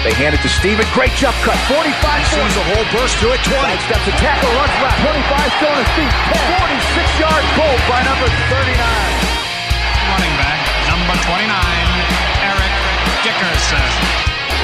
They 0.00 0.16
hand 0.16 0.32
it 0.32 0.40
to 0.40 0.48
Steven. 0.48 0.88
Great 0.96 1.12
jump 1.12 1.36
cut. 1.44 1.60
45 1.68 1.84
sees 2.32 2.54
a 2.56 2.64
whole 2.72 2.86
burst 2.88 3.20
to 3.20 3.36
it. 3.36 3.40
20. 3.44 3.52
Steps 3.84 4.08
a 4.08 4.14
tackle, 4.16 4.48
runs 4.56 4.72
left. 4.80 4.96
25 5.04 5.60
still 5.60 5.72
on 5.76 5.80
his 5.84 5.92
feet. 5.92 6.12
46 6.56 7.20
yard 7.20 7.44
goal 7.52 7.76
by 7.84 8.00
number 8.08 8.28
39. 8.48 8.80
Running 8.80 10.34
back, 10.40 10.60
number 10.88 11.16
29, 11.20 11.52
Eric 12.48 12.72
Dickerson. 13.28 13.84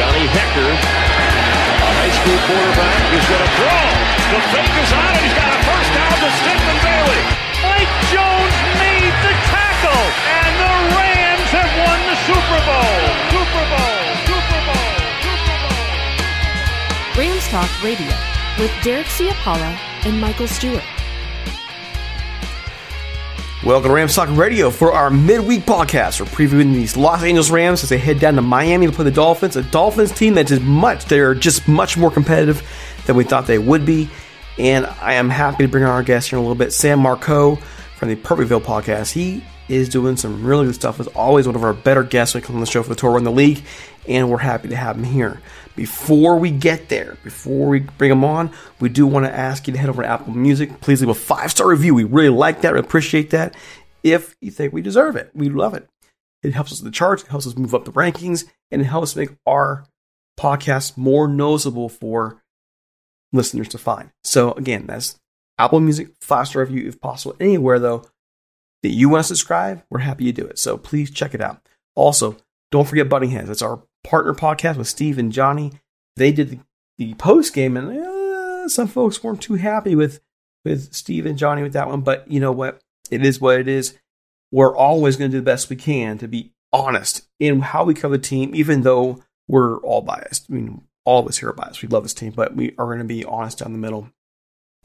Johnny 0.00 0.24
Hekker, 0.24 0.72
a 0.72 1.88
high 2.00 2.12
school 2.16 2.38
quarterback, 2.48 3.00
is 3.12 3.24
going 3.28 3.44
to 3.44 3.52
throw. 3.60 3.80
The 4.32 4.40
fake 4.56 4.76
is 4.80 4.90
on, 4.92 5.10
and 5.16 5.20
he's 5.20 5.36
got 5.36 5.52
a 5.52 5.60
first 5.68 5.90
down 5.92 6.16
to 6.16 6.28
Stephen 6.40 6.65
Talk 17.56 17.82
Radio 17.82 18.12
with 18.58 18.70
Derek 18.84 19.06
Ciapala 19.06 19.78
and 20.04 20.20
Michael 20.20 20.46
Stewart. 20.46 20.84
Welcome 23.64 23.88
to 23.88 23.94
Rams 23.94 24.14
Talk 24.14 24.28
Radio 24.36 24.70
for 24.70 24.92
our 24.92 25.08
midweek 25.08 25.62
podcast. 25.62 26.20
We're 26.20 26.26
previewing 26.26 26.74
these 26.74 26.98
Los 26.98 27.22
Angeles 27.22 27.48
Rams 27.48 27.82
as 27.82 27.88
they 27.88 27.96
head 27.96 28.20
down 28.20 28.34
to 28.34 28.42
Miami 28.42 28.88
to 28.88 28.92
play 28.92 29.06
the 29.06 29.10
Dolphins, 29.10 29.56
a 29.56 29.62
Dolphins 29.62 30.12
team 30.12 30.34
that 30.34 30.50
is 30.50 30.60
much, 30.60 31.06
they're 31.06 31.34
just 31.34 31.66
much 31.66 31.96
more 31.96 32.10
competitive 32.10 32.62
than 33.06 33.16
we 33.16 33.24
thought 33.24 33.46
they 33.46 33.56
would 33.56 33.86
be. 33.86 34.10
And 34.58 34.84
I 34.84 35.14
am 35.14 35.30
happy 35.30 35.64
to 35.64 35.68
bring 35.68 35.82
on 35.82 35.88
our 35.88 36.02
guest 36.02 36.28
here 36.28 36.38
in 36.38 36.44
a 36.44 36.46
little 36.46 36.58
bit, 36.58 36.74
Sam 36.74 36.98
Marco 36.98 37.56
from 37.96 38.10
the 38.10 38.16
Perfectville 38.16 38.60
podcast. 38.60 39.12
He 39.12 39.42
is 39.70 39.88
doing 39.88 40.18
some 40.18 40.44
really 40.44 40.66
good 40.66 40.74
stuff. 40.74 41.00
Is 41.00 41.06
always 41.08 41.46
one 41.46 41.56
of 41.56 41.64
our 41.64 41.72
better 41.72 42.02
guests 42.02 42.34
when 42.34 42.42
he 42.42 42.46
comes 42.46 42.56
on 42.56 42.60
the 42.60 42.66
show 42.66 42.82
for 42.82 42.90
the 42.90 42.96
tour 42.96 43.16
in 43.16 43.24
the 43.24 43.32
league, 43.32 43.64
and 44.06 44.30
we're 44.30 44.36
happy 44.36 44.68
to 44.68 44.76
have 44.76 44.98
him 44.98 45.04
here. 45.04 45.40
Before 45.76 46.38
we 46.38 46.50
get 46.50 46.88
there, 46.88 47.18
before 47.22 47.68
we 47.68 47.80
bring 47.80 48.08
them 48.08 48.24
on, 48.24 48.50
we 48.80 48.88
do 48.88 49.06
want 49.06 49.26
to 49.26 49.34
ask 49.34 49.66
you 49.66 49.74
to 49.74 49.78
head 49.78 49.90
over 49.90 50.02
to 50.02 50.08
Apple 50.08 50.32
Music. 50.32 50.80
Please 50.80 51.00
leave 51.00 51.10
a 51.10 51.14
five 51.14 51.50
star 51.50 51.68
review. 51.68 51.94
We 51.94 52.04
really 52.04 52.30
like 52.30 52.62
that. 52.62 52.72
We 52.72 52.80
appreciate 52.80 53.30
that. 53.30 53.54
If 54.02 54.34
you 54.40 54.50
think 54.50 54.72
we 54.72 54.82
deserve 54.82 55.16
it, 55.16 55.30
we 55.34 55.50
love 55.50 55.74
it. 55.74 55.88
It 56.42 56.54
helps 56.54 56.72
us 56.72 56.80
in 56.80 56.86
the 56.86 56.90
charts. 56.90 57.22
It 57.22 57.28
helps 57.28 57.46
us 57.46 57.56
move 57.56 57.74
up 57.74 57.84
the 57.84 57.92
rankings, 57.92 58.44
and 58.70 58.80
it 58.80 58.86
helps 58.86 59.14
make 59.16 59.30
our 59.46 59.84
podcast 60.38 60.96
more 60.96 61.28
noticeable 61.28 61.88
for 61.88 62.42
listeners 63.32 63.68
to 63.68 63.78
find. 63.78 64.10
So 64.24 64.52
again, 64.52 64.86
that's 64.86 65.18
Apple 65.58 65.80
Music 65.80 66.08
five 66.20 66.48
star 66.48 66.62
review 66.62 66.88
if 66.88 67.00
possible. 67.00 67.36
Anywhere 67.38 67.78
though 67.78 68.04
that 68.82 68.90
you 68.90 69.08
want 69.08 69.24
to 69.24 69.28
subscribe, 69.28 69.82
we're 69.90 70.00
happy 70.00 70.24
you 70.24 70.32
do 70.32 70.46
it. 70.46 70.58
So 70.58 70.78
please 70.78 71.10
check 71.10 71.34
it 71.34 71.40
out. 71.40 71.60
Also, 71.94 72.36
don't 72.70 72.86
forget 72.86 73.08
Butting 73.08 73.30
Heads. 73.30 73.48
That's 73.48 73.62
our 73.62 73.82
partner 74.06 74.34
podcast 74.34 74.76
with 74.76 74.88
Steve 74.88 75.18
and 75.18 75.32
Johnny. 75.32 75.72
They 76.16 76.32
did 76.32 76.50
the, 76.50 76.58
the 76.98 77.14
post 77.14 77.52
game, 77.52 77.76
and 77.76 78.04
uh, 78.04 78.68
some 78.68 78.88
folks 78.88 79.22
weren't 79.22 79.42
too 79.42 79.54
happy 79.54 79.94
with 79.94 80.20
with 80.64 80.92
Steve 80.94 81.26
and 81.26 81.38
Johnny 81.38 81.62
with 81.62 81.74
that 81.74 81.88
one. 81.88 82.00
But 82.00 82.30
you 82.30 82.40
know 82.40 82.52
what? 82.52 82.80
It 83.10 83.24
is 83.24 83.40
what 83.40 83.60
it 83.60 83.68
is. 83.68 83.98
We're 84.50 84.76
always 84.76 85.16
going 85.16 85.30
to 85.30 85.36
do 85.36 85.40
the 85.40 85.44
best 85.44 85.70
we 85.70 85.76
can 85.76 86.18
to 86.18 86.28
be 86.28 86.52
honest 86.72 87.28
in 87.38 87.60
how 87.60 87.84
we 87.84 87.94
cover 87.94 88.16
the 88.16 88.22
team, 88.22 88.54
even 88.54 88.82
though 88.82 89.22
we're 89.48 89.78
all 89.78 90.02
biased. 90.02 90.46
I 90.50 90.54
mean, 90.54 90.82
all 91.04 91.20
of 91.20 91.28
us 91.28 91.38
here 91.38 91.50
are 91.50 91.54
biased. 91.54 91.82
We 91.82 91.88
love 91.88 92.02
this 92.02 92.14
team, 92.14 92.32
but 92.32 92.54
we 92.54 92.74
are 92.78 92.86
going 92.86 92.98
to 92.98 93.04
be 93.04 93.24
honest 93.24 93.58
down 93.58 93.72
the 93.72 93.78
middle. 93.78 94.10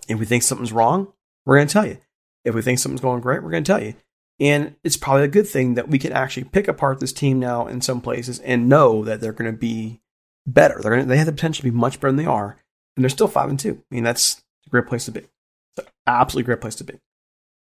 If 0.08 0.20
we 0.20 0.26
think 0.26 0.44
something's 0.44 0.72
wrong, 0.72 1.12
we're 1.46 1.58
going 1.58 1.68
to 1.68 1.74
tell 1.74 1.86
you. 1.86 1.98
If 2.44 2.56
we 2.56 2.62
think 2.62 2.80
something's 2.80 3.02
going 3.02 3.22
great, 3.22 3.44
we're 3.44 3.52
going 3.52 3.64
to 3.64 3.72
tell 3.72 3.84
you. 3.84 3.94
And 4.42 4.76
it's 4.84 4.98
probably 4.98 5.26
a 5.26 5.30
good 5.30 5.48
thing 5.48 5.76
that 5.76 5.88
we 5.88 6.00
can 6.00 6.12
actually 6.12 6.46
pick 6.46 6.68
apart 6.68 7.00
this 7.00 7.14
team 7.14 7.40
now 7.40 7.68
in 7.68 7.80
some 7.80 8.02
places 8.02 8.40
and 8.40 8.68
know 8.68 9.06
that 9.06 9.22
they're 9.22 9.34
going 9.34 9.52
to 9.52 9.58
be 9.58 10.02
better. 10.48 10.80
They're 10.82 10.98
to, 10.98 11.06
they 11.06 11.18
have 11.18 11.28
the 11.28 11.32
potential 11.32 11.62
to 11.62 11.72
be 11.72 11.78
much 11.78 12.00
better 12.00 12.12
than 12.12 12.18
they 12.18 12.26
are, 12.26 12.58
and 12.98 13.04
they're 13.04 13.10
still 13.10 13.28
five 13.28 13.50
and 13.50 13.60
two. 13.60 13.84
I 13.92 13.96
mean, 13.96 14.04
that's 14.04 14.42
a 14.66 14.70
great 14.72 14.88
place 14.88 15.06
to 15.06 15.12
be. 15.12 15.28
Absolutely 16.08 16.48
great 16.48 16.60
place 16.60 16.74
to 16.76 16.84
be. 16.84 17.00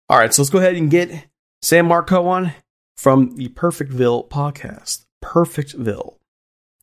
All 0.08 0.18
right, 0.18 0.34
so 0.34 0.42
let's 0.42 0.50
go 0.50 0.58
ahead 0.58 0.74
and 0.74 0.90
get 0.90 1.28
Sam 1.62 1.86
Marco 1.86 2.26
on 2.26 2.52
from 2.96 3.36
the 3.36 3.48
Perfectville 3.50 4.28
podcast. 4.28 5.06
Perfectville, 5.24 6.16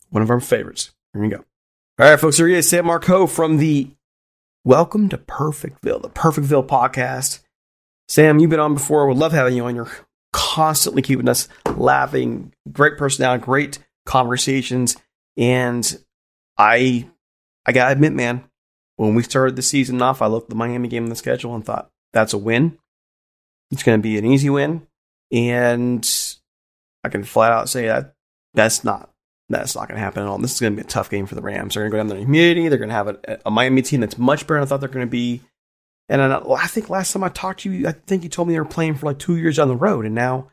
one 0.10 0.24
of 0.24 0.30
our 0.30 0.40
favorites. 0.40 0.92
Here 1.12 1.22
we 1.22 1.28
go. 1.28 1.44
All 2.00 2.10
right, 2.10 2.20
folks. 2.20 2.38
Here 2.38 2.48
he 2.48 2.56
is, 2.56 2.70
Sam 2.70 2.86
Marco 2.86 3.28
from 3.28 3.58
the 3.58 3.92
Welcome 4.64 5.10
to 5.10 5.18
Perfectville, 5.18 6.02
the 6.02 6.10
Perfectville 6.10 6.66
podcast. 6.66 7.42
Sam, 8.12 8.40
you've 8.40 8.50
been 8.50 8.60
on 8.60 8.74
before. 8.74 9.08
Would 9.08 9.16
love 9.16 9.32
having 9.32 9.56
you 9.56 9.64
on. 9.64 9.74
You're 9.74 9.90
constantly 10.34 11.02
keeping 11.02 11.30
us 11.30 11.48
laughing. 11.78 12.52
Great 12.70 12.98
personality, 12.98 13.42
great 13.42 13.80
conversations, 14.06 14.98
and 15.38 15.98
I, 16.58 17.08
I 17.66 17.72
gotta 17.72 17.94
admit, 17.94 18.12
man, 18.12 18.44
when 18.98 19.16
we 19.16 19.24
started 19.24 19.56
the 19.56 19.62
season 19.62 20.02
off, 20.02 20.22
I 20.22 20.28
looked 20.28 20.48
at 20.48 20.50
the 20.50 20.56
Miami 20.56 20.90
game 20.90 21.04
on 21.04 21.10
the 21.10 21.16
schedule 21.16 21.56
and 21.56 21.66
thought 21.66 21.90
that's 22.12 22.34
a 22.34 22.38
win. 22.38 22.78
It's 23.72 23.82
to 23.82 23.98
be 24.00 24.18
an 24.18 24.26
easy 24.26 24.50
win, 24.50 24.86
and 25.32 26.06
I 27.06 27.08
can 27.08 27.24
flat 27.24 27.54
out 27.54 27.70
say 27.70 27.88
that 27.88 28.14
that's 28.54 28.84
not 28.84 29.10
that's 29.48 29.74
not 29.74 29.88
going 29.88 29.98
to 29.98 30.04
happen 30.04 30.24
at 30.24 30.28
all. 30.28 30.38
This 30.38 30.54
is 30.54 30.60
going 30.60 30.74
to 30.76 30.82
be 30.82 30.86
a 30.86 30.90
tough 30.90 31.10
game 31.10 31.28
for 31.28 31.36
the 31.36 31.42
Rams. 31.42 31.76
They're 31.76 31.90
going 31.90 31.92
to 31.92 31.96
go 31.96 32.00
down 32.00 32.08
there 32.08 32.18
in 32.18 32.26
humidity. 32.26 32.68
They're 32.68 32.78
going 32.78 32.90
to 32.90 32.96
have 32.96 33.08
a, 33.08 33.40
a, 33.46 33.52
Miami 33.52 33.82
team 33.82 34.02
that's 34.02 34.18
much 34.18 34.48
better 34.48 34.56
than 34.56 34.64
I 34.64 34.66
thought 34.66 34.82
they're 34.82 34.90
going 34.90 35.08
to 35.08 35.10
be. 35.10 35.42
And 36.12 36.22
I, 36.22 36.42
I 36.46 36.68
think 36.68 36.90
last 36.90 37.14
time 37.14 37.24
I 37.24 37.30
talked 37.30 37.62
to 37.62 37.72
you, 37.72 37.88
I 37.88 37.94
think 37.94 38.24
you 38.24 38.30
told 38.30 38.50
me 38.50 38.54
they 38.54 38.60
were 38.60 38.66
playing 38.66 38.96
for 38.96 39.06
like 39.06 39.18
two 39.18 39.38
years 39.38 39.58
on 39.58 39.70
the 39.70 39.76
road, 39.78 40.06
and 40.06 40.14
now 40.14 40.50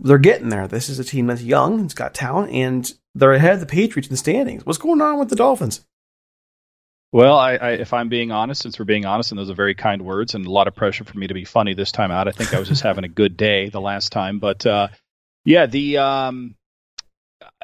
they're 0.00 0.18
getting 0.18 0.50
there. 0.50 0.68
This 0.68 0.88
is 0.88 1.00
a 1.00 1.04
team 1.04 1.26
that's 1.26 1.42
young, 1.42 1.84
it's 1.84 1.94
got 1.94 2.14
talent, 2.14 2.52
and 2.52 2.90
they're 3.12 3.32
ahead 3.32 3.54
of 3.54 3.60
the 3.60 3.66
Patriots 3.66 4.08
in 4.08 4.12
the 4.12 4.16
standings. 4.16 4.64
What's 4.64 4.78
going 4.78 5.02
on 5.02 5.18
with 5.18 5.30
the 5.30 5.36
Dolphins? 5.36 5.84
Well, 7.10 7.36
I, 7.36 7.56
I, 7.56 7.70
if 7.72 7.92
I'm 7.92 8.08
being 8.08 8.30
honest, 8.30 8.62
since 8.62 8.78
we're 8.78 8.84
being 8.84 9.04
honest, 9.04 9.32
and 9.32 9.38
those 9.38 9.50
are 9.50 9.54
very 9.54 9.74
kind 9.74 10.02
words, 10.02 10.36
and 10.36 10.46
a 10.46 10.50
lot 10.50 10.68
of 10.68 10.76
pressure 10.76 11.02
for 11.02 11.18
me 11.18 11.26
to 11.26 11.34
be 11.34 11.44
funny 11.44 11.74
this 11.74 11.90
time 11.90 12.12
out. 12.12 12.28
I 12.28 12.30
think 12.30 12.54
I 12.54 12.60
was 12.60 12.68
just 12.68 12.82
having 12.82 13.04
a 13.04 13.08
good 13.08 13.36
day 13.36 13.68
the 13.68 13.80
last 13.80 14.12
time, 14.12 14.38
but 14.38 14.64
uh, 14.64 14.88
yeah, 15.44 15.66
the 15.66 15.98
um, 15.98 16.54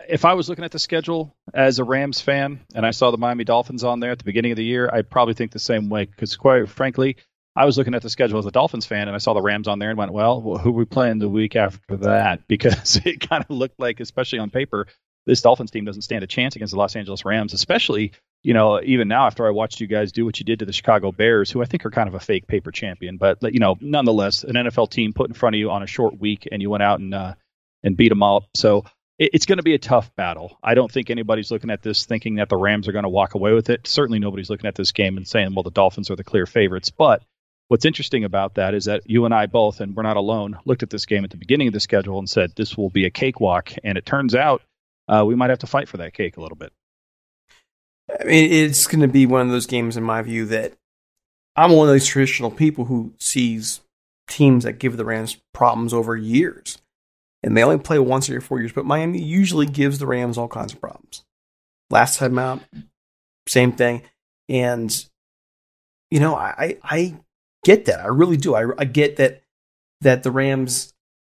if 0.08 0.24
I 0.24 0.34
was 0.34 0.48
looking 0.48 0.64
at 0.64 0.72
the 0.72 0.78
schedule 0.78 1.34
as 1.52 1.78
a 1.78 1.84
Rams 1.84 2.20
fan 2.20 2.60
and 2.74 2.84
I 2.84 2.90
saw 2.90 3.10
the 3.10 3.18
Miami 3.18 3.44
Dolphins 3.44 3.84
on 3.84 4.00
there 4.00 4.10
at 4.10 4.18
the 4.18 4.24
beginning 4.24 4.52
of 4.52 4.56
the 4.56 4.64
year, 4.64 4.88
I'd 4.92 5.10
probably 5.10 5.34
think 5.34 5.52
the 5.52 5.58
same 5.58 5.88
way. 5.88 6.04
Because 6.04 6.36
quite 6.36 6.68
frankly, 6.68 7.16
I 7.56 7.64
was 7.64 7.76
looking 7.76 7.94
at 7.94 8.02
the 8.02 8.10
schedule 8.10 8.38
as 8.38 8.46
a 8.46 8.50
Dolphins 8.50 8.86
fan 8.86 9.08
and 9.08 9.14
I 9.14 9.18
saw 9.18 9.34
the 9.34 9.42
Rams 9.42 9.66
on 9.66 9.78
there 9.78 9.90
and 9.90 9.98
went, 9.98 10.12
well, 10.12 10.40
who 10.40 10.70
are 10.70 10.72
we 10.72 10.84
playing 10.84 11.18
the 11.18 11.28
week 11.28 11.56
after 11.56 11.96
that? 11.98 12.42
Because 12.48 12.96
it 13.04 13.20
kind 13.28 13.44
of 13.48 13.50
looked 13.50 13.80
like, 13.80 14.00
especially 14.00 14.38
on 14.38 14.50
paper, 14.50 14.86
this 15.26 15.42
Dolphins 15.42 15.70
team 15.70 15.84
doesn't 15.84 16.02
stand 16.02 16.22
a 16.24 16.26
chance 16.26 16.56
against 16.56 16.72
the 16.72 16.78
Los 16.78 16.96
Angeles 16.96 17.24
Rams, 17.24 17.52
especially, 17.52 18.12
you 18.42 18.54
know, 18.54 18.80
even 18.82 19.08
now 19.08 19.26
after 19.26 19.46
I 19.46 19.50
watched 19.50 19.80
you 19.80 19.86
guys 19.86 20.12
do 20.12 20.24
what 20.24 20.38
you 20.38 20.44
did 20.44 20.60
to 20.60 20.64
the 20.64 20.72
Chicago 20.72 21.12
Bears, 21.12 21.50
who 21.50 21.60
I 21.60 21.66
think 21.66 21.84
are 21.84 21.90
kind 21.90 22.08
of 22.08 22.14
a 22.14 22.20
fake 22.20 22.46
paper 22.46 22.70
champion. 22.70 23.16
But, 23.16 23.38
you 23.52 23.60
know, 23.60 23.76
nonetheless, 23.80 24.44
an 24.44 24.54
NFL 24.54 24.90
team 24.90 25.12
put 25.12 25.28
in 25.28 25.34
front 25.34 25.56
of 25.56 25.58
you 25.58 25.70
on 25.70 25.82
a 25.82 25.86
short 25.86 26.18
week 26.18 26.48
and 26.50 26.62
you 26.62 26.70
went 26.70 26.82
out 26.82 27.00
and, 27.00 27.12
uh, 27.12 27.34
and 27.82 27.96
beat 27.96 28.08
them 28.08 28.22
up. 28.22 28.44
So 28.54 28.84
it's 29.18 29.46
going 29.46 29.56
to 29.56 29.64
be 29.64 29.74
a 29.74 29.78
tough 29.78 30.14
battle. 30.14 30.58
I 30.62 30.74
don't 30.74 30.90
think 30.90 31.10
anybody's 31.10 31.50
looking 31.50 31.70
at 31.70 31.82
this 31.82 32.06
thinking 32.06 32.36
that 32.36 32.48
the 32.48 32.56
Rams 32.56 32.86
are 32.86 32.92
going 32.92 33.02
to 33.02 33.08
walk 33.08 33.34
away 33.34 33.52
with 33.52 33.68
it. 33.68 33.86
Certainly 33.86 34.20
nobody's 34.20 34.48
looking 34.48 34.68
at 34.68 34.76
this 34.76 34.92
game 34.92 35.16
and 35.16 35.26
saying, 35.26 35.54
well, 35.54 35.64
the 35.64 35.70
Dolphins 35.70 36.10
are 36.10 36.16
the 36.16 36.22
clear 36.22 36.46
favorites. 36.46 36.90
But 36.90 37.22
what's 37.66 37.84
interesting 37.84 38.22
about 38.22 38.54
that 38.54 38.74
is 38.74 38.84
that 38.84 39.10
you 39.10 39.24
and 39.24 39.34
I 39.34 39.46
both, 39.46 39.80
and 39.80 39.96
we're 39.96 40.04
not 40.04 40.16
alone, 40.16 40.58
looked 40.64 40.84
at 40.84 40.90
this 40.90 41.04
game 41.04 41.24
at 41.24 41.30
the 41.30 41.36
beginning 41.36 41.66
of 41.66 41.74
the 41.74 41.80
schedule 41.80 42.18
and 42.18 42.30
said 42.30 42.52
this 42.54 42.76
will 42.76 42.90
be 42.90 43.06
a 43.06 43.10
cakewalk. 43.10 43.72
And 43.82 43.98
it 43.98 44.06
turns 44.06 44.36
out 44.36 44.62
uh, 45.08 45.24
we 45.26 45.34
might 45.34 45.50
have 45.50 45.60
to 45.60 45.66
fight 45.66 45.88
for 45.88 45.96
that 45.96 46.14
cake 46.14 46.36
a 46.36 46.40
little 46.40 46.56
bit. 46.56 46.72
I 48.08 48.24
mean, 48.24 48.52
it's 48.52 48.86
going 48.86 49.00
to 49.00 49.08
be 49.08 49.26
one 49.26 49.42
of 49.42 49.48
those 49.48 49.66
games, 49.66 49.96
in 49.96 50.04
my 50.04 50.22
view, 50.22 50.46
that 50.46 50.74
I'm 51.56 51.72
one 51.72 51.88
of 51.88 51.92
those 51.92 52.06
traditional 52.06 52.52
people 52.52 52.84
who 52.84 53.12
sees 53.18 53.80
teams 54.28 54.62
that 54.62 54.78
give 54.78 54.96
the 54.96 55.04
Rams 55.04 55.38
problems 55.52 55.92
over 55.92 56.16
years 56.16 56.78
and 57.42 57.56
they 57.56 57.62
only 57.62 57.78
play 57.78 57.98
once 57.98 58.28
every 58.28 58.40
four 58.40 58.58
years. 58.60 58.72
But 58.72 58.84
Miami 58.84 59.20
usually 59.20 59.66
gives 59.66 59.98
the 59.98 60.06
Rams 60.06 60.38
all 60.38 60.48
kinds 60.48 60.72
of 60.72 60.80
problems. 60.80 61.24
Last 61.90 62.18
time 62.18 62.38
out, 62.38 62.60
same 63.46 63.72
thing, 63.72 64.02
and 64.48 65.06
you 66.10 66.20
know 66.20 66.34
I 66.34 66.76
I 66.82 67.16
get 67.64 67.86
that 67.86 68.00
I 68.00 68.08
really 68.08 68.36
do. 68.36 68.54
I, 68.54 68.66
I 68.78 68.84
get 68.84 69.16
that 69.16 69.42
that 70.00 70.22
the 70.22 70.30
Rams 70.30 70.92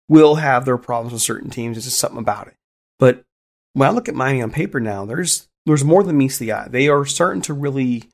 will 0.09 0.37
have 0.37 0.65
their 0.65 0.79
problems 0.79 1.13
with 1.13 1.23
certain 1.23 1.51
teams. 1.51 1.77
It's 1.77 1.87
just 1.87 1.99
something 1.99 2.19
about 2.19 2.49
it. 2.49 2.55
But 2.99 3.25
when 3.73 3.89
I 3.89 3.93
look 3.93 4.09
at 4.09 4.15
Miami 4.15 4.43
on 4.43 4.51
paper 4.51 4.81
now, 4.81 5.05
there's 5.05 5.49
there's 5.67 5.85
more 5.85 6.03
than 6.03 6.19
meets 6.19 6.39
the 6.39 6.53
eye. 6.53 6.69
They 6.69 6.89
are 6.89 7.05
starting 7.05 7.43
to 7.43 7.55
really 7.55 8.05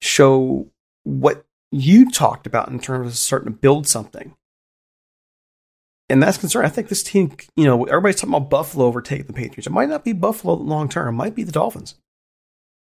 show 0.00 0.68
what 1.04 1.44
you 1.70 2.10
talked 2.10 2.46
about 2.46 2.68
in 2.68 2.80
terms 2.80 3.06
of 3.08 3.16
starting 3.16 3.52
to 3.52 3.58
build 3.58 3.86
something 3.86 4.34
and 6.12 6.22
that's 6.22 6.36
concerned. 6.36 6.66
I 6.66 6.68
think 6.68 6.88
this 6.88 7.02
team, 7.02 7.34
you 7.56 7.64
know, 7.64 7.84
everybody's 7.84 8.16
talking 8.16 8.34
about 8.34 8.50
Buffalo 8.50 8.84
overtaking 8.84 9.26
the 9.26 9.32
Patriots. 9.32 9.66
It 9.66 9.72
might 9.72 9.88
not 9.88 10.04
be 10.04 10.12
Buffalo 10.12 10.54
long 10.54 10.90
term. 10.90 11.08
It 11.08 11.16
might 11.16 11.34
be 11.34 11.42
the 11.42 11.52
Dolphins. 11.52 11.94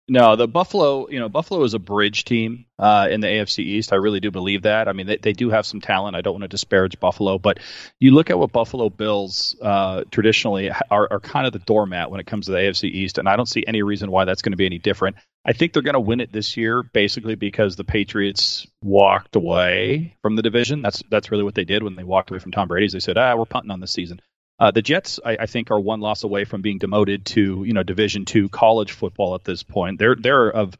No, 0.07 0.35
the 0.35 0.47
Buffalo, 0.47 1.09
you 1.09 1.19
know, 1.19 1.27
Buffalo 1.27 1.63
is 1.63 1.73
a 1.73 1.79
bridge 1.79 2.25
team 2.25 2.65
uh, 2.77 3.07
in 3.09 3.21
the 3.21 3.27
AFC 3.27 3.59
East. 3.59 3.91
I 3.91 3.95
really 3.95 4.19
do 4.19 4.29
believe 4.29 4.61
that. 4.61 4.87
I 4.87 4.93
mean, 4.93 5.07
they, 5.07 5.17
they 5.17 5.33
do 5.33 5.49
have 5.49 5.65
some 5.65 5.81
talent. 5.81 6.15
I 6.15 6.21
don't 6.21 6.35
want 6.35 6.43
to 6.43 6.47
disparage 6.47 6.99
Buffalo, 6.99 7.39
but 7.39 7.57
you 7.99 8.11
look 8.11 8.29
at 8.29 8.37
what 8.37 8.51
Buffalo 8.51 8.91
Bills 8.91 9.55
uh, 9.59 10.03
traditionally 10.11 10.69
are, 10.91 11.07
are 11.09 11.19
kind 11.19 11.47
of 11.47 11.53
the 11.53 11.59
doormat 11.59 12.11
when 12.11 12.19
it 12.19 12.27
comes 12.27 12.45
to 12.45 12.51
the 12.51 12.59
AFC 12.59 12.91
East, 12.91 13.17
and 13.17 13.27
I 13.27 13.35
don't 13.35 13.49
see 13.49 13.63
any 13.65 13.81
reason 13.81 14.11
why 14.11 14.25
that's 14.25 14.43
going 14.43 14.51
to 14.51 14.57
be 14.57 14.67
any 14.67 14.77
different. 14.77 15.15
I 15.45 15.53
think 15.53 15.73
they're 15.73 15.83
going 15.83 15.93
to 15.93 15.99
win 15.99 16.21
it 16.21 16.31
this 16.31 16.57
year, 16.57 16.81
basically 16.81 17.35
because 17.35 17.75
the 17.75 17.83
Patriots 17.83 18.65
walked 18.81 19.35
away 19.35 20.15
from 20.23 20.35
the 20.35 20.41
division. 20.41 20.81
That's 20.81 21.03
that's 21.09 21.29
really 21.29 21.43
what 21.43 21.53
they 21.53 21.65
did 21.65 21.83
when 21.83 21.95
they 21.95 22.03
walked 22.03 22.31
away 22.31 22.39
from 22.39 22.51
Tom 22.51 22.67
Brady's. 22.67 22.93
They 22.93 22.99
said, 22.99 23.17
"Ah, 23.17 23.35
we're 23.35 23.45
punting 23.45 23.71
on 23.71 23.79
this 23.79 23.91
season." 23.91 24.21
Uh, 24.57 24.71
the 24.71 24.81
Jets, 24.81 25.19
I, 25.23 25.37
I, 25.41 25.45
think, 25.47 25.69
are 25.69 25.79
one 25.79 25.99
loss 25.99 26.23
away 26.23 26.45
from 26.45 26.61
being 26.61 26.79
demoted 26.79 27.25
to 27.27 27.63
you 27.63 27.73
know 27.73 27.83
Division 27.83 28.25
two 28.25 28.49
college 28.49 28.93
football 28.93 29.35
at 29.35 29.43
this 29.43 29.61
point. 29.61 29.99
They're 29.99 30.15
they're 30.15 30.49
of 30.49 30.73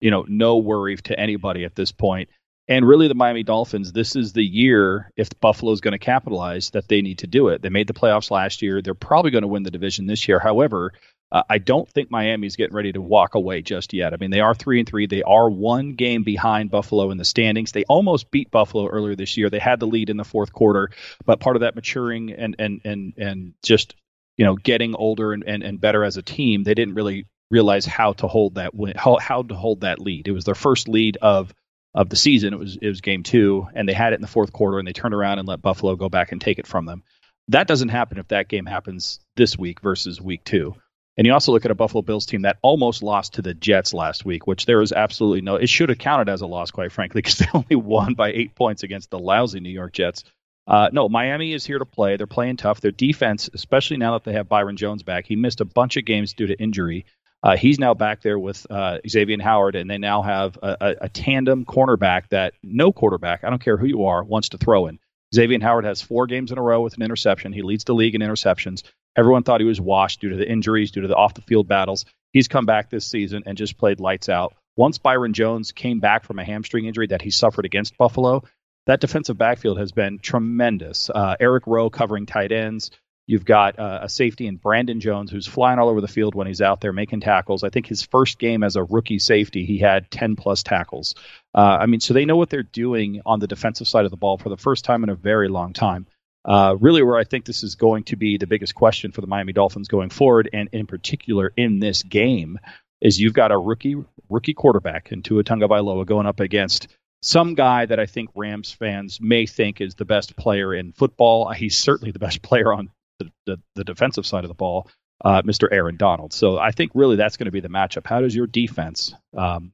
you 0.00 0.10
know 0.10 0.26
no 0.28 0.58
worry 0.58 0.96
to 0.96 1.18
anybody 1.18 1.64
at 1.64 1.74
this 1.74 1.92
point. 1.92 2.28
And 2.68 2.86
really, 2.86 3.08
the 3.08 3.14
Miami 3.14 3.42
Dolphins, 3.42 3.90
this 3.92 4.14
is 4.14 4.32
the 4.32 4.44
year 4.44 5.10
if 5.16 5.28
Buffalo 5.40 5.72
is 5.72 5.80
going 5.80 5.92
to 5.92 5.98
capitalize 5.98 6.70
that 6.70 6.86
they 6.86 7.02
need 7.02 7.18
to 7.18 7.26
do 7.26 7.48
it. 7.48 7.62
They 7.62 7.68
made 7.68 7.88
the 7.88 7.94
playoffs 7.94 8.30
last 8.30 8.62
year. 8.62 8.80
They're 8.80 8.94
probably 8.94 9.32
going 9.32 9.42
to 9.42 9.48
win 9.48 9.64
the 9.64 9.72
division 9.72 10.06
this 10.06 10.28
year. 10.28 10.38
However, 10.38 10.92
uh, 11.32 11.42
I 11.48 11.58
don't 11.58 11.88
think 11.88 12.10
Miami's 12.10 12.56
getting 12.56 12.74
ready 12.74 12.92
to 12.92 13.00
walk 13.00 13.34
away 13.34 13.62
just 13.62 13.92
yet. 13.92 14.12
I 14.12 14.16
mean, 14.16 14.30
they 14.30 14.40
are 14.40 14.54
three 14.54 14.80
and 14.80 14.88
three. 14.88 15.06
They 15.06 15.22
are 15.22 15.48
one 15.48 15.94
game 15.94 16.24
behind 16.24 16.70
Buffalo 16.70 17.10
in 17.10 17.18
the 17.18 17.24
standings. 17.24 17.72
They 17.72 17.84
almost 17.84 18.30
beat 18.30 18.50
Buffalo 18.50 18.88
earlier 18.88 19.14
this 19.14 19.36
year. 19.36 19.48
They 19.48 19.60
had 19.60 19.78
the 19.78 19.86
lead 19.86 20.10
in 20.10 20.16
the 20.16 20.24
fourth 20.24 20.52
quarter, 20.52 20.90
but 21.24 21.40
part 21.40 21.56
of 21.56 21.60
that 21.60 21.76
maturing 21.76 22.32
and 22.32 22.56
and 22.58 22.80
and 22.84 23.14
and 23.16 23.54
just 23.62 23.94
you 24.36 24.44
know 24.44 24.56
getting 24.56 24.94
older 24.96 25.32
and, 25.32 25.44
and, 25.46 25.62
and 25.62 25.80
better 25.80 26.04
as 26.04 26.16
a 26.16 26.22
team, 26.22 26.64
they 26.64 26.74
didn't 26.74 26.94
really 26.94 27.26
realize 27.50 27.84
how 27.84 28.12
to 28.14 28.26
hold 28.26 28.56
that 28.56 28.74
win, 28.74 28.94
how, 28.96 29.18
how 29.18 29.42
to 29.42 29.54
hold 29.54 29.82
that 29.82 30.00
lead. 30.00 30.28
It 30.28 30.32
was 30.32 30.44
their 30.44 30.54
first 30.54 30.88
lead 30.88 31.16
of 31.22 31.54
of 31.94 32.08
the 32.08 32.16
season. 32.16 32.54
It 32.54 32.58
was 32.58 32.76
it 32.80 32.88
was 32.88 33.00
game 33.00 33.22
two, 33.22 33.68
and 33.72 33.88
they 33.88 33.92
had 33.92 34.12
it 34.12 34.16
in 34.16 34.22
the 34.22 34.26
fourth 34.26 34.52
quarter, 34.52 34.80
and 34.80 34.88
they 34.88 34.92
turned 34.92 35.14
around 35.14 35.38
and 35.38 35.46
let 35.46 35.62
Buffalo 35.62 35.94
go 35.94 36.08
back 36.08 36.32
and 36.32 36.40
take 36.40 36.58
it 36.58 36.66
from 36.66 36.86
them. 36.86 37.04
That 37.48 37.68
doesn't 37.68 37.88
happen 37.88 38.18
if 38.18 38.28
that 38.28 38.48
game 38.48 38.66
happens 38.66 39.20
this 39.36 39.56
week 39.56 39.80
versus 39.80 40.20
week 40.20 40.44
two. 40.44 40.74
And 41.16 41.26
you 41.26 41.32
also 41.32 41.52
look 41.52 41.64
at 41.64 41.70
a 41.70 41.74
Buffalo 41.74 42.02
Bills 42.02 42.24
team 42.24 42.42
that 42.42 42.58
almost 42.62 43.02
lost 43.02 43.34
to 43.34 43.42
the 43.42 43.52
Jets 43.52 43.92
last 43.92 44.24
week, 44.24 44.46
which 44.46 44.64
there 44.64 44.80
is 44.80 44.92
absolutely 44.92 45.40
no. 45.40 45.56
It 45.56 45.68
should 45.68 45.88
have 45.88 45.98
counted 45.98 46.28
as 46.28 46.40
a 46.40 46.46
loss, 46.46 46.70
quite 46.70 46.92
frankly, 46.92 47.18
because 47.22 47.38
they 47.38 47.46
only 47.52 47.76
won 47.76 48.14
by 48.14 48.32
eight 48.32 48.54
points 48.54 48.82
against 48.82 49.10
the 49.10 49.18
lousy 49.18 49.60
New 49.60 49.70
York 49.70 49.92
Jets. 49.92 50.24
Uh, 50.66 50.88
no, 50.92 51.08
Miami 51.08 51.52
is 51.52 51.66
here 51.66 51.78
to 51.78 51.84
play. 51.84 52.16
They're 52.16 52.26
playing 52.26 52.56
tough. 52.56 52.80
Their 52.80 52.92
defense, 52.92 53.50
especially 53.52 53.96
now 53.96 54.12
that 54.12 54.24
they 54.24 54.34
have 54.34 54.48
Byron 54.48 54.76
Jones 54.76 55.02
back, 55.02 55.26
he 55.26 55.34
missed 55.34 55.60
a 55.60 55.64
bunch 55.64 55.96
of 55.96 56.04
games 56.04 56.32
due 56.32 56.46
to 56.46 56.54
injury. 56.60 57.06
Uh, 57.42 57.56
he's 57.56 57.78
now 57.78 57.94
back 57.94 58.22
there 58.22 58.38
with 58.38 58.66
uh, 58.70 58.98
Xavier 59.08 59.40
Howard, 59.40 59.74
and 59.74 59.90
they 59.90 59.98
now 59.98 60.22
have 60.22 60.58
a, 60.62 60.76
a, 60.80 60.94
a, 61.02 61.08
tandem 61.08 61.64
cornerback 61.64 62.28
that 62.28 62.52
no 62.62 62.92
quarterback, 62.92 63.44
I 63.44 63.50
don't 63.50 63.62
care 63.62 63.78
who 63.78 63.86
you 63.86 64.04
are, 64.04 64.22
wants 64.22 64.50
to 64.50 64.58
throw 64.58 64.86
in. 64.86 64.98
Xavier 65.34 65.58
Howard 65.62 65.86
has 65.86 66.02
four 66.02 66.26
games 66.26 66.52
in 66.52 66.58
a 66.58 66.62
row 66.62 66.82
with 66.82 66.94
an 66.94 67.02
interception. 67.02 67.52
He 67.52 67.62
leads 67.62 67.84
the 67.84 67.94
league 67.94 68.14
in 68.14 68.20
interceptions. 68.20 68.82
Everyone 69.16 69.42
thought 69.42 69.60
he 69.60 69.66
was 69.66 69.80
washed 69.80 70.20
due 70.20 70.30
to 70.30 70.36
the 70.36 70.48
injuries, 70.48 70.90
due 70.90 71.02
to 71.02 71.08
the 71.08 71.16
off 71.16 71.34
the 71.34 71.42
field 71.42 71.68
battles. 71.68 72.04
He's 72.32 72.48
come 72.48 72.66
back 72.66 72.90
this 72.90 73.06
season 73.06 73.42
and 73.46 73.58
just 73.58 73.78
played 73.78 74.00
lights 74.00 74.28
out. 74.28 74.54
Once 74.76 74.98
Byron 74.98 75.32
Jones 75.32 75.72
came 75.72 76.00
back 76.00 76.24
from 76.24 76.38
a 76.38 76.44
hamstring 76.44 76.86
injury 76.86 77.08
that 77.08 77.22
he 77.22 77.30
suffered 77.30 77.64
against 77.64 77.98
Buffalo, 77.98 78.44
that 78.86 79.00
defensive 79.00 79.36
backfield 79.36 79.78
has 79.78 79.92
been 79.92 80.18
tremendous. 80.18 81.10
Uh, 81.10 81.36
Eric 81.38 81.66
Rowe 81.66 81.90
covering 81.90 82.26
tight 82.26 82.52
ends. 82.52 82.90
You've 83.26 83.44
got 83.44 83.78
uh, 83.78 84.00
a 84.02 84.08
safety 84.08 84.48
in 84.48 84.56
Brandon 84.56 84.98
Jones 84.98 85.30
who's 85.30 85.46
flying 85.46 85.78
all 85.78 85.88
over 85.88 86.00
the 86.00 86.08
field 86.08 86.34
when 86.34 86.48
he's 86.48 86.60
out 86.60 86.80
there 86.80 86.92
making 86.92 87.20
tackles. 87.20 87.62
I 87.62 87.70
think 87.70 87.86
his 87.86 88.02
first 88.02 88.40
game 88.40 88.64
as 88.64 88.74
a 88.74 88.82
rookie 88.82 89.20
safety, 89.20 89.64
he 89.64 89.78
had 89.78 90.10
10 90.10 90.34
plus 90.34 90.64
tackles. 90.64 91.14
Uh, 91.54 91.78
I 91.80 91.86
mean, 91.86 92.00
so 92.00 92.12
they 92.12 92.24
know 92.24 92.36
what 92.36 92.50
they're 92.50 92.64
doing 92.64 93.22
on 93.24 93.38
the 93.38 93.46
defensive 93.46 93.86
side 93.86 94.04
of 94.04 94.10
the 94.10 94.16
ball 94.16 94.36
for 94.38 94.48
the 94.48 94.56
first 94.56 94.84
time 94.84 95.04
in 95.04 95.10
a 95.10 95.14
very 95.14 95.48
long 95.48 95.72
time. 95.72 96.08
Uh, 96.44 96.76
really, 96.80 97.02
where 97.02 97.18
I 97.18 97.24
think 97.24 97.44
this 97.44 97.62
is 97.62 97.74
going 97.74 98.04
to 98.04 98.16
be 98.16 98.38
the 98.38 98.46
biggest 98.46 98.74
question 98.74 99.12
for 99.12 99.20
the 99.20 99.26
Miami 99.26 99.52
Dolphins 99.52 99.88
going 99.88 100.10
forward, 100.10 100.48
and 100.52 100.68
in 100.72 100.86
particular 100.86 101.52
in 101.56 101.80
this 101.80 102.02
game, 102.02 102.58
is 103.00 103.20
you've 103.20 103.34
got 103.34 103.52
a 103.52 103.58
rookie 103.58 103.96
rookie 104.28 104.54
quarterback 104.54 105.12
in 105.12 105.22
Tua 105.22 105.44
Tagovailoa 105.44 106.06
going 106.06 106.26
up 106.26 106.40
against 106.40 106.88
some 107.22 107.54
guy 107.54 107.84
that 107.86 108.00
I 108.00 108.06
think 108.06 108.30
Rams 108.34 108.72
fans 108.72 109.20
may 109.20 109.44
think 109.46 109.80
is 109.80 109.94
the 109.94 110.04
best 110.06 110.36
player 110.36 110.72
in 110.74 110.92
football. 110.92 111.50
He's 111.52 111.76
certainly 111.76 112.12
the 112.12 112.18
best 112.18 112.40
player 112.50 112.72
on 112.72 112.90
the, 113.18 113.30
the, 113.46 113.60
the 113.74 113.84
defensive 113.84 114.24
side 114.24 114.44
of 114.44 114.48
the 114.48 114.54
ball. 114.54 114.88
uh, 115.24 115.42
Mr. 115.42 115.68
Aaron 115.70 115.96
Donald. 115.96 116.32
So 116.32 116.58
I 116.58 116.70
think 116.70 116.92
really 116.94 117.16
that's 117.16 117.36
going 117.36 117.46
to 117.46 117.52
be 117.52 117.60
the 117.60 117.68
matchup. 117.68 118.06
How 118.06 118.20
does 118.20 118.34
your 118.34 118.46
defense 118.46 119.14
um, 119.36 119.72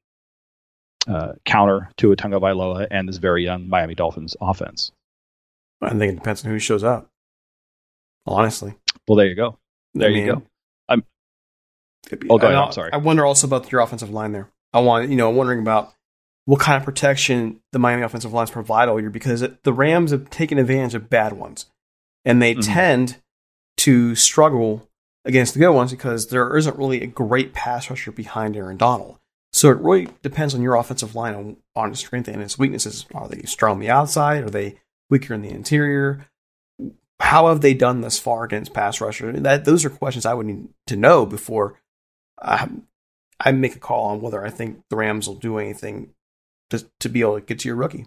uh, 1.07 1.35
counter 1.45 1.91
Tua 1.97 2.17
Tagovailoa 2.17 2.89
and 2.91 3.09
this 3.09 3.19
very 3.19 3.45
young 3.45 3.69
Miami 3.69 3.95
Dolphins 3.95 4.37
offense? 4.41 4.91
I 5.83 5.91
think 5.91 6.13
it 6.13 6.17
depends 6.17 6.45
on 6.45 6.51
who 6.51 6.59
shows 6.59 6.85
up. 6.85 7.11
Honestly. 8.27 8.75
Well, 9.07 9.17
there 9.17 9.27
you 9.27 9.35
go. 9.35 9.59
There 9.95 10.09
I 10.09 10.13
mean, 10.13 10.27
you 10.27 10.33
go. 10.33 10.43
I'm. 10.89 11.05
Oh, 12.29 12.39
go 12.39 12.47
ahead. 12.47 12.59
I'm 12.59 12.73
sorry. 12.73 12.93
I 12.93 12.97
wonder 12.99 13.25
also 13.25 13.47
about 13.47 13.71
your 13.71 13.81
offensive 13.81 14.11
line 14.11 14.33
there. 14.33 14.51
I 14.73 14.81
want 14.81 15.09
you 15.09 15.17
know, 15.17 15.31
I'm 15.31 15.37
wondering 15.37 15.61
about 15.61 15.93
what 16.45 16.61
kind 16.61 16.77
of 16.77 16.85
protection 16.85 17.61
the 17.73 17.79
Miami 17.79 18.03
offensive 18.03 18.33
lines 18.33 18.51
provide 18.51 18.89
all 18.89 19.01
year 19.01 19.11
because 19.11 19.45
the 19.63 19.73
Rams 19.73 20.13
have 20.13 20.31
taken 20.31 20.59
advantage 20.59 20.95
of 20.95 21.11
bad 21.11 21.35
ones, 21.35 21.67
and 22.25 22.41
they 22.41 22.55
mm-hmm. 22.55 22.73
tend 22.73 23.17
to 23.79 24.15
struggle 24.15 24.89
against 25.25 25.55
the 25.55 25.61
good 25.61 25.73
ones 25.73 25.91
because 25.91 26.29
there 26.29 26.57
isn't 26.57 26.79
really 26.79 27.03
a 27.03 27.07
great 27.07 27.53
pass 27.53 27.91
rusher 27.91 28.13
behind 28.13 28.57
Aaron 28.57 28.77
Donald. 28.77 29.19
So 29.53 29.71
it 29.71 29.79
really 29.79 30.09
depends 30.23 30.55
on 30.55 30.63
your 30.63 30.77
offensive 30.77 31.15
line 31.15 31.35
on, 31.35 31.57
on 31.75 31.91
its 31.91 32.01
strength 32.01 32.29
and 32.29 32.43
its 32.43 32.59
weaknesses. 32.59 33.07
Are 33.15 33.29
they 33.29 33.43
strong 33.43 33.73
on 33.73 33.81
the 33.81 33.91
outside? 33.91 34.45
Are 34.45 34.51
they 34.51 34.77
weaker 35.11 35.35
in 35.35 35.43
the 35.43 35.51
interior? 35.51 36.27
How 37.19 37.49
have 37.49 37.61
they 37.61 37.75
done 37.75 38.03
thus 38.03 38.19
far 38.19 38.45
against 38.45 38.75
pass 38.75 39.01
rusher? 39.01 39.33
That 39.33 39.65
those 39.65 39.85
are 39.85 39.91
questions 39.91 40.27
I 40.27 40.35
would 40.35 40.47
need 40.47 40.69
to 40.89 40.97
know 40.97 41.25
before 41.25 41.81
I, 42.41 42.69
I 43.41 43.53
make 43.53 43.77
a 43.77 43.81
call 43.81 44.09
on 44.09 44.21
whether 44.21 44.45
I 44.45 44.51
think 44.51 44.83
the 44.91 44.97
Rams 44.97 45.27
will 45.27 45.37
do 45.37 45.59
anything 45.59 46.11
to 46.71 46.85
to 47.01 47.09
be 47.09 47.21
able 47.21 47.41
to 47.41 47.45
get 47.45 47.61
to 47.61 47.69
your 47.69 47.77
rookie. 47.77 48.07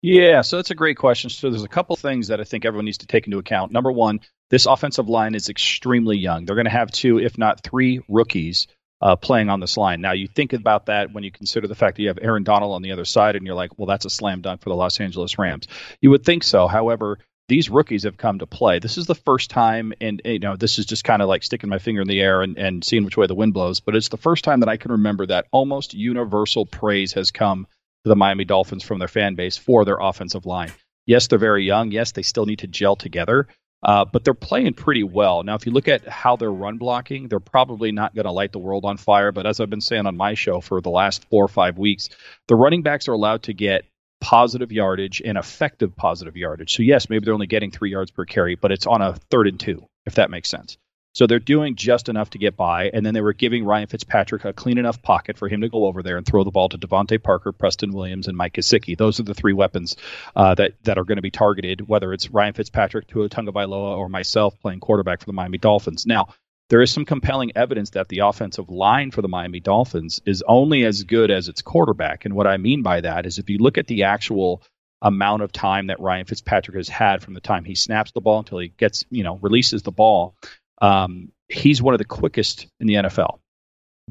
Yeah, 0.00 0.42
so 0.42 0.56
that's 0.56 0.70
a 0.70 0.76
great 0.76 0.96
question. 0.96 1.28
So 1.28 1.50
there's 1.50 1.64
a 1.64 1.68
couple 1.68 1.96
things 1.96 2.28
that 2.28 2.40
I 2.40 2.44
think 2.44 2.64
everyone 2.64 2.84
needs 2.84 2.98
to 2.98 3.08
take 3.08 3.26
into 3.26 3.38
account. 3.38 3.72
Number 3.72 3.90
one, 3.90 4.20
this 4.48 4.66
offensive 4.66 5.08
line 5.08 5.34
is 5.34 5.48
extremely 5.48 6.16
young. 6.16 6.44
They're 6.44 6.54
going 6.54 6.66
to 6.66 6.70
have 6.70 6.92
two, 6.92 7.18
if 7.18 7.36
not 7.36 7.64
three, 7.64 8.00
rookies 8.08 8.68
uh, 9.00 9.16
playing 9.16 9.48
on 9.48 9.60
this 9.60 9.76
line. 9.76 10.00
Now, 10.00 10.12
you 10.12 10.26
think 10.28 10.52
about 10.52 10.86
that 10.86 11.12
when 11.12 11.24
you 11.24 11.30
consider 11.30 11.66
the 11.66 11.74
fact 11.74 11.96
that 11.96 12.02
you 12.02 12.08
have 12.08 12.18
Aaron 12.20 12.42
Donald 12.42 12.74
on 12.74 12.82
the 12.82 12.92
other 12.92 13.04
side, 13.04 13.36
and 13.36 13.46
you're 13.46 13.54
like, 13.54 13.78
well, 13.78 13.86
that's 13.86 14.04
a 14.04 14.10
slam 14.10 14.40
dunk 14.40 14.62
for 14.62 14.70
the 14.70 14.76
Los 14.76 15.00
Angeles 15.00 15.38
Rams. 15.38 15.68
You 16.00 16.10
would 16.10 16.24
think 16.24 16.42
so. 16.42 16.66
However, 16.66 17.18
these 17.48 17.70
rookies 17.70 18.02
have 18.02 18.16
come 18.16 18.40
to 18.40 18.46
play. 18.46 18.78
This 18.78 18.98
is 18.98 19.06
the 19.06 19.14
first 19.14 19.50
time, 19.50 19.92
and 20.00 20.20
you 20.24 20.38
know, 20.38 20.56
this 20.56 20.78
is 20.78 20.86
just 20.86 21.04
kind 21.04 21.22
of 21.22 21.28
like 21.28 21.42
sticking 21.42 21.70
my 21.70 21.78
finger 21.78 22.02
in 22.02 22.08
the 22.08 22.20
air 22.20 22.42
and, 22.42 22.58
and 22.58 22.84
seeing 22.84 23.04
which 23.04 23.16
way 23.16 23.26
the 23.26 23.34
wind 23.34 23.54
blows. 23.54 23.80
But 23.80 23.96
it's 23.96 24.10
the 24.10 24.18
first 24.18 24.44
time 24.44 24.60
that 24.60 24.68
I 24.68 24.76
can 24.76 24.92
remember 24.92 25.26
that 25.26 25.46
almost 25.50 25.94
universal 25.94 26.66
praise 26.66 27.14
has 27.14 27.30
come 27.30 27.66
to 28.04 28.08
the 28.08 28.16
Miami 28.16 28.44
Dolphins 28.44 28.84
from 28.84 28.98
their 28.98 29.08
fan 29.08 29.34
base 29.34 29.56
for 29.56 29.84
their 29.84 29.98
offensive 29.98 30.44
line. 30.44 30.72
Yes, 31.06 31.26
they're 31.28 31.38
very 31.38 31.64
young. 31.64 31.90
Yes, 31.90 32.12
they 32.12 32.22
still 32.22 32.44
need 32.44 32.58
to 32.58 32.66
gel 32.66 32.96
together, 32.96 33.48
uh, 33.82 34.04
but 34.04 34.24
they're 34.24 34.34
playing 34.34 34.74
pretty 34.74 35.04
well. 35.04 35.42
Now, 35.42 35.54
if 35.54 35.66
you 35.66 35.72
look 35.72 35.88
at 35.88 36.06
how 36.08 36.36
they're 36.36 36.52
run 36.52 36.78
blocking, 36.78 37.28
they're 37.28 37.40
probably 37.40 37.92
not 37.92 38.14
going 38.14 38.24
to 38.24 38.32
light 38.32 38.52
the 38.52 38.58
world 38.58 38.84
on 38.84 38.96
fire. 38.96 39.30
But 39.32 39.46
as 39.46 39.60
I've 39.60 39.70
been 39.70 39.80
saying 39.80 40.06
on 40.06 40.16
my 40.16 40.34
show 40.34 40.60
for 40.60 40.80
the 40.80 40.90
last 40.90 41.24
four 41.28 41.44
or 41.44 41.48
five 41.48 41.78
weeks, 41.78 42.08
the 42.48 42.56
running 42.56 42.82
backs 42.82 43.08
are 43.08 43.12
allowed 43.12 43.44
to 43.44 43.54
get 43.54 43.84
positive 44.20 44.72
yardage 44.72 45.22
and 45.24 45.38
effective 45.38 45.94
positive 45.94 46.36
yardage. 46.36 46.74
So, 46.74 46.82
yes, 46.82 47.08
maybe 47.08 47.24
they're 47.24 47.34
only 47.34 47.46
getting 47.46 47.70
three 47.70 47.90
yards 47.90 48.10
per 48.10 48.24
carry, 48.24 48.56
but 48.56 48.72
it's 48.72 48.86
on 48.86 49.00
a 49.00 49.14
third 49.30 49.46
and 49.46 49.60
two, 49.60 49.86
if 50.06 50.16
that 50.16 50.30
makes 50.30 50.48
sense. 50.48 50.76
So 51.18 51.26
they're 51.26 51.40
doing 51.40 51.74
just 51.74 52.08
enough 52.08 52.30
to 52.30 52.38
get 52.38 52.56
by, 52.56 52.90
and 52.94 53.04
then 53.04 53.12
they 53.12 53.20
were 53.20 53.32
giving 53.32 53.64
Ryan 53.64 53.88
Fitzpatrick 53.88 54.44
a 54.44 54.52
clean 54.52 54.78
enough 54.78 55.02
pocket 55.02 55.36
for 55.36 55.48
him 55.48 55.62
to 55.62 55.68
go 55.68 55.86
over 55.86 56.00
there 56.00 56.16
and 56.16 56.24
throw 56.24 56.44
the 56.44 56.52
ball 56.52 56.68
to 56.68 56.78
DeVante 56.78 57.20
Parker, 57.20 57.50
Preston 57.50 57.90
Williams, 57.90 58.28
and 58.28 58.36
Mike 58.36 58.52
Gesicki. 58.52 58.96
Those 58.96 59.18
are 59.18 59.24
the 59.24 59.34
three 59.34 59.52
weapons 59.52 59.96
uh, 60.36 60.54
that 60.54 60.74
that 60.84 60.96
are 60.96 61.02
going 61.02 61.16
to 61.16 61.22
be 61.22 61.32
targeted, 61.32 61.88
whether 61.88 62.12
it's 62.12 62.30
Ryan 62.30 62.52
Fitzpatrick, 62.52 63.08
Tua 63.08 63.28
Tagovailoa, 63.28 63.98
or 63.98 64.08
myself 64.08 64.60
playing 64.60 64.78
quarterback 64.78 65.18
for 65.18 65.26
the 65.26 65.32
Miami 65.32 65.58
Dolphins. 65.58 66.06
Now, 66.06 66.28
there 66.68 66.82
is 66.82 66.92
some 66.92 67.04
compelling 67.04 67.50
evidence 67.56 67.90
that 67.90 68.06
the 68.06 68.20
offensive 68.20 68.70
line 68.70 69.10
for 69.10 69.20
the 69.20 69.26
Miami 69.26 69.58
Dolphins 69.58 70.20
is 70.24 70.44
only 70.46 70.84
as 70.84 71.02
good 71.02 71.32
as 71.32 71.48
its 71.48 71.62
quarterback. 71.62 72.26
And 72.26 72.34
what 72.34 72.46
I 72.46 72.58
mean 72.58 72.82
by 72.82 73.00
that 73.00 73.26
is 73.26 73.38
if 73.38 73.50
you 73.50 73.58
look 73.58 73.76
at 73.76 73.88
the 73.88 74.04
actual 74.04 74.62
amount 75.02 75.42
of 75.42 75.50
time 75.50 75.88
that 75.88 75.98
Ryan 75.98 76.26
Fitzpatrick 76.26 76.76
has 76.76 76.88
had 76.88 77.24
from 77.24 77.34
the 77.34 77.40
time 77.40 77.64
he 77.64 77.74
snaps 77.74 78.12
the 78.12 78.20
ball 78.20 78.38
until 78.38 78.58
he 78.58 78.68
gets, 78.68 79.04
you 79.10 79.24
know, 79.24 79.36
releases 79.42 79.82
the 79.82 79.90
ball, 79.90 80.36
um, 80.80 81.32
he's 81.48 81.82
one 81.82 81.94
of 81.94 81.98
the 81.98 82.04
quickest 82.04 82.66
in 82.80 82.86
the 82.86 82.94
NFL. 82.94 83.38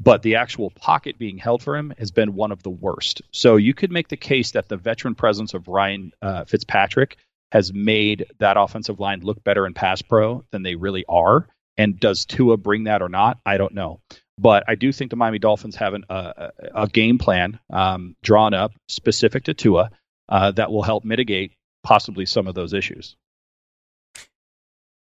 But 0.00 0.22
the 0.22 0.36
actual 0.36 0.70
pocket 0.70 1.18
being 1.18 1.38
held 1.38 1.62
for 1.62 1.76
him 1.76 1.92
has 1.98 2.12
been 2.12 2.34
one 2.34 2.52
of 2.52 2.62
the 2.62 2.70
worst. 2.70 3.22
So 3.32 3.56
you 3.56 3.74
could 3.74 3.90
make 3.90 4.08
the 4.08 4.16
case 4.16 4.52
that 4.52 4.68
the 4.68 4.76
veteran 4.76 5.16
presence 5.16 5.54
of 5.54 5.66
Ryan 5.66 6.12
uh, 6.22 6.44
Fitzpatrick 6.44 7.16
has 7.50 7.72
made 7.72 8.26
that 8.38 8.56
offensive 8.56 9.00
line 9.00 9.20
look 9.20 9.42
better 9.42 9.66
in 9.66 9.74
pass 9.74 10.02
pro 10.02 10.44
than 10.52 10.62
they 10.62 10.76
really 10.76 11.04
are. 11.08 11.48
And 11.76 11.98
does 11.98 12.26
Tua 12.26 12.56
bring 12.56 12.84
that 12.84 13.02
or 13.02 13.08
not? 13.08 13.38
I 13.44 13.56
don't 13.56 13.74
know. 13.74 14.00
But 14.38 14.64
I 14.68 14.76
do 14.76 14.92
think 14.92 15.10
the 15.10 15.16
Miami 15.16 15.40
Dolphins 15.40 15.76
have 15.76 15.94
an, 15.94 16.04
uh, 16.08 16.50
a 16.74 16.86
game 16.86 17.18
plan 17.18 17.58
um, 17.70 18.14
drawn 18.22 18.54
up 18.54 18.72
specific 18.88 19.44
to 19.44 19.54
Tua 19.54 19.90
uh, 20.28 20.52
that 20.52 20.70
will 20.70 20.82
help 20.82 21.04
mitigate 21.04 21.52
possibly 21.82 22.26
some 22.26 22.46
of 22.46 22.54
those 22.54 22.72
issues. 22.72 23.16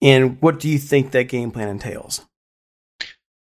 And 0.03 0.41
what 0.43 0.61
do 0.61 0.69
you 0.69 0.79
think 0.79 1.13
that 1.13 1.29
game 1.29 1.51
plan 1.51 1.69
entails? 1.69 2.25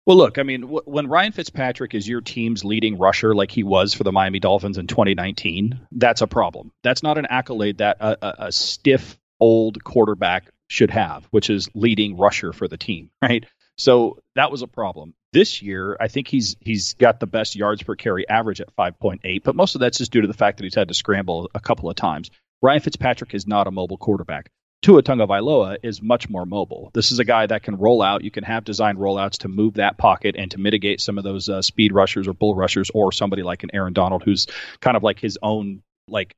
Well, 0.08 0.16
look, 0.16 0.38
I 0.38 0.44
mean, 0.44 0.62
w- 0.62 0.84
when 0.86 1.08
Ryan 1.08 1.34
Fitzpatrick 1.34 1.94
is 1.94 2.08
your 2.08 2.22
team's 2.22 2.63
leading 2.63 2.98
rusher 2.98 3.36
like 3.36 3.51
he 3.51 3.63
was 3.63 3.94
for 3.94 4.06
the 4.06 4.13
Miami 4.13 4.39
Dolphins 4.39 4.77
in 4.77 4.88
2019, 4.88 5.82
that's 5.92 6.22
a 6.22 6.27
problem. 6.27 6.72
That's 6.82 7.04
not 7.04 7.18
an 7.18 7.27
accolade 7.30 7.80
that 7.80 7.98
a, 8.00 8.25
a, 8.25 8.48
a 8.48 8.51
stiff 8.54 9.18
old 9.42 9.84
quarterback 9.84 10.50
should 10.70 10.92
have, 10.92 11.25
which 11.32 11.50
is 11.50 11.70
leading 11.74 12.18
rusher 12.18 12.54
for 12.54 12.70
the 12.70 12.77
team, 12.77 13.10
right? 13.22 13.46
So 13.77 14.20
that 14.36 14.50
was 14.50 14.62
a 14.62 14.68
problem. 14.68 15.13
This 15.34 15.62
year, 15.62 15.98
I 16.00 16.08
think 16.08 16.30
he's 16.30 16.56
he's 16.62 16.94
got 16.94 17.20
the 17.20 17.27
best 17.27 17.58
yards 17.58 17.84
per 17.84 17.96
carry 17.96 18.27
average 18.27 18.62
at 18.62 18.74
5.8, 18.77 19.44
but 19.44 19.56
most 19.56 19.75
of 19.75 19.82
that's 19.82 19.98
just 19.98 20.12
due 20.12 20.22
to 20.22 20.27
the 20.27 20.34
fact 20.34 20.58
that 20.58 20.63
he's 20.63 20.74
had 20.74 20.88
to 20.88 20.94
scramble 20.94 21.51
a 21.54 21.60
couple 21.60 21.89
of 21.89 21.98
times. 21.98 22.32
Ryan 22.62 22.80
Fitzpatrick 22.80 23.36
is 23.36 23.46
not 23.46 23.68
a 23.68 23.72
mobile 23.72 23.98
quarterback. 23.98 24.50
Tua 24.81 25.01
Tagovailoa 25.01 25.77
is 25.84 26.01
much 26.01 26.29
more 26.29 26.46
mobile. 26.46 26.91
This 26.93 27.12
is 27.12 27.19
a 27.19 27.25
guy 27.25 27.48
that 27.48 27.63
can 27.63 27.77
roll 27.77 28.01
out. 28.01 28.24
You 28.24 28.31
can 28.31 28.43
have 28.43 28.63
designed 28.63 29.00
rollouts 29.00 29.39
to 29.39 29.48
move 29.48 29.75
that 29.75 29.98
pocket 29.98 30.36
and 30.38 30.51
to 30.51 30.60
mitigate 30.60 31.01
some 31.01 31.17
of 31.17 31.24
those 31.24 31.50
uh, 31.50 31.62
speed 31.62 31.93
rushers 31.93 32.27
or 32.27 32.34
bull 32.34 32.55
rushers, 32.55 32.91
or 32.93 33.12
somebody 33.12 33.43
like 33.43 33.63
an 33.63 33.72
Aaron 33.74 33.93
Donald 33.93 34.24
who's 34.24 34.48
kind 34.79 34.96
of 34.96 35.03
like 35.03 35.19
his 35.19 35.38
own 35.41 35.81
like 36.07 36.36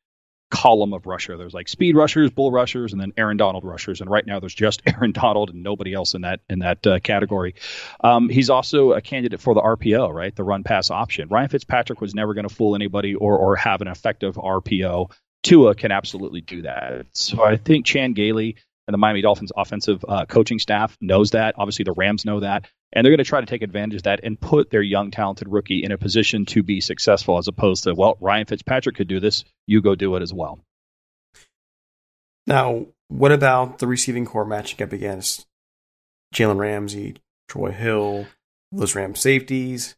column 0.52 0.94
of 0.94 1.06
rusher. 1.06 1.38
There's 1.38 1.54
like 1.54 1.68
speed 1.68 1.96
rushers, 1.96 2.32
bull 2.32 2.52
rushers, 2.52 2.92
and 2.92 3.02
then 3.02 3.14
Aaron 3.18 3.38
Donald 3.38 3.64
rushers. 3.64 4.02
And 4.02 4.10
right 4.10 4.26
now, 4.26 4.40
there's 4.40 4.56
just 4.56 4.82
Aaron 4.88 5.12
Donald 5.12 5.50
and 5.50 5.64
nobody 5.64 5.94
else 5.94 6.14
in 6.14 6.22
that 6.22 6.40
in 6.50 6.60
that 6.60 6.86
uh, 6.88 7.00
category. 7.00 7.56
Um, 8.04 8.30
he's 8.30 8.50
also 8.50 8.94
a 8.94 9.02
candidate 9.02 9.42
for 9.42 9.54
the 9.54 9.62
RPO, 9.62 10.14
right? 10.14 10.36
The 10.36 10.44
run 10.44 10.64
pass 10.64 10.90
option. 10.90 11.28
Ryan 11.30 11.50
Fitzpatrick 11.50 12.02
was 12.02 12.16
never 12.16 12.34
going 12.34 12.48
to 12.48 12.54
fool 12.54 12.76
anybody 12.76 13.16
or 13.16 13.38
or 13.38 13.56
have 13.56 13.82
an 13.82 13.88
effective 13.88 14.36
RPO. 14.36 15.12
Tua 15.44 15.76
can 15.76 15.92
absolutely 15.92 16.42
do 16.42 16.64
that. 16.64 17.08
So 17.14 17.44
I 17.44 17.58
think 17.58 17.86
Chan 17.86 18.14
Gailey 18.14 18.58
and 18.88 18.94
the 18.94 18.98
Miami 18.98 19.22
Dolphins 19.22 19.52
offensive 19.56 20.04
uh, 20.08 20.26
coaching 20.26 20.60
staff 20.60 20.98
knows 21.00 21.32
that. 21.32 21.56
Obviously, 21.58 21.84
the 21.84 21.94
Rams 21.94 22.26
know 22.26 22.40
that. 22.40 22.66
And 22.92 23.06
they're 23.06 23.12
going 23.12 23.24
to 23.24 23.24
try 23.24 23.40
to 23.40 23.46
take 23.46 23.62
advantage 23.62 23.98
of 23.98 24.04
that 24.04 24.22
and 24.24 24.40
put 24.40 24.72
their 24.72 24.82
young 24.82 25.12
talented 25.12 25.48
rookie 25.48 25.84
in 25.84 25.92
a 25.92 25.98
position 25.98 26.46
to 26.48 26.64
be 26.64 26.82
successful 26.82 27.38
as 27.38 27.48
opposed 27.48 27.84
to 27.84 27.94
well 27.94 28.18
ryan 28.20 28.48
fitzpatrick 28.48 28.96
could 28.96 29.08
do 29.08 29.20
this. 29.20 29.44
You 29.68 29.82
go 29.82 29.94
do 29.94 30.16
it 30.16 30.24
as 30.24 30.34
well. 30.34 30.60
Now 32.48 32.88
what 33.10 33.32
about 33.32 33.78
the 33.78 33.86
receiving 33.86 34.26
corps 34.26 34.46
matching 34.46 34.82
up 34.82 34.92
against 34.92 35.46
jalen 36.34 36.58
ramsey 36.58 37.18
troy 37.48 37.72
hill 37.72 38.26
those 38.72 38.96
ram 38.96 39.14
safeties? 39.14 39.96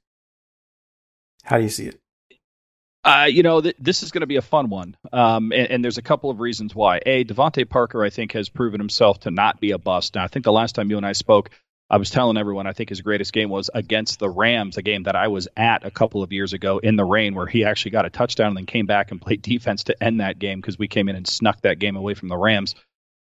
How 1.44 1.58
do 1.58 1.64
you 1.64 1.70
see 1.70 1.86
it 1.86 2.01
uh, 3.04 3.28
you 3.30 3.42
know, 3.42 3.62
th- 3.62 3.76
this 3.80 4.04
is 4.04 4.12
going 4.12 4.22
to 4.22 4.28
be 4.28 4.36
a 4.36 4.42
fun 4.42 4.70
one. 4.70 4.96
Um, 5.12 5.52
and, 5.52 5.72
and, 5.72 5.84
there's 5.84 5.98
a 5.98 6.04
couple 6.04 6.30
of 6.30 6.40
reasons 6.40 6.76
why. 6.76 7.02
A, 7.06 7.24
DeVante 7.24 7.68
Parker, 7.68 8.04
I 8.04 8.12
think, 8.12 8.34
has 8.34 8.48
proven 8.50 8.80
himself 8.80 9.22
to 9.22 9.32
not 9.32 9.60
be 9.60 9.72
a 9.72 9.80
bust. 9.80 10.16
Now, 10.16 10.24
I 10.24 10.28
think 10.28 10.46
the 10.46 10.52
last 10.52 10.76
time 10.76 10.92
you 10.92 10.98
and 10.98 11.06
I 11.06 11.14
spoke, 11.14 11.50
I 11.90 11.98
was 11.98 12.12
telling 12.12 12.38
everyone 12.38 12.68
I 12.68 12.74
think 12.74 12.90
his 12.90 13.02
greatest 13.02 13.34
game 13.34 13.50
was 13.50 13.70
against 13.74 14.20
the 14.20 14.30
Rams, 14.30 14.78
a 14.78 14.82
game 14.82 15.04
that 15.04 15.16
I 15.16 15.30
was 15.30 15.48
at 15.58 15.84
a 15.84 15.92
couple 15.92 16.22
of 16.22 16.32
years 16.32 16.54
ago 16.54 16.78
in 16.78 16.96
the 16.96 17.04
rain, 17.04 17.34
where 17.34 17.48
he 17.48 17.66
actually 17.66 17.92
got 17.92 18.06
a 18.06 18.12
touchdown 18.12 18.50
and 18.50 18.58
then 18.58 18.66
came 18.66 18.86
back 18.86 19.12
and 19.12 19.20
played 19.20 19.42
defense 19.42 19.86
to 19.86 20.04
end 20.04 20.20
that 20.22 20.38
game 20.38 20.62
because 20.62 20.78
we 20.78 20.88
came 20.88 21.10
in 21.10 21.16
and 21.16 21.28
snuck 21.28 21.62
that 21.62 21.80
game 21.80 21.96
away 21.96 22.14
from 22.14 22.30
the 22.30 22.38
Rams. 22.38 22.76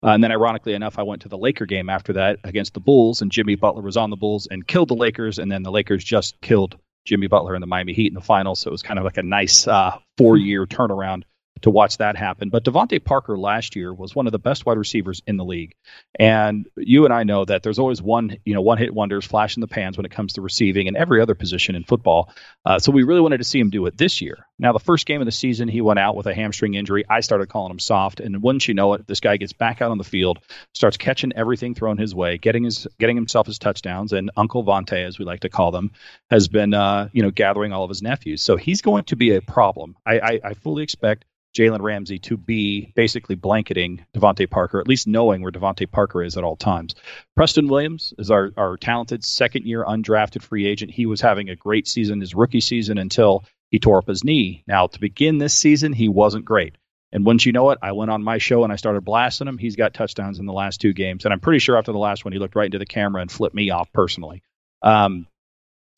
Uh, 0.03 0.09
and 0.09 0.23
then, 0.23 0.31
ironically 0.31 0.73
enough, 0.73 0.99
I 0.99 1.03
went 1.03 1.23
to 1.23 1.29
the 1.29 1.37
Laker 1.37 1.65
game 1.65 1.89
after 1.89 2.13
that 2.13 2.39
against 2.43 2.73
the 2.73 2.79
Bulls, 2.79 3.21
and 3.21 3.31
Jimmy 3.31 3.55
Butler 3.55 3.81
was 3.81 3.97
on 3.97 4.09
the 4.09 4.15
Bulls 4.17 4.47
and 4.49 4.65
killed 4.65 4.89
the 4.89 4.95
Lakers, 4.95 5.39
and 5.39 5.51
then 5.51 5.63
the 5.63 5.71
Lakers 5.71 6.03
just 6.03 6.39
killed 6.41 6.77
Jimmy 7.09 7.25
Butler 7.25 7.55
and 7.55 7.63
the 7.63 7.67
Miami 7.67 7.93
Heat 7.93 8.07
in 8.07 8.13
the 8.13 8.21
finals. 8.21 8.59
So 8.59 8.69
it 8.69 8.71
was 8.71 8.83
kind 8.83 8.99
of 8.99 9.03
like 9.03 9.17
a 9.17 9.23
nice 9.23 9.67
uh, 9.67 9.97
four-year 10.17 10.67
turnaround 10.67 11.23
to 11.61 11.69
watch 11.69 11.97
that 11.97 12.15
happen. 12.15 12.49
But 12.49 12.63
DeVante 12.63 13.03
Parker 13.03 13.37
last 13.37 13.75
year 13.75 13.93
was 13.93 14.15
one 14.15 14.27
of 14.27 14.31
the 14.31 14.39
best 14.39 14.65
wide 14.65 14.77
receivers 14.77 15.21
in 15.27 15.37
the 15.37 15.45
league, 15.45 15.75
and 16.19 16.67
you 16.77 17.05
and 17.05 17.13
I 17.13 17.23
know 17.23 17.45
that 17.45 17.63
there's 17.63 17.79
always 17.79 18.01
one 18.01 18.37
you 18.45 18.53
know 18.53 18.61
one 18.61 18.77
hit 18.77 18.93
wonders, 18.93 19.25
flash 19.25 19.57
in 19.57 19.61
the 19.61 19.67
pans 19.67 19.97
when 19.97 20.05
it 20.05 20.11
comes 20.11 20.33
to 20.33 20.41
receiving 20.41 20.87
and 20.87 20.97
every 20.97 21.21
other 21.21 21.35
position 21.35 21.75
in 21.75 21.83
football. 21.83 22.31
Uh, 22.65 22.79
so 22.79 22.91
we 22.91 23.03
really 23.03 23.21
wanted 23.21 23.37
to 23.37 23.43
see 23.43 23.59
him 23.59 23.69
do 23.69 23.85
it 23.85 23.97
this 23.97 24.21
year. 24.21 24.45
Now 24.57 24.73
the 24.73 24.79
first 24.79 25.05
game 25.05 25.21
of 25.21 25.25
the 25.25 25.31
season, 25.31 25.67
he 25.67 25.81
went 25.81 25.99
out 25.99 26.15
with 26.15 26.27
a 26.27 26.33
hamstring 26.33 26.73
injury. 26.73 27.05
I 27.09 27.21
started 27.21 27.49
calling 27.49 27.71
him 27.71 27.79
soft, 27.79 28.19
and 28.19 28.41
wouldn't 28.41 28.67
you 28.67 28.73
know 28.73 28.93
it, 28.93 29.07
this 29.07 29.19
guy 29.19 29.37
gets 29.37 29.53
back 29.53 29.81
out 29.81 29.91
on 29.91 29.97
the 29.97 30.03
field, 30.03 30.39
starts 30.73 30.97
catching 30.97 31.33
everything 31.35 31.75
thrown 31.75 31.97
his 31.97 32.13
way, 32.13 32.37
getting 32.37 32.63
his 32.63 32.87
getting 32.99 33.15
himself 33.15 33.47
his 33.47 33.59
touchdowns, 33.59 34.13
and 34.13 34.31
Uncle 34.35 34.63
Vontae, 34.63 35.05
as 35.05 35.19
we 35.19 35.25
like 35.25 35.41
to 35.41 35.49
call 35.49 35.71
them, 35.71 35.91
has 36.29 36.47
been 36.47 36.73
uh, 36.73 37.09
you 37.13 37.23
know 37.23 37.31
gathering 37.31 37.73
all 37.73 37.83
of 37.83 37.89
his 37.89 38.01
nephews. 38.01 38.41
So 38.41 38.55
he's 38.55 38.81
going 38.81 39.05
to 39.05 39.15
be 39.15 39.35
a 39.35 39.41
problem. 39.41 39.95
I, 40.05 40.19
I, 40.19 40.39
I 40.43 40.53
fully 40.53 40.83
expect 40.83 41.25
Jalen 41.59 41.81
Ramsey 41.81 42.19
to 42.19 42.37
be 42.37 42.93
basically 42.95 43.35
blanketing 43.35 44.05
DeVante 44.15 44.49
Parker, 44.49 44.79
at 44.79 44.87
least 44.87 45.07
knowing 45.07 45.41
where 45.41 45.51
DeVante 45.51 45.91
Parker 45.91 46.23
is 46.23 46.37
at 46.37 46.43
all 46.45 46.55
times. 46.55 46.95
Preston 47.35 47.67
Williams 47.67 48.13
is 48.17 48.31
our, 48.31 48.51
our 48.55 48.77
talented 48.77 49.25
second 49.25 49.65
year 49.65 49.83
undrafted 49.83 50.41
free 50.41 50.65
agent. 50.65 50.91
He 50.91 51.05
was 51.05 51.19
having 51.19 51.49
a 51.49 51.57
great 51.57 51.87
season 51.87 52.21
his 52.21 52.33
rookie 52.33 52.61
season 52.61 52.97
until 52.97 53.43
he 53.71 53.79
tore 53.79 53.97
up 53.97 54.07
his 54.07 54.23
knee. 54.23 54.63
Now, 54.67 54.87
to 54.87 54.99
begin 54.99 55.37
this 55.37 55.53
season, 55.53 55.91
he 55.91 56.07
wasn't 56.07 56.45
great. 56.45 56.77
And 57.11 57.25
once 57.25 57.45
you 57.45 57.51
know 57.51 57.71
it, 57.71 57.79
I 57.81 57.91
went 57.91 58.11
on 58.11 58.23
my 58.23 58.37
show 58.37 58.63
and 58.63 58.71
I 58.71 58.77
started 58.77 59.03
blasting 59.03 59.47
him. 59.47 59.57
He's 59.57 59.75
got 59.75 59.93
touchdowns 59.93 60.39
in 60.39 60.45
the 60.45 60.53
last 60.53 60.79
two 60.79 60.93
games. 60.93 61.25
And 61.25 61.33
I'm 61.33 61.39
pretty 61.41 61.59
sure 61.59 61.77
after 61.77 61.91
the 61.91 61.97
last 61.97 62.23
one, 62.23 62.31
he 62.31 62.39
looked 62.39 62.55
right 62.55 62.65
into 62.65 62.79
the 62.79 62.85
camera 62.85 63.21
and 63.21 63.31
flipped 63.31 63.55
me 63.55 63.69
off 63.71 63.91
personally. 63.91 64.43
Um, 64.81 65.27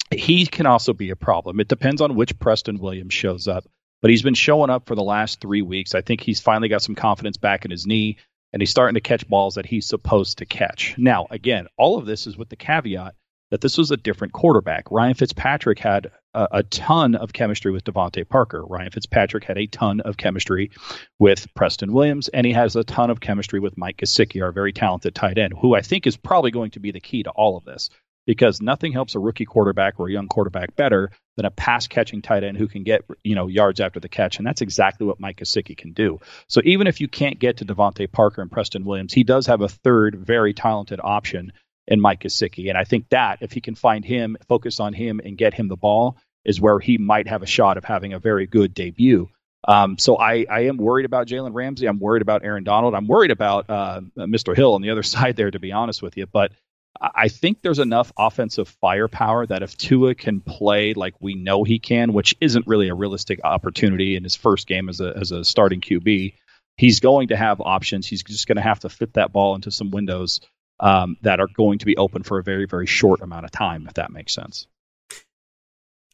he 0.09 0.47
can 0.47 0.65
also 0.65 0.93
be 0.93 1.11
a 1.11 1.15
problem. 1.15 1.59
It 1.59 1.67
depends 1.67 2.01
on 2.01 2.15
which 2.15 2.37
Preston 2.39 2.79
Williams 2.79 3.13
shows 3.13 3.47
up 3.47 3.65
but 4.01 4.09
he's 4.09 4.23
been 4.23 4.33
showing 4.33 4.69
up 4.69 4.87
for 4.87 4.95
the 4.95 5.03
last 5.03 5.39
three 5.39 5.61
weeks. 5.61 5.95
I 5.95 6.01
think 6.01 6.21
he's 6.21 6.39
finally 6.39 6.69
got 6.69 6.81
some 6.81 6.95
confidence 6.95 7.37
back 7.37 7.65
in 7.65 7.71
his 7.71 7.85
knee, 7.85 8.17
and 8.53 8.61
he's 8.61 8.69
starting 8.69 8.95
to 8.95 9.01
catch 9.01 9.27
balls 9.27 9.55
that 9.55 9.65
he's 9.65 9.87
supposed 9.87 10.39
to 10.39 10.45
catch. 10.45 10.95
Now, 10.97 11.27
again, 11.29 11.67
all 11.77 11.97
of 11.97 12.05
this 12.05 12.27
is 12.27 12.37
with 12.37 12.49
the 12.49 12.55
caveat 12.55 13.15
that 13.51 13.61
this 13.61 13.77
was 13.77 13.91
a 13.91 13.97
different 13.97 14.33
quarterback. 14.33 14.89
Ryan 14.89 15.13
Fitzpatrick 15.13 15.77
had 15.77 16.09
a, 16.33 16.47
a 16.51 16.63
ton 16.63 17.15
of 17.15 17.33
chemistry 17.33 17.71
with 17.71 17.83
DeVante 17.83 18.27
Parker. 18.27 18.65
Ryan 18.65 18.91
Fitzpatrick 18.91 19.43
had 19.43 19.57
a 19.57 19.67
ton 19.67 19.99
of 19.99 20.17
chemistry 20.17 20.71
with 21.19 21.53
Preston 21.53 21.91
Williams, 21.91 22.29
and 22.29 22.47
he 22.47 22.53
has 22.53 22.75
a 22.75 22.83
ton 22.85 23.09
of 23.09 23.19
chemistry 23.19 23.59
with 23.59 23.77
Mike 23.77 23.97
Gesicki, 23.97 24.41
our 24.41 24.53
very 24.53 24.71
talented 24.71 25.13
tight 25.13 25.37
end, 25.37 25.53
who 25.59 25.75
I 25.75 25.81
think 25.81 26.07
is 26.07 26.15
probably 26.15 26.51
going 26.51 26.71
to 26.71 26.79
be 26.79 26.91
the 26.91 27.01
key 27.01 27.23
to 27.23 27.31
all 27.31 27.57
of 27.57 27.65
this 27.65 27.89
because 28.31 28.61
nothing 28.61 28.93
helps 28.93 29.13
a 29.13 29.19
rookie 29.19 29.43
quarterback 29.43 29.99
or 29.99 30.07
a 30.07 30.11
young 30.11 30.29
quarterback 30.29 30.73
better 30.77 31.11
than 31.35 31.43
a 31.43 31.51
pass 31.51 31.87
catching 31.87 32.21
tight 32.21 32.45
end 32.45 32.55
who 32.55 32.69
can 32.69 32.83
get 32.83 33.03
you 33.25 33.35
know 33.35 33.47
yards 33.47 33.81
after 33.81 33.99
the 33.99 34.07
catch, 34.07 34.37
and 34.37 34.47
that's 34.47 34.61
exactly 34.61 35.05
what 35.05 35.19
Mike 35.19 35.35
Gesicki 35.35 35.75
can 35.75 35.91
do. 35.91 36.21
So 36.47 36.61
even 36.63 36.87
if 36.87 37.01
you 37.01 37.09
can't 37.09 37.39
get 37.39 37.57
to 37.57 37.65
DeVante 37.65 38.09
Parker 38.09 38.41
and 38.41 38.49
Preston 38.49 38.85
Williams, 38.85 39.11
he 39.11 39.25
does 39.25 39.47
have 39.47 39.59
a 39.59 39.67
third 39.67 40.15
very 40.15 40.53
talented 40.53 41.01
option 41.03 41.51
in 41.89 41.99
Mike 41.99 42.21
Gesicki, 42.21 42.69
and 42.69 42.77
I 42.77 42.85
think 42.85 43.09
that 43.09 43.39
if 43.41 43.51
he 43.51 43.59
can 43.59 43.75
find 43.75 44.05
him, 44.05 44.37
focus 44.47 44.79
on 44.79 44.93
him, 44.93 45.19
and 45.21 45.37
get 45.37 45.53
him 45.53 45.67
the 45.67 45.75
ball, 45.75 46.15
is 46.45 46.61
where 46.61 46.79
he 46.79 46.97
might 46.97 47.27
have 47.27 47.43
a 47.43 47.45
shot 47.47 47.75
of 47.75 47.83
having 47.83 48.13
a 48.13 48.19
very 48.19 48.47
good 48.47 48.73
debut. 48.73 49.27
Um, 49.67 49.97
so 49.97 50.17
I, 50.17 50.45
I 50.49 50.61
am 50.61 50.77
worried 50.77 51.05
about 51.05 51.27
Jalen 51.27 51.53
Ramsey. 51.53 51.85
I'm 51.85 51.99
worried 51.99 52.21
about 52.21 52.45
Aaron 52.45 52.63
Donald. 52.63 52.95
I'm 52.95 53.07
worried 53.07 53.31
about 53.31 53.69
uh, 53.69 53.99
Mr. 54.17 54.55
Hill 54.55 54.73
on 54.73 54.81
the 54.81 54.91
other 54.91 55.03
side 55.15 55.35
there, 55.35 55.51
to 55.51 55.59
be 55.59 55.73
honest 55.73 56.01
with 56.01 56.15
you. 56.15 56.27
But 56.27 56.53
I 56.99 57.29
think 57.29 57.61
there's 57.61 57.79
enough 57.79 58.11
offensive 58.17 58.67
firepower 58.81 59.47
that 59.47 59.63
if 59.63 59.77
Tua 59.77 60.13
can 60.13 60.41
play 60.41 60.93
like 60.93 61.15
we 61.19 61.35
know 61.35 61.63
he 61.63 61.79
can, 61.79 62.13
which 62.13 62.35
isn't 62.41 62.67
really 62.67 62.89
a 62.89 62.95
realistic 62.95 63.39
opportunity 63.43 64.15
in 64.15 64.23
his 64.23 64.35
first 64.35 64.67
game 64.67 64.89
as 64.89 64.99
a 64.99 65.13
as 65.15 65.31
a 65.31 65.43
starting 65.43 65.81
QB, 65.81 66.33
he's 66.77 66.99
going 66.99 67.29
to 67.29 67.37
have 67.37 67.61
options. 67.61 68.07
He's 68.07 68.23
just 68.23 68.47
going 68.47 68.57
to 68.57 68.61
have 68.61 68.81
to 68.81 68.89
fit 68.89 69.13
that 69.13 69.31
ball 69.31 69.55
into 69.55 69.71
some 69.71 69.89
windows 69.89 70.41
um, 70.79 71.17
that 71.21 71.39
are 71.39 71.47
going 71.47 71.79
to 71.79 71.85
be 71.85 71.97
open 71.97 72.23
for 72.23 72.39
a 72.39 72.43
very 72.43 72.65
very 72.65 72.87
short 72.87 73.21
amount 73.21 73.45
of 73.45 73.51
time, 73.51 73.87
if 73.87 73.95
that 73.95 74.11
makes 74.11 74.33
sense. 74.33 74.67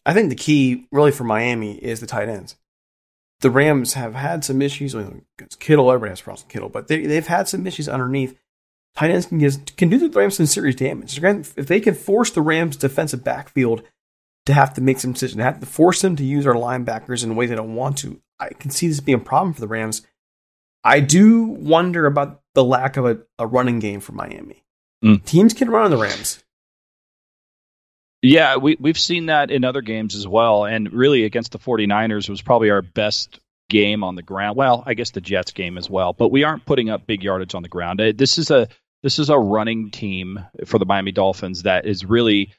I 0.05 0.13
think 0.13 0.29
the 0.29 0.35
key 0.35 0.87
really 0.91 1.11
for 1.11 1.25
Miami 1.25 1.75
is 1.75 1.99
the 1.99 2.07
tight 2.07 2.29
ends. 2.29 2.55
The 3.41 3.51
Rams 3.51 3.93
have 3.93 4.15
had 4.15 4.45
some 4.45 4.61
issues 4.61 4.95
with 4.95 5.21
Kittle. 5.59 5.91
Everybody 5.91 6.11
has 6.11 6.21
problems 6.21 6.45
with 6.45 6.53
Kittle, 6.53 6.69
but 6.69 6.87
they, 6.87 7.05
they've 7.05 7.27
had 7.27 7.47
some 7.47 7.67
issues 7.67 7.89
underneath 7.89 8.39
tight 8.97 9.11
ends 9.11 9.27
can, 9.27 9.37
get, 9.37 9.77
can 9.77 9.89
do 9.89 9.99
the 9.99 10.09
Rams 10.09 10.37
some 10.37 10.47
serious 10.47 10.75
damage. 10.75 11.21
If 11.21 11.67
they 11.67 11.79
can 11.79 11.93
force 11.93 12.31
the 12.31 12.41
Rams' 12.41 12.77
defensive 12.77 13.23
backfield 13.23 13.83
to 14.47 14.53
have 14.53 14.73
to 14.73 14.81
make 14.81 14.99
some 14.99 15.13
decisions, 15.13 15.41
have 15.41 15.59
to 15.59 15.65
force 15.65 16.01
them 16.01 16.15
to 16.15 16.23
use 16.23 16.47
our 16.47 16.55
linebackers 16.55 17.23
in 17.23 17.31
a 17.31 17.33
way 17.33 17.45
they 17.45 17.55
don't 17.55 17.75
want 17.75 17.99
to, 17.99 18.19
I 18.39 18.49
can 18.49 18.71
see 18.71 18.87
this 18.87 18.99
being 18.99 19.19
a 19.19 19.23
problem 19.23 19.53
for 19.53 19.61
the 19.61 19.67
Rams. 19.67 20.01
I 20.83 20.99
do 20.99 21.43
wonder 21.43 22.05
about 22.05 22.41
the 22.55 22.63
lack 22.63 22.97
of 22.97 23.05
a, 23.05 23.19
a 23.37 23.45
running 23.45 23.79
game 23.79 23.99
for 23.99 24.13
Miami. 24.13 24.63
Mm. 25.03 25.23
Teams 25.25 25.53
can 25.53 25.69
run 25.69 25.85
on 25.85 25.91
the 25.91 25.97
Rams. 25.97 26.43
Yeah, 28.23 28.57
we, 28.57 28.77
we've 28.79 28.97
seen 28.97 29.27
that 29.27 29.51
in 29.51 29.63
other 29.63 29.81
games 29.81 30.15
as 30.15 30.27
well. 30.27 30.65
And 30.65 30.91
really, 30.91 31.23
against 31.23 31.51
the 31.51 31.59
49ers 31.59 32.29
was 32.29 32.41
probably 32.41 32.71
our 32.71 32.81
best 32.81 33.39
game 33.69 34.03
on 34.03 34.15
the 34.15 34.23
ground. 34.23 34.57
Well, 34.57 34.81
I 34.87 34.95
guess 34.95 35.11
the 35.11 35.21
Jets 35.21 35.51
game 35.51 35.77
as 35.77 35.87
well, 35.87 36.13
but 36.13 36.31
we 36.31 36.43
aren't 36.43 36.65
putting 36.65 36.89
up 36.89 37.05
big 37.05 37.23
yardage 37.23 37.53
on 37.53 37.61
the 37.61 37.69
ground. 37.69 37.99
This 38.15 38.37
is 38.39 38.49
a 38.49 38.67
this 39.03 39.19
is 39.19 39.29
a 39.29 39.37
running 39.37 39.91
team 39.91 40.45
for 40.65 40.79
the 40.79 40.85
Miami 40.85 41.11
Dolphins 41.11 41.63
that 41.63 41.85
is 41.85 42.05
really 42.05 42.53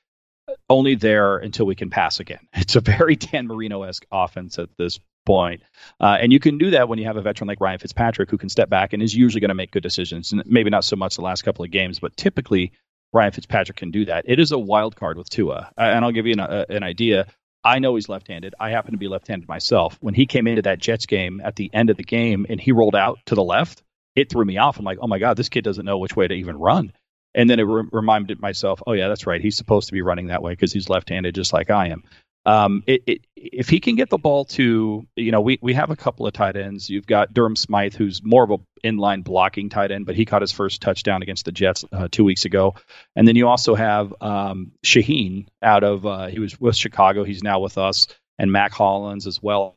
only 0.70 0.94
there 0.94 1.36
until 1.36 1.66
we 1.66 1.74
can 1.74 1.90
pass 1.90 2.20
again. 2.20 2.40
It's 2.54 2.76
a 2.76 2.80
very 2.80 3.16
Dan 3.16 3.46
Marino 3.46 3.82
esque 3.82 4.06
offense 4.12 4.58
at 4.58 4.68
this 4.76 5.00
point. 5.24 5.62
Uh, 6.00 6.16
and 6.20 6.32
you 6.32 6.40
can 6.40 6.58
do 6.58 6.70
that 6.70 6.88
when 6.88 6.98
you 6.98 7.06
have 7.06 7.16
a 7.16 7.22
veteran 7.22 7.48
like 7.48 7.60
Ryan 7.60 7.78
Fitzpatrick 7.78 8.30
who 8.30 8.38
can 8.38 8.48
step 8.48 8.68
back 8.70 8.92
and 8.92 9.02
is 9.02 9.14
usually 9.14 9.40
going 9.40 9.50
to 9.50 9.54
make 9.54 9.70
good 9.70 9.82
decisions. 9.82 10.32
And 10.32 10.42
maybe 10.46 10.70
not 10.70 10.84
so 10.84 10.96
much 10.96 11.16
the 11.16 11.22
last 11.22 11.42
couple 11.42 11.64
of 11.64 11.70
games, 11.70 11.98
but 11.98 12.16
typically 12.16 12.72
Ryan 13.12 13.32
Fitzpatrick 13.32 13.76
can 13.76 13.90
do 13.90 14.06
that. 14.06 14.24
It 14.26 14.38
is 14.38 14.52
a 14.52 14.58
wild 14.58 14.96
card 14.96 15.16
with 15.16 15.30
Tua. 15.30 15.70
And 15.76 16.04
I'll 16.04 16.12
give 16.12 16.26
you 16.26 16.32
an, 16.34 16.40
uh, 16.40 16.64
an 16.68 16.82
idea. 16.82 17.26
I 17.64 17.78
know 17.78 17.94
he's 17.94 18.08
left 18.08 18.28
handed. 18.28 18.54
I 18.58 18.70
happen 18.70 18.92
to 18.92 18.98
be 18.98 19.08
left 19.08 19.28
handed 19.28 19.48
myself. 19.48 19.98
When 20.00 20.14
he 20.14 20.26
came 20.26 20.46
into 20.46 20.62
that 20.62 20.78
Jets 20.78 21.06
game 21.06 21.40
at 21.44 21.56
the 21.56 21.70
end 21.72 21.90
of 21.90 21.96
the 21.96 22.04
game 22.04 22.46
and 22.48 22.60
he 22.60 22.72
rolled 22.72 22.96
out 22.96 23.18
to 23.26 23.34
the 23.34 23.44
left, 23.44 23.82
it 24.18 24.30
threw 24.30 24.44
me 24.44 24.58
off. 24.58 24.78
I'm 24.78 24.84
like, 24.84 24.98
oh 25.00 25.06
my 25.06 25.18
god, 25.18 25.36
this 25.36 25.48
kid 25.48 25.64
doesn't 25.64 25.84
know 25.84 25.98
which 25.98 26.16
way 26.16 26.28
to 26.28 26.34
even 26.34 26.56
run. 26.56 26.92
And 27.34 27.48
then 27.48 27.60
it 27.60 27.64
re- 27.64 27.88
reminded 27.92 28.40
myself, 28.40 28.82
oh 28.86 28.92
yeah, 28.92 29.08
that's 29.08 29.26
right. 29.26 29.40
He's 29.40 29.56
supposed 29.56 29.88
to 29.88 29.92
be 29.92 30.02
running 30.02 30.28
that 30.28 30.42
way 30.42 30.52
because 30.52 30.72
he's 30.72 30.88
left-handed, 30.88 31.34
just 31.34 31.52
like 31.52 31.70
I 31.70 31.88
am. 31.88 32.02
Um, 32.46 32.82
it, 32.86 33.02
it, 33.06 33.26
if 33.36 33.68
he 33.68 33.78
can 33.78 33.94
get 33.94 34.08
the 34.08 34.16
ball 34.16 34.46
to, 34.46 35.06
you 35.16 35.32
know, 35.32 35.42
we, 35.42 35.58
we 35.60 35.74
have 35.74 35.90
a 35.90 35.96
couple 35.96 36.26
of 36.26 36.32
tight 36.32 36.56
ends. 36.56 36.88
You've 36.88 37.06
got 37.06 37.34
Durham 37.34 37.56
Smythe, 37.56 37.94
who's 37.94 38.22
more 38.24 38.44
of 38.44 38.50
a 38.50 38.58
inline 38.86 39.22
blocking 39.22 39.68
tight 39.68 39.90
end, 39.90 40.06
but 40.06 40.16
he 40.16 40.24
caught 40.24 40.40
his 40.40 40.52
first 40.52 40.80
touchdown 40.80 41.20
against 41.20 41.44
the 41.44 41.52
Jets 41.52 41.84
uh, 41.92 42.08
two 42.10 42.24
weeks 42.24 42.46
ago. 42.46 42.74
And 43.14 43.28
then 43.28 43.36
you 43.36 43.48
also 43.48 43.74
have 43.74 44.14
um, 44.22 44.72
Shaheen 44.84 45.46
out 45.62 45.84
of, 45.84 46.06
uh, 46.06 46.26
he 46.28 46.38
was 46.38 46.58
with 46.58 46.76
Chicago. 46.76 47.22
He's 47.24 47.42
now 47.42 47.60
with 47.60 47.76
us, 47.76 48.06
and 48.38 48.50
Mack 48.50 48.72
Hollins 48.72 49.26
as 49.26 49.42
well 49.42 49.76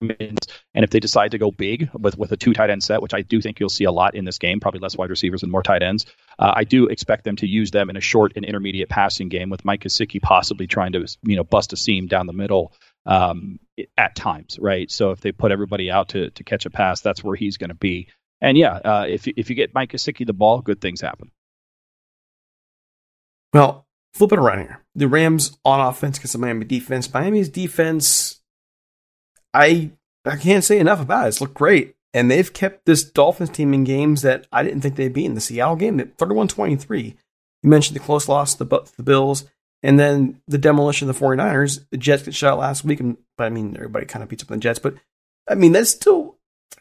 and 0.00 0.38
if 0.74 0.90
they 0.90 1.00
decide 1.00 1.30
to 1.30 1.38
go 1.38 1.50
big 1.50 1.88
with, 1.94 2.18
with 2.18 2.32
a 2.32 2.36
two 2.36 2.52
tight 2.52 2.70
end 2.70 2.82
set, 2.82 3.00
which 3.00 3.14
I 3.14 3.22
do 3.22 3.40
think 3.40 3.58
you'll 3.58 3.68
see 3.68 3.84
a 3.84 3.92
lot 3.92 4.14
in 4.14 4.24
this 4.24 4.38
game, 4.38 4.60
probably 4.60 4.80
less 4.80 4.96
wide 4.96 5.10
receivers 5.10 5.42
and 5.42 5.50
more 5.50 5.62
tight 5.62 5.82
ends, 5.82 6.04
uh, 6.38 6.52
I 6.54 6.64
do 6.64 6.86
expect 6.86 7.24
them 7.24 7.36
to 7.36 7.46
use 7.46 7.70
them 7.70 7.88
in 7.88 7.96
a 7.96 8.00
short 8.00 8.32
and 8.36 8.44
intermediate 8.44 8.88
passing 8.88 9.28
game 9.28 9.48
with 9.48 9.64
Mike 9.64 9.82
Gesicki 9.82 10.20
possibly 10.20 10.66
trying 10.66 10.92
to 10.92 11.06
you 11.22 11.36
know 11.36 11.44
bust 11.44 11.72
a 11.72 11.76
seam 11.76 12.06
down 12.06 12.26
the 12.26 12.32
middle 12.32 12.72
um, 13.06 13.58
at 13.96 14.14
times, 14.14 14.58
right? 14.60 14.90
So 14.90 15.12
if 15.12 15.20
they 15.20 15.32
put 15.32 15.52
everybody 15.52 15.90
out 15.90 16.10
to 16.10 16.30
to 16.30 16.44
catch 16.44 16.66
a 16.66 16.70
pass, 16.70 17.00
that's 17.00 17.24
where 17.24 17.36
he's 17.36 17.56
going 17.56 17.70
to 17.70 17.74
be. 17.74 18.08
And 18.40 18.58
yeah, 18.58 18.74
uh, 18.74 19.06
if 19.08 19.26
if 19.26 19.48
you 19.48 19.56
get 19.56 19.74
Mike 19.74 19.92
Gesicki 19.92 20.26
the 20.26 20.34
ball, 20.34 20.60
good 20.60 20.80
things 20.80 21.00
happen. 21.00 21.30
Well, 23.54 23.86
flip 24.12 24.32
it 24.32 24.38
around 24.38 24.58
here. 24.58 24.84
The 24.94 25.08
Rams 25.08 25.56
on 25.64 25.80
offense 25.80 26.18
against 26.18 26.34
the 26.34 26.38
Miami 26.38 26.66
defense. 26.66 27.12
Miami's 27.12 27.48
defense 27.48 28.35
I 29.56 29.90
I 30.24 30.36
can't 30.36 30.64
say 30.64 30.78
enough 30.78 31.00
about 31.00 31.26
it. 31.26 31.28
It's 31.28 31.40
looked 31.40 31.54
great. 31.54 31.94
And 32.12 32.30
they've 32.30 32.52
kept 32.52 32.86
this 32.86 33.04
Dolphins 33.04 33.50
team 33.50 33.74
in 33.74 33.84
games 33.84 34.22
that 34.22 34.46
I 34.50 34.62
didn't 34.62 34.80
think 34.80 34.96
they'd 34.96 35.12
be 35.12 35.24
in. 35.26 35.34
The 35.34 35.40
Seattle 35.40 35.76
game, 35.76 35.98
31 36.16 36.48
23. 36.48 37.16
You 37.62 37.70
mentioned 37.70 37.96
the 37.96 38.00
close 38.00 38.28
loss 38.28 38.54
to 38.54 38.64
the, 38.64 38.90
the 38.96 39.02
Bills, 39.02 39.44
and 39.82 39.98
then 39.98 40.40
the 40.46 40.58
demolition 40.58 41.08
of 41.08 41.18
the 41.18 41.24
49ers. 41.24 41.84
The 41.90 41.98
Jets 41.98 42.22
get 42.22 42.34
shot 42.34 42.58
last 42.58 42.84
week, 42.84 43.00
and 43.00 43.16
but 43.36 43.44
I 43.44 43.50
mean, 43.50 43.74
everybody 43.76 44.06
kind 44.06 44.22
of 44.22 44.28
beats 44.28 44.42
up 44.42 44.50
on 44.50 44.58
the 44.58 44.62
Jets. 44.62 44.78
But 44.78 44.94
I 45.48 45.56
mean, 45.56 45.72
that's 45.72 45.90
still 45.90 46.38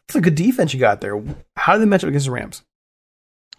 that's 0.08 0.16
a 0.16 0.22
good 0.22 0.36
defense 0.36 0.74
you 0.74 0.80
got 0.80 1.02
there. 1.02 1.22
How 1.58 1.74
did 1.74 1.82
they 1.82 1.86
match 1.86 2.04
up 2.04 2.10
against 2.10 2.28
the 2.28 2.32
Rams? 2.32 2.62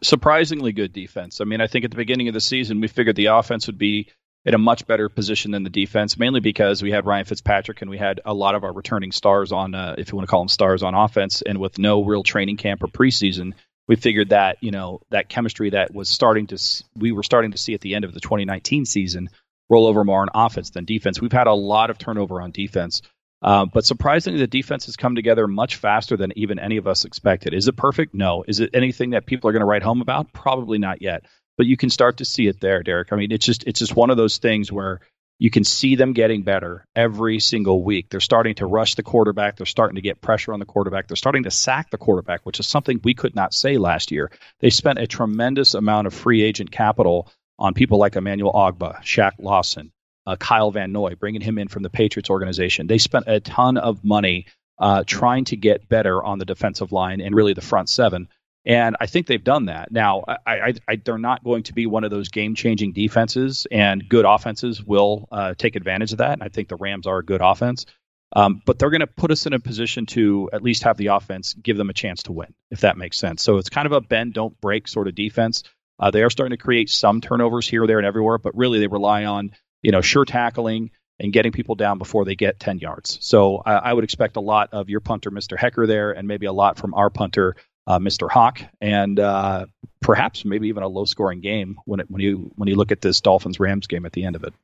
Surprisingly 0.02 0.72
good 0.72 0.92
defense. 0.92 1.40
I 1.40 1.44
mean, 1.44 1.60
I 1.60 1.66
think 1.66 1.84
at 1.84 1.90
the 1.90 1.96
beginning 1.96 2.28
of 2.28 2.34
the 2.34 2.40
season, 2.40 2.80
we 2.80 2.88
figured 2.88 3.16
the 3.16 3.26
offense 3.26 3.66
would 3.66 3.78
be 3.78 4.08
in 4.46 4.54
a 4.54 4.58
much 4.58 4.86
better 4.86 5.08
position 5.08 5.50
than 5.50 5.64
the 5.64 5.70
defense, 5.70 6.16
mainly 6.16 6.38
because 6.38 6.80
we 6.80 6.92
had 6.92 7.04
Ryan 7.04 7.24
Fitzpatrick 7.24 7.82
and 7.82 7.90
we 7.90 7.98
had 7.98 8.20
a 8.24 8.32
lot 8.32 8.54
of 8.54 8.62
our 8.62 8.72
returning 8.72 9.10
stars 9.10 9.50
on, 9.50 9.74
uh, 9.74 9.96
if 9.98 10.10
you 10.10 10.16
want 10.16 10.28
to 10.28 10.30
call 10.30 10.40
them 10.40 10.48
stars, 10.48 10.84
on 10.84 10.94
offense. 10.94 11.42
And 11.42 11.58
with 11.58 11.78
no 11.78 12.04
real 12.04 12.22
training 12.22 12.56
camp 12.56 12.82
or 12.82 12.86
preseason, 12.86 13.54
we 13.88 13.96
figured 13.96 14.30
that 14.30 14.58
you 14.60 14.70
know 14.70 15.00
that 15.10 15.28
chemistry 15.28 15.70
that 15.70 15.92
was 15.92 16.08
starting 16.08 16.46
to 16.48 16.58
we 16.96 17.12
were 17.12 17.22
starting 17.22 17.52
to 17.52 17.58
see 17.58 17.74
at 17.74 17.80
the 17.80 17.94
end 17.94 18.04
of 18.04 18.14
the 18.14 18.20
2019 18.20 18.84
season 18.84 19.28
roll 19.68 19.86
over 19.86 20.04
more 20.04 20.22
on 20.22 20.28
offense 20.34 20.70
than 20.70 20.84
defense. 20.84 21.20
We've 21.20 21.32
had 21.32 21.48
a 21.48 21.52
lot 21.52 21.90
of 21.90 21.98
turnover 21.98 22.40
on 22.40 22.52
defense. 22.52 23.02
Uh, 23.42 23.66
but 23.66 23.84
surprisingly, 23.84 24.40
the 24.40 24.46
defense 24.46 24.86
has 24.86 24.96
come 24.96 25.14
together 25.14 25.46
much 25.46 25.76
faster 25.76 26.16
than 26.16 26.32
even 26.36 26.58
any 26.58 26.78
of 26.78 26.86
us 26.86 27.04
expected. 27.04 27.52
Is 27.52 27.68
it 27.68 27.76
perfect? 27.76 28.14
No. 28.14 28.44
Is 28.48 28.60
it 28.60 28.70
anything 28.72 29.10
that 29.10 29.26
people 29.26 29.50
are 29.50 29.52
going 29.52 29.60
to 29.60 29.66
write 29.66 29.82
home 29.82 30.00
about? 30.00 30.32
Probably 30.32 30.78
not 30.78 31.02
yet. 31.02 31.24
But 31.56 31.66
you 31.66 31.76
can 31.76 31.90
start 31.90 32.18
to 32.18 32.24
see 32.24 32.46
it 32.46 32.60
there, 32.60 32.82
Derek. 32.82 33.12
I 33.12 33.16
mean, 33.16 33.32
it's 33.32 33.46
just 33.46 33.64
it's 33.66 33.78
just 33.78 33.96
one 33.96 34.10
of 34.10 34.16
those 34.16 34.38
things 34.38 34.70
where 34.70 35.00
you 35.38 35.50
can 35.50 35.64
see 35.64 35.96
them 35.96 36.12
getting 36.14 36.42
better 36.42 36.86
every 36.94 37.40
single 37.40 37.82
week. 37.82 38.08
They're 38.08 38.20
starting 38.20 38.54
to 38.56 38.66
rush 38.66 38.94
the 38.94 39.02
quarterback. 39.02 39.56
They're 39.56 39.66
starting 39.66 39.96
to 39.96 40.00
get 40.00 40.20
pressure 40.20 40.52
on 40.52 40.60
the 40.60 40.66
quarterback. 40.66 41.08
They're 41.08 41.16
starting 41.16 41.42
to 41.42 41.50
sack 41.50 41.90
the 41.90 41.98
quarterback, 41.98 42.44
which 42.44 42.58
is 42.58 42.66
something 42.66 43.00
we 43.04 43.14
could 43.14 43.34
not 43.34 43.52
say 43.52 43.76
last 43.76 44.10
year. 44.10 44.30
They 44.60 44.70
spent 44.70 44.98
a 44.98 45.06
tremendous 45.06 45.74
amount 45.74 46.06
of 46.06 46.14
free 46.14 46.42
agent 46.42 46.70
capital 46.70 47.30
on 47.58 47.74
people 47.74 47.98
like 47.98 48.16
Emmanuel 48.16 48.52
Ogbah, 48.52 49.02
Shaq 49.02 49.32
Lawson, 49.38 49.92
uh, 50.26 50.36
Kyle 50.36 50.70
Van 50.70 50.92
Noy, 50.92 51.14
bringing 51.16 51.42
him 51.42 51.58
in 51.58 51.68
from 51.68 51.82
the 51.82 51.90
Patriots 51.90 52.30
organization. 52.30 52.86
They 52.86 52.98
spent 52.98 53.26
a 53.28 53.40
ton 53.40 53.76
of 53.76 54.04
money 54.04 54.46
uh, 54.78 55.04
trying 55.06 55.44
to 55.46 55.56
get 55.56 55.88
better 55.88 56.22
on 56.22 56.38
the 56.38 56.44
defensive 56.44 56.92
line 56.92 57.20
and 57.20 57.34
really 57.34 57.54
the 57.54 57.60
front 57.60 57.88
seven. 57.88 58.28
And 58.66 58.96
I 59.00 59.06
think 59.06 59.28
they've 59.28 59.42
done 59.42 59.66
that. 59.66 59.92
Now, 59.92 60.24
I, 60.26 60.36
I, 60.46 60.74
I, 60.88 60.96
they're 60.96 61.18
not 61.18 61.44
going 61.44 61.62
to 61.64 61.72
be 61.72 61.86
one 61.86 62.02
of 62.02 62.10
those 62.10 62.30
game 62.30 62.56
changing 62.56 62.92
defenses, 62.92 63.66
and 63.70 64.08
good 64.08 64.24
offenses 64.24 64.82
will 64.82 65.28
uh, 65.30 65.54
take 65.56 65.76
advantage 65.76 66.10
of 66.12 66.18
that. 66.18 66.32
And 66.32 66.42
I 66.42 66.48
think 66.48 66.68
the 66.68 66.76
Rams 66.76 67.06
are 67.06 67.18
a 67.18 67.24
good 67.24 67.40
offense. 67.40 67.86
Um, 68.32 68.60
but 68.66 68.78
they're 68.78 68.90
going 68.90 69.00
to 69.00 69.06
put 69.06 69.30
us 69.30 69.46
in 69.46 69.52
a 69.52 69.60
position 69.60 70.04
to 70.06 70.50
at 70.52 70.62
least 70.62 70.82
have 70.82 70.96
the 70.96 71.06
offense 71.06 71.54
give 71.54 71.76
them 71.76 71.90
a 71.90 71.94
chance 71.94 72.24
to 72.24 72.32
win, 72.32 72.52
if 72.72 72.80
that 72.80 72.98
makes 72.98 73.18
sense. 73.18 73.42
So 73.42 73.58
it's 73.58 73.70
kind 73.70 73.86
of 73.86 73.92
a 73.92 74.00
bend, 74.00 74.34
don't 74.34 74.60
break 74.60 74.88
sort 74.88 75.06
of 75.06 75.14
defense. 75.14 75.62
Uh, 75.98 76.10
they 76.10 76.22
are 76.22 76.30
starting 76.30 76.56
to 76.56 76.62
create 76.62 76.90
some 76.90 77.20
turnovers 77.20 77.68
here, 77.68 77.86
there, 77.86 77.98
and 77.98 78.06
everywhere, 78.06 78.38
but 78.38 78.56
really 78.56 78.80
they 78.80 78.88
rely 78.88 79.24
on 79.24 79.52
you 79.80 79.92
know 79.92 80.00
sure 80.00 80.24
tackling 80.24 80.90
and 81.18 81.32
getting 81.32 81.52
people 81.52 81.76
down 81.76 81.98
before 81.98 82.24
they 82.24 82.34
get 82.34 82.60
10 82.60 82.78
yards. 82.78 83.18
So 83.22 83.62
I, 83.64 83.74
I 83.74 83.92
would 83.92 84.04
expect 84.04 84.36
a 84.36 84.40
lot 84.40 84.70
of 84.72 84.90
your 84.90 85.00
punter, 85.00 85.30
Mr. 85.30 85.56
Hekker, 85.56 85.86
there, 85.86 86.10
and 86.10 86.28
maybe 86.28 86.46
a 86.46 86.52
lot 86.52 86.76
from 86.76 86.92
our 86.92 87.08
punter, 87.08 87.56
uh, 87.86 87.98
Mr. 87.98 88.28
Haack, 88.28 88.68
and 88.80 89.18
uh, 89.20 89.66
perhaps 90.00 90.44
maybe 90.44 90.68
even 90.68 90.82
a 90.82 90.88
low-scoring 90.88 91.40
game 91.40 91.78
when 91.84 92.00
it, 92.00 92.10
when 92.10 92.20
you 92.20 92.50
when 92.56 92.68
you 92.68 92.76
look 92.76 92.92
at 92.92 93.00
this 93.00 93.20
Dolphins 93.20 93.60
Rams 93.60 93.86
game 93.86 94.06
at 94.06 94.12
the 94.12 94.24
end 94.24 94.36
of 94.36 94.44
it. 94.44 94.54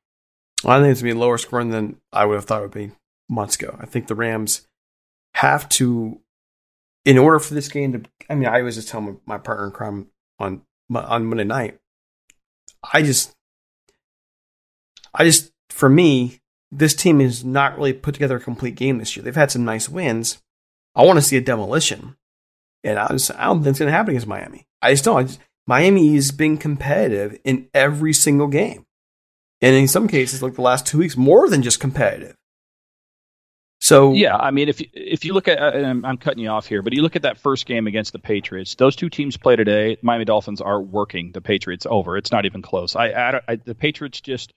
I 0.64 0.80
think 0.80 0.92
it's 0.92 1.02
gonna 1.02 1.14
be 1.14 1.18
lower 1.18 1.38
scoring 1.38 1.70
than 1.70 1.96
I 2.12 2.24
would 2.24 2.36
have 2.36 2.44
thought 2.44 2.60
it 2.60 2.66
would 2.66 2.70
be 2.72 2.92
months 3.28 3.56
ago. 3.56 3.76
I 3.80 3.86
think 3.86 4.06
the 4.06 4.14
Rams 4.14 4.66
have 5.34 5.68
to, 5.70 6.20
in 7.04 7.18
order 7.18 7.38
for 7.38 7.54
this 7.54 7.68
game 7.68 7.92
to. 7.92 8.02
I 8.30 8.34
mean, 8.34 8.48
I 8.48 8.60
always 8.60 8.76
just 8.76 8.88
tell 8.88 9.00
my, 9.00 9.14
my 9.26 9.38
partner 9.38 9.66
in 9.66 9.72
crime 9.72 10.06
on 10.38 10.62
on 10.94 11.26
Monday 11.26 11.44
night. 11.44 11.78
I 12.92 13.02
just, 13.02 13.32
I 15.14 15.24
just, 15.24 15.52
for 15.70 15.88
me, 15.88 16.40
this 16.70 16.94
team 16.94 17.20
has 17.20 17.44
not 17.44 17.76
really 17.76 17.92
put 17.92 18.14
together 18.14 18.36
a 18.36 18.40
complete 18.40 18.74
game 18.74 18.98
this 18.98 19.16
year. 19.16 19.22
They've 19.22 19.34
had 19.34 19.50
some 19.50 19.64
nice 19.64 19.88
wins. 19.88 20.42
I 20.94 21.04
want 21.04 21.18
to 21.18 21.22
see 21.22 21.36
a 21.36 21.40
demolition. 21.40 22.16
And 22.84 22.98
I, 22.98 23.08
just, 23.08 23.30
I 23.32 23.44
don't 23.44 23.62
think 23.62 23.70
it's 23.70 23.78
going 23.78 23.90
to 23.90 23.96
happen 23.96 24.10
against 24.10 24.26
Miami. 24.26 24.64
I 24.80 24.92
just 24.92 25.04
don't. 25.04 25.16
I 25.16 25.22
just, 25.24 25.40
Miami 25.66 26.14
has 26.14 26.32
been 26.32 26.58
competitive 26.58 27.38
in 27.44 27.68
every 27.72 28.12
single 28.12 28.48
game. 28.48 28.84
And 29.60 29.76
in 29.76 29.86
some 29.86 30.08
cases, 30.08 30.42
like 30.42 30.54
the 30.54 30.62
last 30.62 30.86
two 30.86 30.98
weeks, 30.98 31.16
more 31.16 31.48
than 31.48 31.62
just 31.62 31.78
competitive. 31.78 32.34
So 33.80 34.12
yeah, 34.12 34.36
I 34.36 34.52
mean, 34.52 34.68
if 34.68 34.80
you, 34.80 34.86
if 34.92 35.24
you 35.24 35.34
look 35.34 35.48
at, 35.48 35.60
I'm, 35.60 36.04
I'm, 36.04 36.16
cutting 36.16 36.42
you 36.42 36.48
off 36.48 36.66
here, 36.66 36.82
but 36.82 36.92
you 36.92 37.02
look 37.02 37.16
at 37.16 37.22
that 37.22 37.38
first 37.38 37.66
game 37.66 37.88
against 37.88 38.12
the 38.12 38.20
Patriots. 38.20 38.76
Those 38.76 38.94
two 38.94 39.10
teams 39.10 39.36
play 39.36 39.56
today. 39.56 39.98
Miami 40.02 40.24
Dolphins 40.24 40.60
are 40.60 40.80
working 40.80 41.32
the 41.32 41.40
Patriots 41.40 41.84
over. 41.88 42.16
It's 42.16 42.30
not 42.30 42.46
even 42.46 42.62
close. 42.62 42.94
I, 42.94 43.08
I, 43.08 43.40
I 43.48 43.56
the 43.56 43.74
Patriots 43.74 44.20
just 44.20 44.52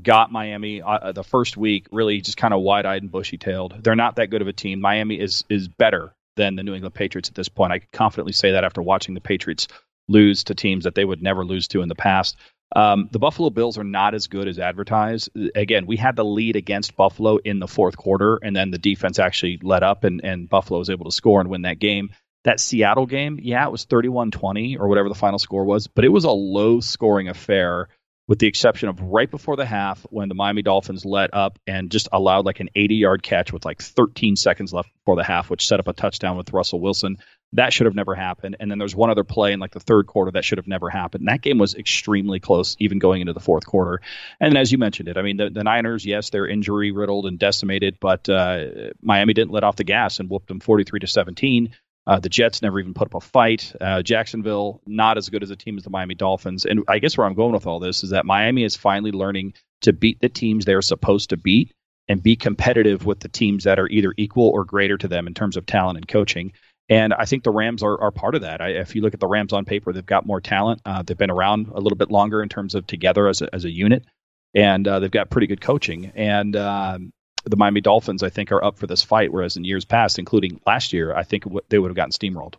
got 0.00 0.30
Miami 0.30 0.80
uh, 0.80 1.10
the 1.10 1.24
first 1.24 1.56
week 1.56 1.88
really 1.90 2.20
just 2.20 2.36
kind 2.36 2.54
of 2.54 2.60
wide 2.60 2.86
eyed 2.86 3.02
and 3.02 3.10
bushy 3.10 3.36
tailed. 3.36 3.74
They're 3.82 3.96
not 3.96 4.16
that 4.16 4.28
good 4.28 4.42
of 4.42 4.48
a 4.48 4.52
team. 4.52 4.80
Miami 4.80 5.18
is 5.18 5.44
is 5.48 5.66
better 5.66 6.14
than 6.38 6.56
the 6.56 6.62
New 6.62 6.72
England 6.72 6.94
Patriots 6.94 7.28
at 7.28 7.34
this 7.34 7.50
point. 7.50 7.72
I 7.72 7.80
confidently 7.92 8.32
say 8.32 8.52
that 8.52 8.64
after 8.64 8.80
watching 8.80 9.14
the 9.14 9.20
Patriots 9.20 9.68
lose 10.08 10.44
to 10.44 10.54
teams 10.54 10.84
that 10.84 10.94
they 10.94 11.04
would 11.04 11.22
never 11.22 11.44
lose 11.44 11.68
to 11.68 11.82
in 11.82 11.88
the 11.88 11.94
past. 11.94 12.36
Um, 12.74 13.08
the 13.10 13.18
Buffalo 13.18 13.50
Bills 13.50 13.76
are 13.76 13.84
not 13.84 14.14
as 14.14 14.26
good 14.26 14.46
as 14.46 14.58
advertised. 14.58 15.30
Again, 15.54 15.86
we 15.86 15.96
had 15.96 16.16
the 16.16 16.24
lead 16.24 16.56
against 16.56 16.96
Buffalo 16.96 17.38
in 17.38 17.58
the 17.58 17.66
fourth 17.66 17.96
quarter, 17.96 18.38
and 18.42 18.54
then 18.54 18.70
the 18.70 18.78
defense 18.78 19.18
actually 19.18 19.58
let 19.62 19.82
up, 19.82 20.04
and, 20.04 20.22
and 20.22 20.48
Buffalo 20.48 20.78
was 20.78 20.90
able 20.90 21.06
to 21.06 21.12
score 21.12 21.40
and 21.40 21.50
win 21.50 21.62
that 21.62 21.78
game. 21.78 22.10
That 22.44 22.60
Seattle 22.60 23.06
game, 23.06 23.38
yeah, 23.42 23.66
it 23.66 23.72
was 23.72 23.84
31 23.84 24.30
20 24.30 24.76
or 24.76 24.88
whatever 24.88 25.08
the 25.08 25.14
final 25.14 25.38
score 25.38 25.64
was, 25.64 25.86
but 25.88 26.04
it 26.04 26.12
was 26.12 26.24
a 26.24 26.30
low 26.30 26.80
scoring 26.80 27.28
affair 27.28 27.88
with 28.28 28.38
the 28.38 28.46
exception 28.46 28.90
of 28.90 29.00
right 29.00 29.30
before 29.30 29.56
the 29.56 29.64
half 29.64 30.02
when 30.10 30.28
the 30.28 30.34
Miami 30.34 30.60
Dolphins 30.60 31.04
let 31.06 31.32
up 31.32 31.58
and 31.66 31.90
just 31.90 32.08
allowed 32.12 32.44
like 32.44 32.60
an 32.60 32.68
80 32.76 32.94
yard 32.96 33.22
catch 33.22 33.52
with 33.52 33.64
like 33.64 33.80
13 33.80 34.36
seconds 34.36 34.72
left 34.72 34.90
before 35.00 35.16
the 35.16 35.24
half, 35.24 35.48
which 35.48 35.66
set 35.66 35.80
up 35.80 35.88
a 35.88 35.94
touchdown 35.94 36.36
with 36.36 36.52
Russell 36.52 36.78
Wilson. 36.78 37.16
That 37.54 37.72
should 37.72 37.86
have 37.86 37.94
never 37.94 38.14
happened. 38.14 38.56
And 38.60 38.70
then 38.70 38.78
there's 38.78 38.94
one 38.94 39.08
other 39.08 39.24
play 39.24 39.54
in 39.54 39.60
like 39.60 39.72
the 39.72 39.80
third 39.80 40.06
quarter 40.06 40.30
that 40.32 40.44
should 40.44 40.58
have 40.58 40.68
never 40.68 40.90
happened. 40.90 41.22
And 41.22 41.28
that 41.28 41.40
game 41.40 41.56
was 41.56 41.74
extremely 41.74 42.38
close, 42.38 42.76
even 42.78 42.98
going 42.98 43.22
into 43.22 43.32
the 43.32 43.40
fourth 43.40 43.64
quarter. 43.64 44.02
And 44.38 44.58
as 44.58 44.70
you 44.70 44.76
mentioned 44.76 45.08
it, 45.08 45.16
I 45.16 45.22
mean, 45.22 45.38
the, 45.38 45.48
the 45.48 45.64
Niners, 45.64 46.04
yes, 46.04 46.28
they're 46.28 46.46
injury 46.46 46.92
riddled 46.92 47.24
and 47.24 47.38
decimated, 47.38 47.96
but 47.98 48.28
uh, 48.28 48.90
Miami 49.00 49.32
didn't 49.32 49.52
let 49.52 49.64
off 49.64 49.76
the 49.76 49.84
gas 49.84 50.20
and 50.20 50.28
whooped 50.28 50.48
them 50.48 50.60
43 50.60 51.00
to 51.00 51.06
17. 51.06 51.70
Uh, 52.08 52.18
the 52.18 52.30
Jets 52.30 52.62
never 52.62 52.80
even 52.80 52.94
put 52.94 53.08
up 53.08 53.14
a 53.14 53.20
fight. 53.20 53.74
Uh, 53.78 54.02
Jacksonville, 54.02 54.80
not 54.86 55.18
as 55.18 55.28
good 55.28 55.42
as 55.42 55.50
a 55.50 55.56
team 55.56 55.76
as 55.76 55.84
the 55.84 55.90
Miami 55.90 56.14
Dolphins. 56.14 56.64
And 56.64 56.82
I 56.88 57.00
guess 57.00 57.18
where 57.18 57.26
I'm 57.26 57.34
going 57.34 57.52
with 57.52 57.66
all 57.66 57.80
this 57.80 58.02
is 58.02 58.10
that 58.10 58.24
Miami 58.24 58.64
is 58.64 58.76
finally 58.76 59.12
learning 59.12 59.52
to 59.82 59.92
beat 59.92 60.18
the 60.18 60.30
teams 60.30 60.64
they're 60.64 60.80
supposed 60.80 61.30
to 61.30 61.36
beat 61.36 61.70
and 62.08 62.22
be 62.22 62.34
competitive 62.34 63.04
with 63.04 63.20
the 63.20 63.28
teams 63.28 63.64
that 63.64 63.78
are 63.78 63.88
either 63.88 64.14
equal 64.16 64.48
or 64.48 64.64
greater 64.64 64.96
to 64.96 65.06
them 65.06 65.26
in 65.26 65.34
terms 65.34 65.58
of 65.58 65.66
talent 65.66 65.98
and 65.98 66.08
coaching. 66.08 66.52
And 66.88 67.12
I 67.12 67.26
think 67.26 67.42
the 67.42 67.50
Rams 67.50 67.82
are, 67.82 68.00
are 68.00 68.10
part 68.10 68.34
of 68.34 68.40
that. 68.40 68.62
I, 68.62 68.68
if 68.70 68.94
you 68.94 69.02
look 69.02 69.12
at 69.12 69.20
the 69.20 69.26
Rams 69.26 69.52
on 69.52 69.66
paper, 69.66 69.92
they've 69.92 70.06
got 70.06 70.24
more 70.24 70.40
talent. 70.40 70.80
Uh, 70.86 71.02
they've 71.02 71.18
been 71.18 71.30
around 71.30 71.68
a 71.68 71.80
little 71.80 71.98
bit 71.98 72.10
longer 72.10 72.42
in 72.42 72.48
terms 72.48 72.74
of 72.74 72.86
together 72.86 73.28
as 73.28 73.42
a, 73.42 73.54
as 73.54 73.66
a 73.66 73.70
unit, 73.70 74.06
and 74.54 74.88
uh, 74.88 74.98
they've 74.98 75.10
got 75.10 75.28
pretty 75.28 75.46
good 75.46 75.60
coaching. 75.60 76.12
And 76.14 76.56
um, 76.56 77.12
the 77.44 77.56
Miami 77.56 77.80
Dolphins, 77.80 78.22
I 78.22 78.28
think, 78.28 78.52
are 78.52 78.62
up 78.62 78.78
for 78.78 78.86
this 78.86 79.02
fight, 79.02 79.32
whereas 79.32 79.56
in 79.56 79.64
years 79.64 79.84
past, 79.84 80.18
including 80.18 80.60
last 80.66 80.92
year, 80.92 81.14
I 81.14 81.22
think 81.22 81.44
they 81.68 81.78
would 81.78 81.90
have 81.90 81.96
gotten 81.96 82.12
steamrolled. 82.12 82.54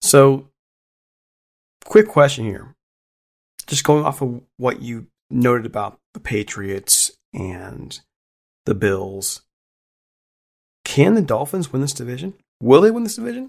So, 0.00 0.48
quick 1.84 2.08
question 2.08 2.44
here. 2.44 2.74
Just 3.66 3.84
going 3.84 4.04
off 4.04 4.22
of 4.22 4.42
what 4.56 4.82
you 4.82 5.06
noted 5.30 5.66
about 5.66 5.98
the 6.12 6.20
Patriots 6.20 7.12
and 7.32 7.98
the 8.66 8.74
Bills, 8.74 9.42
can 10.84 11.14
the 11.14 11.22
Dolphins 11.22 11.72
win 11.72 11.82
this 11.82 11.94
division? 11.94 12.34
Will 12.60 12.82
they 12.82 12.90
win 12.90 13.04
this 13.04 13.16
division? 13.16 13.48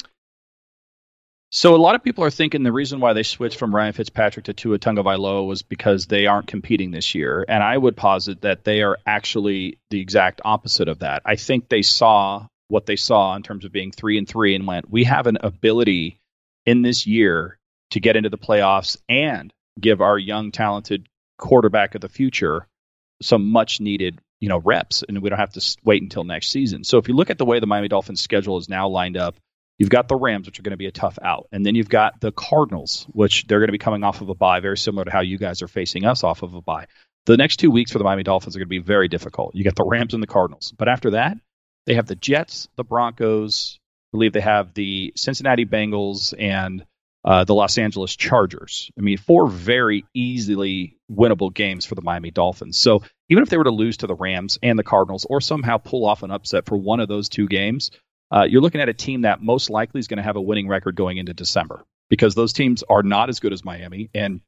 So 1.56 1.74
a 1.74 1.78
lot 1.78 1.96
of 1.96 2.04
people 2.04 2.26
are 2.26 2.30
thinking 2.30 2.64
the 2.64 2.72
reason 2.74 3.00
why 3.00 3.14
they 3.14 3.24
switched 3.24 3.58
from 3.58 3.74
Ryan 3.74 3.94
Fitzpatrick 3.94 4.44
to 4.48 4.54
Tua 4.54 4.78
Tagovailoa 4.78 5.48
was 5.48 5.62
because 5.62 6.06
they 6.06 6.26
aren't 6.26 6.48
competing 6.48 6.92
this 6.92 7.16
year, 7.16 7.46
and 7.48 7.64
I 7.64 7.78
would 7.78 7.96
posit 7.96 8.42
that 8.42 8.66
they 8.66 8.82
are 8.82 8.98
actually 9.06 9.80
the 9.90 10.02
exact 10.02 10.42
opposite 10.44 10.90
of 10.90 11.00
that. 11.00 11.22
I 11.26 11.38
think 11.38 11.70
they 11.70 11.82
saw 11.82 12.46
what 12.68 12.86
they 12.86 12.98
saw 12.98 13.38
in 13.38 13.42
terms 13.42 13.64
of 13.64 13.72
being 13.72 13.94
three 13.94 14.18
and 14.18 14.28
three 14.28 14.54
and 14.54 14.68
went, 14.68 14.92
we 14.92 15.06
have 15.06 15.28
an 15.28 15.38
ability 15.40 16.20
in 16.66 16.82
this 16.82 17.08
year 17.08 17.58
to 17.92 18.02
get 18.02 18.18
into 18.18 18.30
the 18.30 18.38
playoffs 18.38 18.98
and 19.08 19.54
give 19.80 20.02
our 20.02 20.20
young 20.20 20.52
talented 20.52 21.08
quarterback 21.38 21.96
of 21.96 22.02
the 22.02 22.10
future 22.10 22.68
some 23.22 23.50
much 23.50 23.80
needed 23.80 24.20
you 24.42 24.50
know 24.50 24.60
reps. 24.60 25.04
And 25.08 25.22
we 25.22 25.30
don't 25.30 25.40
have 25.40 25.54
to 25.54 25.78
wait 25.86 26.04
until 26.04 26.26
next 26.26 26.50
season. 26.50 26.84
So 26.84 26.98
if 26.98 27.08
you 27.08 27.16
look 27.16 27.30
at 27.30 27.38
the 27.38 27.46
way 27.46 27.62
the 27.62 27.66
miami 27.66 27.88
dolphins 27.88 28.20
schedule 28.20 28.58
is 28.58 28.68
now 28.68 28.90
lined 28.90 29.16
up 29.16 29.38
You've 29.78 29.90
got 29.90 30.08
the 30.08 30.16
Rams, 30.16 30.46
which 30.46 30.60
are 30.60 30.64
going 30.64 30.72
to 30.72 30.78
be 30.78 30.88
a 30.88 30.92
tough 30.92 31.20
out. 31.22 31.48
And 31.52 31.66
then 31.66 31.76
you've 31.76 31.90
got 31.90 32.22
the 32.22 32.32
Cardinals, 32.32 33.06
which 33.12 33.46
they're 33.48 33.60
going 33.60 33.68
to 33.68 33.74
be 33.74 33.78
coming 33.78 34.04
off 34.04 34.22
of 34.22 34.30
a 34.30 34.36
bye, 34.36 34.62
very 34.62 34.78
similar 34.78 35.06
to 35.06 35.12
how 35.12 35.22
you 35.22 35.38
guys 35.38 35.62
are 35.62 35.68
facing 35.68 36.06
us 36.06 36.24
off 36.24 36.44
of 36.44 36.54
a 36.54 36.62
bye. 36.62 36.88
The 37.26 37.38
next 37.38 37.58
two 37.58 37.72
weeks 37.72 37.92
for 37.92 37.98
the 37.98 38.04
Miami 38.04 38.24
Dolphins 38.24 38.56
are 38.56 38.60
going 38.60 38.68
to 38.68 38.70
be 38.70 38.80
very 38.80 39.08
difficult. 39.08 39.56
You 39.56 39.64
got 39.64 39.76
the 39.76 39.84
Rams 39.84 40.14
and 40.14 40.24
the 40.24 40.28
Cardinals. 40.28 40.74
But 40.78 40.88
after 40.88 41.12
that, 41.12 41.38
they 41.86 41.96
have 41.96 42.08
the 42.08 42.16
Jets, 42.16 42.70
the 42.78 42.84
Broncos, 42.84 43.80
I 44.14 44.18
believe 44.18 44.34
they 44.34 44.42
have 44.42 44.74
the 44.74 45.12
Cincinnati 45.18 45.66
Bengals 45.66 46.34
and 46.38 46.86
uh, 47.26 47.44
the 47.44 47.56
Los 47.56 47.78
Angeles 47.78 48.16
Chargers. 48.16 48.92
I 48.98 49.02
mean, 49.02 49.18
four 49.18 49.48
very 49.48 50.06
easily 50.14 50.98
winnable 51.12 51.54
games 51.54 51.84
for 51.84 51.96
the 51.96 52.02
Miami 52.04 52.32
Dolphins. 52.32 52.78
So 52.78 53.02
even 53.30 53.44
if 53.44 53.50
they 53.50 53.58
were 53.58 53.64
to 53.64 53.72
lose 53.72 53.98
to 53.98 54.08
the 54.08 54.16
Rams 54.16 54.60
and 54.62 54.78
the 54.78 54.84
Cardinals 54.84 55.26
or 55.28 55.42
somehow 55.42 55.80
pull 55.80 56.06
off 56.06 56.22
an 56.22 56.32
upset 56.32 56.66
for 56.66 56.78
one 56.78 57.00
of 57.00 57.08
those 57.08 57.28
two 57.28 57.48
games, 57.48 57.90
uh, 58.32 58.46
you're 58.48 58.62
looking 58.62 58.82
at 58.82 58.90
a 58.90 58.94
team 58.94 59.22
that 59.22 59.42
most 59.42 59.70
likely 59.70 60.00
is 60.00 60.08
going 60.08 60.18
to 60.18 60.24
have 60.24 60.36
a 60.36 60.42
winning 60.42 60.68
record 60.68 60.96
going 60.96 61.18
into 61.18 61.34
December 61.34 61.86
because 62.10 62.36
those 62.36 62.54
teams 62.54 62.84
are 62.84 63.04
not 63.04 63.30
as 63.30 63.40
good 63.40 63.54
as 63.54 63.66
Miami. 63.66 64.10
And 64.14 64.42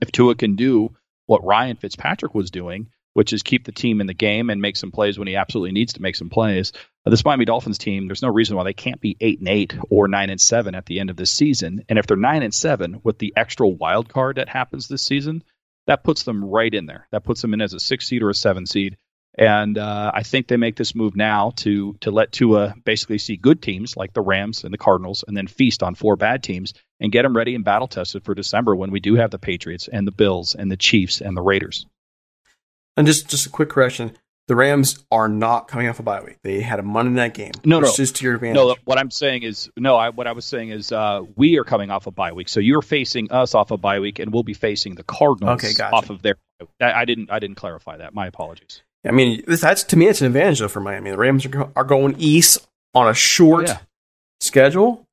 if 0.00 0.12
Tua 0.12 0.34
can 0.34 0.56
do 0.56 0.94
what 1.26 1.44
Ryan 1.44 1.76
Fitzpatrick 1.76 2.34
was 2.34 2.50
doing, 2.50 2.88
which 3.14 3.32
is 3.32 3.42
keep 3.42 3.64
the 3.64 3.72
team 3.72 4.00
in 4.00 4.06
the 4.06 4.14
game 4.14 4.50
and 4.50 4.60
make 4.60 4.76
some 4.76 4.90
plays 4.90 5.18
when 5.18 5.28
he 5.28 5.36
absolutely 5.36 5.72
needs 5.72 5.94
to 5.94 6.02
make 6.02 6.16
some 6.16 6.30
plays. 6.30 6.72
Uh, 7.06 7.10
this 7.10 7.24
Miami 7.24 7.44
Dolphins 7.44 7.78
team, 7.78 8.06
there's 8.06 8.22
no 8.22 8.28
reason 8.28 8.56
why 8.56 8.64
they 8.64 8.72
can't 8.72 9.00
be 9.00 9.16
eight 9.20 9.38
and 9.38 9.48
eight 9.48 9.74
or 9.88 10.08
nine 10.08 10.30
and 10.30 10.40
seven 10.40 10.74
at 10.74 10.84
the 10.86 11.00
end 11.00 11.10
of 11.10 11.16
this 11.16 11.30
season. 11.30 11.84
And 11.88 11.98
if 11.98 12.06
they're 12.06 12.16
nine 12.16 12.42
and 12.42 12.52
seven 12.52 13.00
with 13.02 13.18
the 13.18 13.32
extra 13.36 13.66
wild 13.66 14.08
card 14.08 14.36
that 14.36 14.48
happens 14.48 14.88
this 14.88 15.02
season, 15.02 15.44
that 15.86 16.02
puts 16.02 16.24
them 16.24 16.44
right 16.44 16.72
in 16.72 16.86
there. 16.86 17.06
That 17.12 17.24
puts 17.24 17.40
them 17.40 17.54
in 17.54 17.60
as 17.60 17.72
a 17.72 17.80
six 17.80 18.06
seed 18.06 18.22
or 18.22 18.30
a 18.30 18.34
seven 18.34 18.66
seed. 18.66 18.96
And 19.36 19.78
uh, 19.78 20.12
I 20.14 20.22
think 20.22 20.46
they 20.46 20.56
make 20.56 20.76
this 20.76 20.94
move 20.94 21.16
now 21.16 21.52
to 21.56 21.94
to 22.02 22.12
let 22.12 22.30
Tua 22.30 22.74
basically 22.84 23.18
see 23.18 23.36
good 23.36 23.60
teams 23.60 23.96
like 23.96 24.12
the 24.12 24.20
Rams 24.20 24.62
and 24.62 24.72
the 24.72 24.78
Cardinals, 24.78 25.24
and 25.26 25.36
then 25.36 25.48
feast 25.48 25.82
on 25.82 25.96
four 25.96 26.14
bad 26.16 26.42
teams 26.42 26.72
and 27.00 27.10
get 27.10 27.22
them 27.22 27.36
ready 27.36 27.56
and 27.56 27.64
battle 27.64 27.88
tested 27.88 28.24
for 28.24 28.34
December 28.34 28.76
when 28.76 28.92
we 28.92 29.00
do 29.00 29.16
have 29.16 29.32
the 29.32 29.38
Patriots 29.38 29.88
and 29.88 30.06
the 30.06 30.12
Bills 30.12 30.54
and 30.54 30.70
the 30.70 30.76
Chiefs 30.76 31.20
and 31.20 31.36
the 31.36 31.42
Raiders. 31.42 31.86
And 32.96 33.08
just 33.08 33.28
just 33.28 33.46
a 33.46 33.50
quick 33.50 33.70
correction: 33.70 34.16
the 34.46 34.54
Rams 34.54 35.04
are 35.10 35.28
not 35.28 35.66
coming 35.66 35.88
off 35.88 35.98
a 35.98 36.04
bye 36.04 36.22
week. 36.22 36.38
They 36.42 36.60
had 36.60 36.78
a 36.78 36.84
Monday 36.84 37.10
night 37.10 37.34
game. 37.34 37.52
No, 37.64 37.80
no, 37.80 37.92
just 37.92 38.16
to 38.16 38.24
your 38.24 38.34
advantage. 38.34 38.54
No, 38.54 38.76
what 38.84 38.98
I'm 38.98 39.10
saying 39.10 39.42
is 39.42 39.68
no. 39.76 39.96
I, 39.96 40.10
what 40.10 40.28
I 40.28 40.32
was 40.32 40.44
saying 40.44 40.68
is 40.68 40.92
uh, 40.92 41.22
we 41.34 41.58
are 41.58 41.64
coming 41.64 41.90
off 41.90 42.06
a 42.06 42.12
bye 42.12 42.32
week, 42.32 42.48
so 42.48 42.60
you're 42.60 42.82
facing 42.82 43.32
us 43.32 43.56
off 43.56 43.72
a 43.72 43.76
bye 43.76 43.98
week, 43.98 44.20
and 44.20 44.32
we'll 44.32 44.44
be 44.44 44.54
facing 44.54 44.94
the 44.94 45.02
Cardinals 45.02 45.64
okay, 45.64 45.74
gotcha. 45.74 45.96
off 45.96 46.10
of 46.10 46.22
their. 46.22 46.36
I, 46.80 46.92
I 46.92 47.04
didn't. 47.04 47.32
I 47.32 47.40
didn't 47.40 47.56
clarify 47.56 47.96
that. 47.96 48.14
My 48.14 48.28
apologies. 48.28 48.82
I 49.06 49.10
mean, 49.10 49.42
this, 49.46 49.60
that's 49.60 49.84
to 49.84 49.96
me, 49.96 50.06
it's 50.06 50.20
an 50.20 50.26
advantage 50.26 50.60
though 50.60 50.68
for 50.68 50.80
Miami. 50.80 51.10
The 51.10 51.18
Rams 51.18 51.46
are, 51.46 51.70
are 51.76 51.84
going 51.84 52.16
east 52.18 52.66
on 52.94 53.08
a 53.08 53.14
short 53.14 53.68
yeah. 53.68 53.78
schedule. 54.40 55.06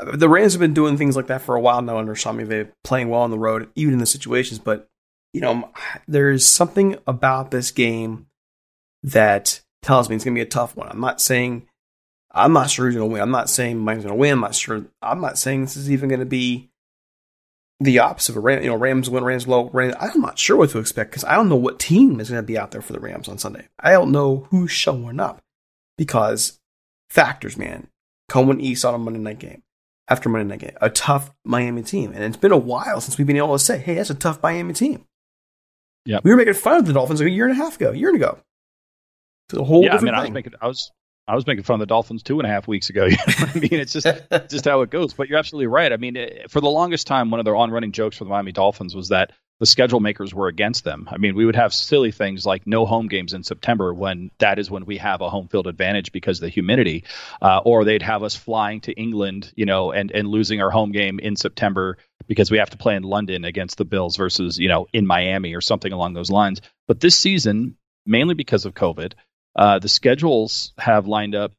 The 0.00 0.28
Rams 0.28 0.52
have 0.54 0.60
been 0.60 0.74
doing 0.74 0.96
things 0.96 1.16
like 1.16 1.28
that 1.28 1.42
for 1.42 1.54
a 1.54 1.60
while 1.60 1.80
now 1.80 1.98
under 1.98 2.14
Sean 2.14 2.38
McVay, 2.38 2.70
playing 2.82 3.08
well 3.08 3.22
on 3.22 3.30
the 3.30 3.38
road, 3.38 3.68
even 3.76 3.94
in 3.94 4.00
the 4.00 4.06
situations. 4.06 4.58
But 4.58 4.88
you 5.32 5.40
know, 5.40 5.70
there 6.06 6.30
is 6.30 6.46
something 6.48 6.96
about 7.06 7.50
this 7.50 7.70
game 7.70 8.26
that 9.02 9.60
tells 9.82 10.08
me 10.08 10.16
it's 10.16 10.24
going 10.24 10.34
to 10.34 10.38
be 10.38 10.42
a 10.42 10.46
tough 10.46 10.76
one. 10.76 10.88
I'm 10.88 11.00
not 11.00 11.20
saying 11.20 11.66
I'm 12.34 12.52
not 12.52 12.68
sure 12.68 12.86
who's 12.86 12.96
going 12.96 13.08
to 13.08 13.12
win. 13.12 13.22
I'm 13.22 13.30
not 13.30 13.48
saying 13.48 13.78
Miami's 13.78 14.04
going 14.04 14.14
to 14.14 14.18
win. 14.18 14.32
I'm 14.32 14.40
not 14.40 14.54
sure. 14.56 14.84
I'm 15.00 15.20
not 15.20 15.38
saying 15.38 15.62
this 15.62 15.76
is 15.76 15.90
even 15.90 16.08
going 16.08 16.20
to 16.20 16.26
be 16.26 16.68
the 17.80 17.98
opposite 17.98 18.32
of 18.32 18.36
a 18.36 18.40
Ram. 18.40 18.62
You 18.62 18.70
know, 18.70 18.76
Rams 18.76 19.10
win, 19.10 19.24
Rams 19.24 19.44
blow. 19.44 19.70
Rams. 19.72 19.94
I'm 20.00 20.20
not 20.20 20.38
sure 20.38 20.56
what 20.56 20.70
to 20.70 20.78
expect 20.78 21.10
because 21.10 21.24
I 21.24 21.34
don't 21.34 21.48
know 21.48 21.56
what 21.56 21.78
team 21.78 22.20
is 22.20 22.30
going 22.30 22.42
to 22.42 22.46
be 22.46 22.58
out 22.58 22.70
there 22.70 22.82
for 22.82 22.92
the 22.92 23.00
Rams 23.00 23.28
on 23.28 23.38
Sunday. 23.38 23.68
I 23.78 23.92
don't 23.92 24.12
know 24.12 24.46
who's 24.50 24.70
showing 24.70 25.20
up 25.20 25.40
because 25.98 26.60
factors, 27.08 27.56
man. 27.56 27.88
Cohen 28.28 28.60
East 28.60 28.84
on 28.84 28.94
a 28.94 28.98
Monday 28.98 29.20
night 29.20 29.38
game 29.38 29.62
after 30.08 30.28
Monday 30.28 30.48
night 30.48 30.60
game, 30.60 30.76
a 30.80 30.90
tough 30.90 31.30
Miami 31.44 31.82
team, 31.82 32.12
and 32.12 32.24
it's 32.24 32.36
been 32.36 32.52
a 32.52 32.56
while 32.56 33.00
since 33.00 33.18
we've 33.18 33.26
been 33.26 33.36
able 33.36 33.52
to 33.52 33.58
say, 33.58 33.78
"Hey, 33.78 33.94
that's 33.94 34.10
a 34.10 34.14
tough 34.14 34.42
Miami 34.42 34.72
team." 34.72 35.04
Yeah, 36.06 36.20
we 36.22 36.30
were 36.30 36.36
making 36.36 36.54
fun 36.54 36.78
of 36.78 36.86
the 36.86 36.92
Dolphins 36.92 37.20
like 37.20 37.28
a 37.28 37.32
year 37.32 37.46
and 37.46 37.58
a 37.58 37.62
half 37.62 37.76
ago, 37.76 37.90
a 37.90 37.96
year 37.96 38.14
ago. 38.14 38.38
It's 39.48 39.58
a 39.58 39.64
whole 39.64 39.82
yeah, 39.82 39.90
I 39.90 39.92
different 39.92 40.14
mean, 40.14 40.20
I 40.20 40.22
was 40.22 40.30
making, 40.30 40.52
I 40.60 40.66
was, 40.66 40.90
I 41.26 41.34
was 41.34 41.46
making 41.46 41.64
fun 41.64 41.74
of 41.74 41.80
the 41.80 41.86
Dolphins 41.86 42.22
two 42.22 42.38
and 42.38 42.46
a 42.46 42.50
half 42.50 42.68
weeks 42.68 42.90
ago. 42.90 43.04
You 43.14 43.16
know 43.16 43.46
I 43.54 43.58
mean, 43.58 43.74
it's 43.80 43.92
just, 43.92 44.06
just 44.50 44.64
how 44.64 44.82
it 44.82 44.90
goes. 44.90 45.14
But 45.14 45.28
you're 45.28 45.38
absolutely 45.38 45.68
right. 45.68 45.92
I 45.92 45.96
mean, 45.96 46.16
eh, 46.16 46.46
for 46.48 46.60
the 46.60 46.68
longest 46.68 47.06
time, 47.06 47.30
one 47.30 47.40
of 47.40 47.44
their 47.44 47.56
on-running 47.56 47.92
jokes 47.92 48.18
for 48.18 48.24
the 48.24 48.30
Miami 48.30 48.52
Dolphins 48.52 48.94
was 48.94 49.08
that 49.08 49.32
the 49.60 49.66
schedule 49.66 50.00
makers 50.00 50.34
were 50.34 50.48
against 50.48 50.84
them. 50.84 51.08
I 51.10 51.18
mean, 51.18 51.36
we 51.36 51.46
would 51.46 51.56
have 51.56 51.72
silly 51.72 52.10
things 52.10 52.44
like 52.44 52.66
no 52.66 52.86
home 52.86 53.06
games 53.06 53.32
in 53.32 53.44
September 53.44 53.94
when 53.94 54.30
that 54.38 54.58
is 54.58 54.70
when 54.70 54.84
we 54.84 54.96
have 54.98 55.20
a 55.20 55.30
home 55.30 55.48
field 55.48 55.66
advantage 55.66 56.12
because 56.12 56.38
of 56.38 56.42
the 56.42 56.48
humidity, 56.48 57.04
uh, 57.40 57.60
or 57.64 57.84
they'd 57.84 58.02
have 58.02 58.22
us 58.22 58.34
flying 58.34 58.80
to 58.82 58.92
England, 58.92 59.52
you 59.54 59.64
know, 59.64 59.92
and 59.92 60.10
and 60.10 60.28
losing 60.28 60.60
our 60.60 60.70
home 60.70 60.90
game 60.90 61.20
in 61.20 61.36
September 61.36 61.98
because 62.26 62.50
we 62.50 62.58
have 62.58 62.70
to 62.70 62.76
play 62.76 62.96
in 62.96 63.04
London 63.04 63.44
against 63.44 63.78
the 63.78 63.84
Bills 63.84 64.16
versus 64.16 64.58
you 64.58 64.68
know 64.68 64.86
in 64.92 65.06
Miami 65.06 65.54
or 65.54 65.60
something 65.60 65.92
along 65.92 66.14
those 66.14 66.30
lines. 66.30 66.60
But 66.88 67.00
this 67.00 67.16
season, 67.16 67.76
mainly 68.04 68.34
because 68.34 68.64
of 68.64 68.74
COVID, 68.74 69.12
uh, 69.56 69.78
the 69.78 69.88
schedules 69.88 70.72
have 70.78 71.06
lined 71.06 71.34
up 71.34 71.52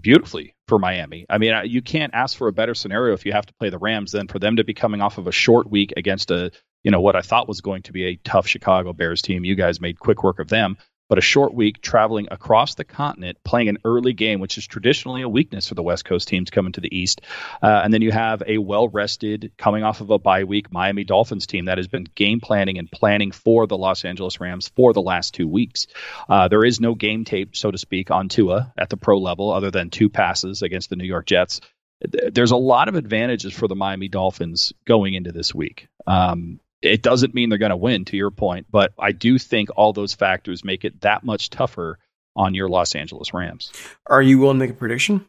beautifully 0.00 0.54
for 0.68 0.78
Miami. 0.78 1.26
I 1.28 1.38
mean, 1.38 1.54
you 1.64 1.82
can't 1.82 2.14
ask 2.14 2.36
for 2.36 2.48
a 2.48 2.52
better 2.52 2.74
scenario 2.74 3.14
if 3.14 3.24
you 3.24 3.32
have 3.32 3.46
to 3.46 3.54
play 3.54 3.70
the 3.70 3.78
Rams 3.78 4.12
than 4.12 4.28
for 4.28 4.38
them 4.38 4.56
to 4.56 4.64
be 4.64 4.74
coming 4.74 5.00
off 5.00 5.18
of 5.18 5.26
a 5.26 5.32
short 5.32 5.70
week 5.70 5.94
against 5.96 6.30
a, 6.30 6.50
you 6.84 6.90
know, 6.90 7.00
what 7.00 7.16
I 7.16 7.22
thought 7.22 7.48
was 7.48 7.60
going 7.60 7.82
to 7.82 7.92
be 7.92 8.06
a 8.06 8.16
tough 8.16 8.46
Chicago 8.46 8.92
Bears 8.92 9.22
team. 9.22 9.44
You 9.44 9.54
guys 9.54 9.80
made 9.80 9.98
quick 9.98 10.22
work 10.22 10.38
of 10.38 10.48
them, 10.48 10.76
but 11.08 11.18
a 11.18 11.22
short 11.22 11.54
week 11.54 11.80
traveling 11.80 12.28
across 12.30 12.74
the 12.74 12.84
continent, 12.84 13.38
playing 13.44 13.68
an 13.68 13.78
early 13.84 14.12
game, 14.12 14.40
which 14.40 14.58
is 14.58 14.66
traditionally 14.66 15.22
a 15.22 15.28
weakness 15.28 15.68
for 15.68 15.74
the 15.74 15.82
West 15.82 16.04
Coast 16.04 16.28
teams 16.28 16.50
coming 16.50 16.72
to 16.72 16.80
the 16.80 16.96
East. 16.96 17.20
Uh, 17.62 17.80
and 17.84 17.92
then 17.92 18.02
you 18.02 18.12
have 18.12 18.42
a 18.46 18.58
well 18.58 18.88
rested, 18.88 19.52
coming 19.56 19.82
off 19.82 20.00
of 20.00 20.10
a 20.10 20.18
bye 20.18 20.44
week 20.44 20.72
Miami 20.72 21.04
Dolphins 21.04 21.46
team 21.46 21.66
that 21.66 21.78
has 21.78 21.88
been 21.88 22.06
game 22.14 22.40
planning 22.40 22.78
and 22.78 22.90
planning 22.90 23.30
for 23.30 23.66
the 23.66 23.78
Los 23.78 24.04
Angeles 24.04 24.40
Rams 24.40 24.68
for 24.74 24.92
the 24.92 25.02
last 25.02 25.34
two 25.34 25.48
weeks. 25.48 25.86
Uh, 26.28 26.48
there 26.48 26.64
is 26.64 26.80
no 26.80 26.94
game 26.94 27.24
tape, 27.24 27.56
so 27.56 27.70
to 27.70 27.78
speak, 27.78 28.10
on 28.10 28.28
Tua 28.28 28.72
at 28.76 28.90
the 28.90 28.96
pro 28.96 29.18
level 29.18 29.52
other 29.52 29.70
than 29.70 29.90
two 29.90 30.08
passes 30.08 30.62
against 30.62 30.90
the 30.90 30.96
New 30.96 31.04
York 31.04 31.26
Jets. 31.26 31.60
There's 32.00 32.50
a 32.50 32.56
lot 32.56 32.88
of 32.88 32.94
advantages 32.94 33.54
for 33.54 33.68
the 33.68 33.74
Miami 33.74 34.08
Dolphins 34.08 34.74
going 34.84 35.14
into 35.14 35.32
this 35.32 35.54
week. 35.54 35.88
Um, 36.06 36.60
it 36.86 37.02
doesn't 37.02 37.34
mean 37.34 37.48
they're 37.48 37.58
going 37.58 37.70
to 37.70 37.76
win, 37.76 38.04
to 38.06 38.16
your 38.16 38.30
point, 38.30 38.66
but 38.70 38.92
I 38.98 39.12
do 39.12 39.38
think 39.38 39.68
all 39.76 39.92
those 39.92 40.14
factors 40.14 40.64
make 40.64 40.84
it 40.84 41.00
that 41.02 41.24
much 41.24 41.50
tougher 41.50 41.98
on 42.34 42.54
your 42.54 42.68
Los 42.68 42.94
Angeles 42.94 43.32
Rams. 43.32 43.72
Are 44.06 44.22
you 44.22 44.38
willing 44.38 44.58
to 44.58 44.66
make 44.66 44.70
a 44.70 44.78
prediction? 44.78 45.24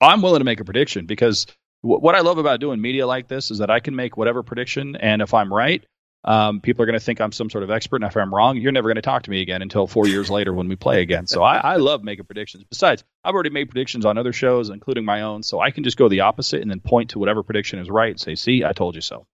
I'm 0.00 0.22
willing 0.22 0.40
to 0.40 0.44
make 0.44 0.60
a 0.60 0.64
prediction 0.64 1.06
because 1.06 1.46
w- 1.82 2.00
what 2.00 2.14
I 2.14 2.20
love 2.20 2.38
about 2.38 2.60
doing 2.60 2.80
media 2.80 3.06
like 3.06 3.28
this 3.28 3.50
is 3.50 3.58
that 3.58 3.70
I 3.70 3.80
can 3.80 3.94
make 3.94 4.16
whatever 4.16 4.42
prediction, 4.42 4.96
and 4.96 5.22
if 5.22 5.34
I'm 5.34 5.52
right, 5.52 5.84
um, 6.24 6.60
people 6.60 6.82
are 6.82 6.86
going 6.86 6.98
to 6.98 7.04
think 7.04 7.20
I'm 7.20 7.32
some 7.32 7.48
sort 7.48 7.64
of 7.64 7.70
expert, 7.70 7.96
and 7.96 8.04
if 8.04 8.16
I'm 8.16 8.34
wrong, 8.34 8.56
you're 8.58 8.72
never 8.72 8.88
going 8.88 8.96
to 8.96 9.02
talk 9.02 9.22
to 9.22 9.30
me 9.30 9.40
again 9.40 9.62
until 9.62 9.86
four 9.86 10.06
years 10.06 10.30
later 10.36 10.52
when 10.52 10.68
we 10.68 10.76
play 10.76 11.00
again. 11.02 11.26
So 11.26 11.42
I, 11.42 11.56
I 11.56 11.76
love 11.76 12.02
making 12.02 12.26
predictions. 12.26 12.64
Besides, 12.64 13.04
I've 13.24 13.34
already 13.34 13.50
made 13.50 13.70
predictions 13.70 14.04
on 14.04 14.18
other 14.18 14.32
shows, 14.32 14.70
including 14.70 15.04
my 15.04 15.22
own, 15.22 15.42
so 15.42 15.60
I 15.60 15.70
can 15.70 15.84
just 15.84 15.96
go 15.96 16.08
the 16.08 16.20
opposite 16.20 16.62
and 16.62 16.70
then 16.70 16.80
point 16.80 17.10
to 17.10 17.18
whatever 17.18 17.42
prediction 17.42 17.78
is 17.78 17.88
right 17.88 18.10
and 18.10 18.20
say, 18.20 18.34
"See, 18.34 18.64
I 18.64 18.72
told 18.72 18.96
you 18.96 19.00
so." 19.00 19.26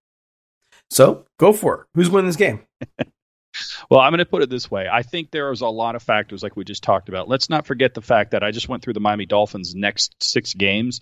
So 0.91 1.25
go 1.39 1.53
for 1.53 1.83
it. 1.83 1.87
Who's 1.95 2.11
winning 2.11 2.29
this 2.29 2.37
game? 2.37 2.61
Well, 3.91 4.01
I'm 4.01 4.11
going 4.11 4.19
to 4.19 4.27
put 4.27 4.43
it 4.43 4.51
this 4.51 4.71
way. 4.71 4.89
I 4.91 5.03
think 5.03 5.31
there's 5.31 5.61
a 5.61 5.69
lot 5.69 5.97
of 5.97 6.03
factors 6.03 6.43
like 6.43 6.57
we 6.57 6.65
just 6.65 6.83
talked 6.83 7.09
about. 7.09 7.29
Let's 7.29 7.49
not 7.49 7.67
forget 7.67 7.95
the 7.95 8.03
fact 8.03 8.33
that 8.33 8.43
I 8.43 8.51
just 8.51 8.69
went 8.69 8.83
through 8.83 8.95
the 8.95 9.01
Miami 9.01 9.27
Dolphins' 9.27 9.75
next 9.75 10.15
six 10.23 10.55
games. 10.55 11.01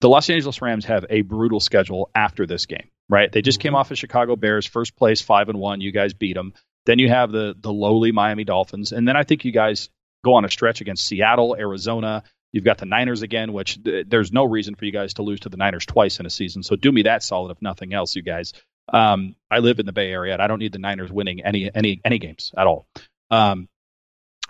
The 0.00 0.08
Los 0.08 0.28
Angeles 0.28 0.60
Rams 0.60 0.84
have 0.86 1.06
a 1.08 1.22
brutal 1.22 1.60
schedule 1.60 2.10
after 2.14 2.46
this 2.46 2.66
game, 2.66 2.88
right? 3.08 3.30
They 3.30 3.42
just 3.42 3.60
came 3.60 3.70
mm-hmm. 3.70 3.76
off 3.76 3.90
of 3.90 3.98
Chicago 3.98 4.36
Bears, 4.36 4.66
first 4.66 4.96
place, 4.96 5.20
five 5.20 5.48
and 5.48 5.58
one. 5.58 5.80
You 5.80 5.92
guys 5.92 6.14
beat 6.14 6.34
them. 6.34 6.52
Then 6.86 6.98
you 6.98 7.08
have 7.08 7.32
the 7.32 7.54
the 7.58 7.72
lowly 7.72 8.12
Miami 8.12 8.44
Dolphins, 8.44 8.92
and 8.92 9.08
then 9.08 9.16
I 9.16 9.22
think 9.22 9.44
you 9.44 9.52
guys 9.52 9.88
go 10.24 10.34
on 10.34 10.44
a 10.44 10.50
stretch 10.50 10.80
against 10.80 11.06
Seattle, 11.06 11.56
Arizona. 11.58 12.22
You've 12.52 12.64
got 12.64 12.78
the 12.78 12.86
Niners 12.86 13.22
again, 13.22 13.52
which 13.52 13.82
th- 13.82 14.06
there's 14.08 14.32
no 14.32 14.44
reason 14.44 14.74
for 14.74 14.84
you 14.84 14.92
guys 14.92 15.14
to 15.14 15.22
lose 15.22 15.40
to 15.40 15.48
the 15.48 15.56
Niners 15.56 15.86
twice 15.86 16.20
in 16.20 16.26
a 16.26 16.30
season. 16.30 16.62
So 16.62 16.76
do 16.76 16.92
me 16.92 17.02
that 17.02 17.22
solid, 17.22 17.50
if 17.50 17.62
nothing 17.62 17.94
else, 17.94 18.14
you 18.14 18.22
guys. 18.22 18.52
Um, 18.92 19.34
I 19.50 19.58
live 19.58 19.78
in 19.78 19.86
the 19.86 19.92
Bay 19.92 20.10
Area, 20.10 20.32
and 20.32 20.42
I 20.42 20.46
don't 20.46 20.58
need 20.58 20.72
the 20.72 20.78
Niners 20.78 21.10
winning 21.10 21.44
any 21.44 21.70
any 21.74 22.00
any 22.04 22.18
games 22.18 22.52
at 22.56 22.66
all. 22.66 22.86
Um, 23.30 23.68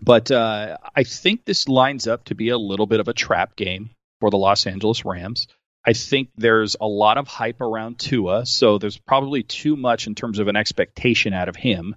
but 0.02 0.30
uh, 0.30 0.78
I 0.94 1.04
think 1.04 1.44
this 1.44 1.68
lines 1.68 2.06
up 2.06 2.24
to 2.24 2.34
be 2.34 2.48
a 2.48 2.58
little 2.58 2.86
bit 2.86 3.00
of 3.00 3.08
a 3.08 3.12
trap 3.12 3.56
game 3.56 3.90
for 4.20 4.30
the 4.30 4.36
Los 4.36 4.66
Angeles 4.66 5.04
Rams. 5.04 5.46
I 5.86 5.92
think 5.92 6.30
there's 6.36 6.76
a 6.80 6.86
lot 6.86 7.18
of 7.18 7.28
hype 7.28 7.60
around 7.60 7.98
Tua, 7.98 8.46
so 8.46 8.78
there's 8.78 8.96
probably 8.96 9.42
too 9.42 9.76
much 9.76 10.06
in 10.06 10.14
terms 10.14 10.38
of 10.38 10.48
an 10.48 10.56
expectation 10.56 11.34
out 11.34 11.48
of 11.48 11.56
him. 11.56 11.94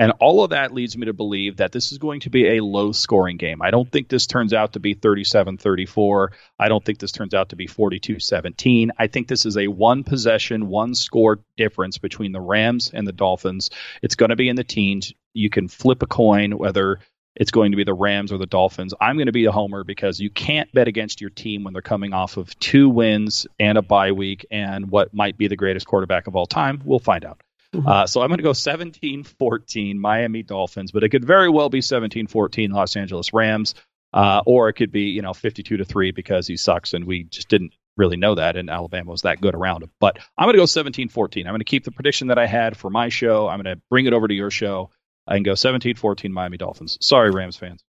And 0.00 0.12
all 0.18 0.42
of 0.42 0.50
that 0.50 0.72
leads 0.72 0.96
me 0.96 1.04
to 1.04 1.12
believe 1.12 1.58
that 1.58 1.72
this 1.72 1.92
is 1.92 1.98
going 1.98 2.20
to 2.20 2.30
be 2.30 2.56
a 2.56 2.64
low 2.64 2.90
scoring 2.92 3.36
game. 3.36 3.60
I 3.60 3.70
don't 3.70 3.92
think 3.92 4.08
this 4.08 4.26
turns 4.26 4.54
out 4.54 4.72
to 4.72 4.80
be 4.80 4.94
37 4.94 5.58
34. 5.58 6.32
I 6.58 6.68
don't 6.68 6.82
think 6.82 6.98
this 6.98 7.12
turns 7.12 7.34
out 7.34 7.50
to 7.50 7.56
be 7.56 7.66
42 7.66 8.18
17. 8.18 8.92
I 8.98 9.08
think 9.08 9.28
this 9.28 9.44
is 9.44 9.58
a 9.58 9.66
one 9.66 10.02
possession, 10.02 10.68
one 10.68 10.94
score 10.94 11.40
difference 11.58 11.98
between 11.98 12.32
the 12.32 12.40
Rams 12.40 12.90
and 12.94 13.06
the 13.06 13.12
Dolphins. 13.12 13.68
It's 14.00 14.14
going 14.14 14.30
to 14.30 14.36
be 14.36 14.48
in 14.48 14.56
the 14.56 14.64
teens. 14.64 15.12
You 15.34 15.50
can 15.50 15.68
flip 15.68 16.02
a 16.02 16.06
coin 16.06 16.56
whether 16.56 17.00
it's 17.36 17.50
going 17.50 17.72
to 17.72 17.76
be 17.76 17.84
the 17.84 17.92
Rams 17.92 18.32
or 18.32 18.38
the 18.38 18.46
Dolphins. 18.46 18.94
I'm 18.98 19.16
going 19.16 19.26
to 19.26 19.32
be 19.32 19.44
a 19.44 19.52
homer 19.52 19.84
because 19.84 20.18
you 20.18 20.30
can't 20.30 20.72
bet 20.72 20.88
against 20.88 21.20
your 21.20 21.30
team 21.30 21.62
when 21.62 21.74
they're 21.74 21.82
coming 21.82 22.14
off 22.14 22.38
of 22.38 22.58
two 22.58 22.88
wins 22.88 23.46
and 23.58 23.76
a 23.76 23.82
bye 23.82 24.12
week 24.12 24.46
and 24.50 24.90
what 24.90 25.12
might 25.12 25.36
be 25.36 25.46
the 25.48 25.56
greatest 25.56 25.86
quarterback 25.86 26.26
of 26.26 26.36
all 26.36 26.46
time. 26.46 26.80
We'll 26.86 27.00
find 27.00 27.22
out. 27.22 27.42
Uh, 27.72 28.06
so 28.06 28.20
I'm 28.20 28.28
going 28.28 28.38
to 28.38 28.44
go 28.44 28.52
17 28.52 29.24
14 29.24 29.98
Miami 29.98 30.42
Dolphins, 30.42 30.90
but 30.92 31.04
it 31.04 31.10
could 31.10 31.24
very 31.24 31.48
well 31.48 31.68
be 31.68 31.80
17 31.80 32.26
14 32.26 32.70
Los 32.70 32.96
Angeles 32.96 33.32
Rams, 33.32 33.74
uh, 34.12 34.42
or 34.44 34.68
it 34.68 34.74
could 34.74 34.90
be, 34.90 35.04
you 35.04 35.22
know, 35.22 35.32
52 35.32 35.76
to 35.76 35.84
3 35.84 36.10
because 36.10 36.46
he 36.46 36.56
sucks 36.56 36.94
and 36.94 37.04
we 37.04 37.24
just 37.24 37.48
didn't 37.48 37.72
really 37.96 38.16
know 38.16 38.34
that 38.34 38.56
and 38.56 38.70
Alabama 38.70 39.10
was 39.10 39.22
that 39.22 39.40
good 39.40 39.54
around 39.54 39.82
him. 39.82 39.90
But 40.00 40.18
I'm 40.36 40.46
going 40.46 40.54
to 40.54 40.60
go 40.60 40.66
17 40.66 41.08
14. 41.08 41.46
I'm 41.46 41.52
going 41.52 41.60
to 41.60 41.64
keep 41.64 41.84
the 41.84 41.92
prediction 41.92 42.28
that 42.28 42.38
I 42.38 42.46
had 42.46 42.76
for 42.76 42.90
my 42.90 43.08
show. 43.08 43.46
I'm 43.48 43.62
going 43.62 43.76
to 43.76 43.82
bring 43.90 44.06
it 44.06 44.12
over 44.12 44.26
to 44.26 44.34
your 44.34 44.50
show 44.50 44.90
and 45.26 45.44
go 45.44 45.54
17 45.54 45.96
14 45.96 46.32
Miami 46.32 46.56
Dolphins. 46.56 46.98
Sorry, 47.00 47.30
Rams 47.30 47.56
fans. 47.56 47.84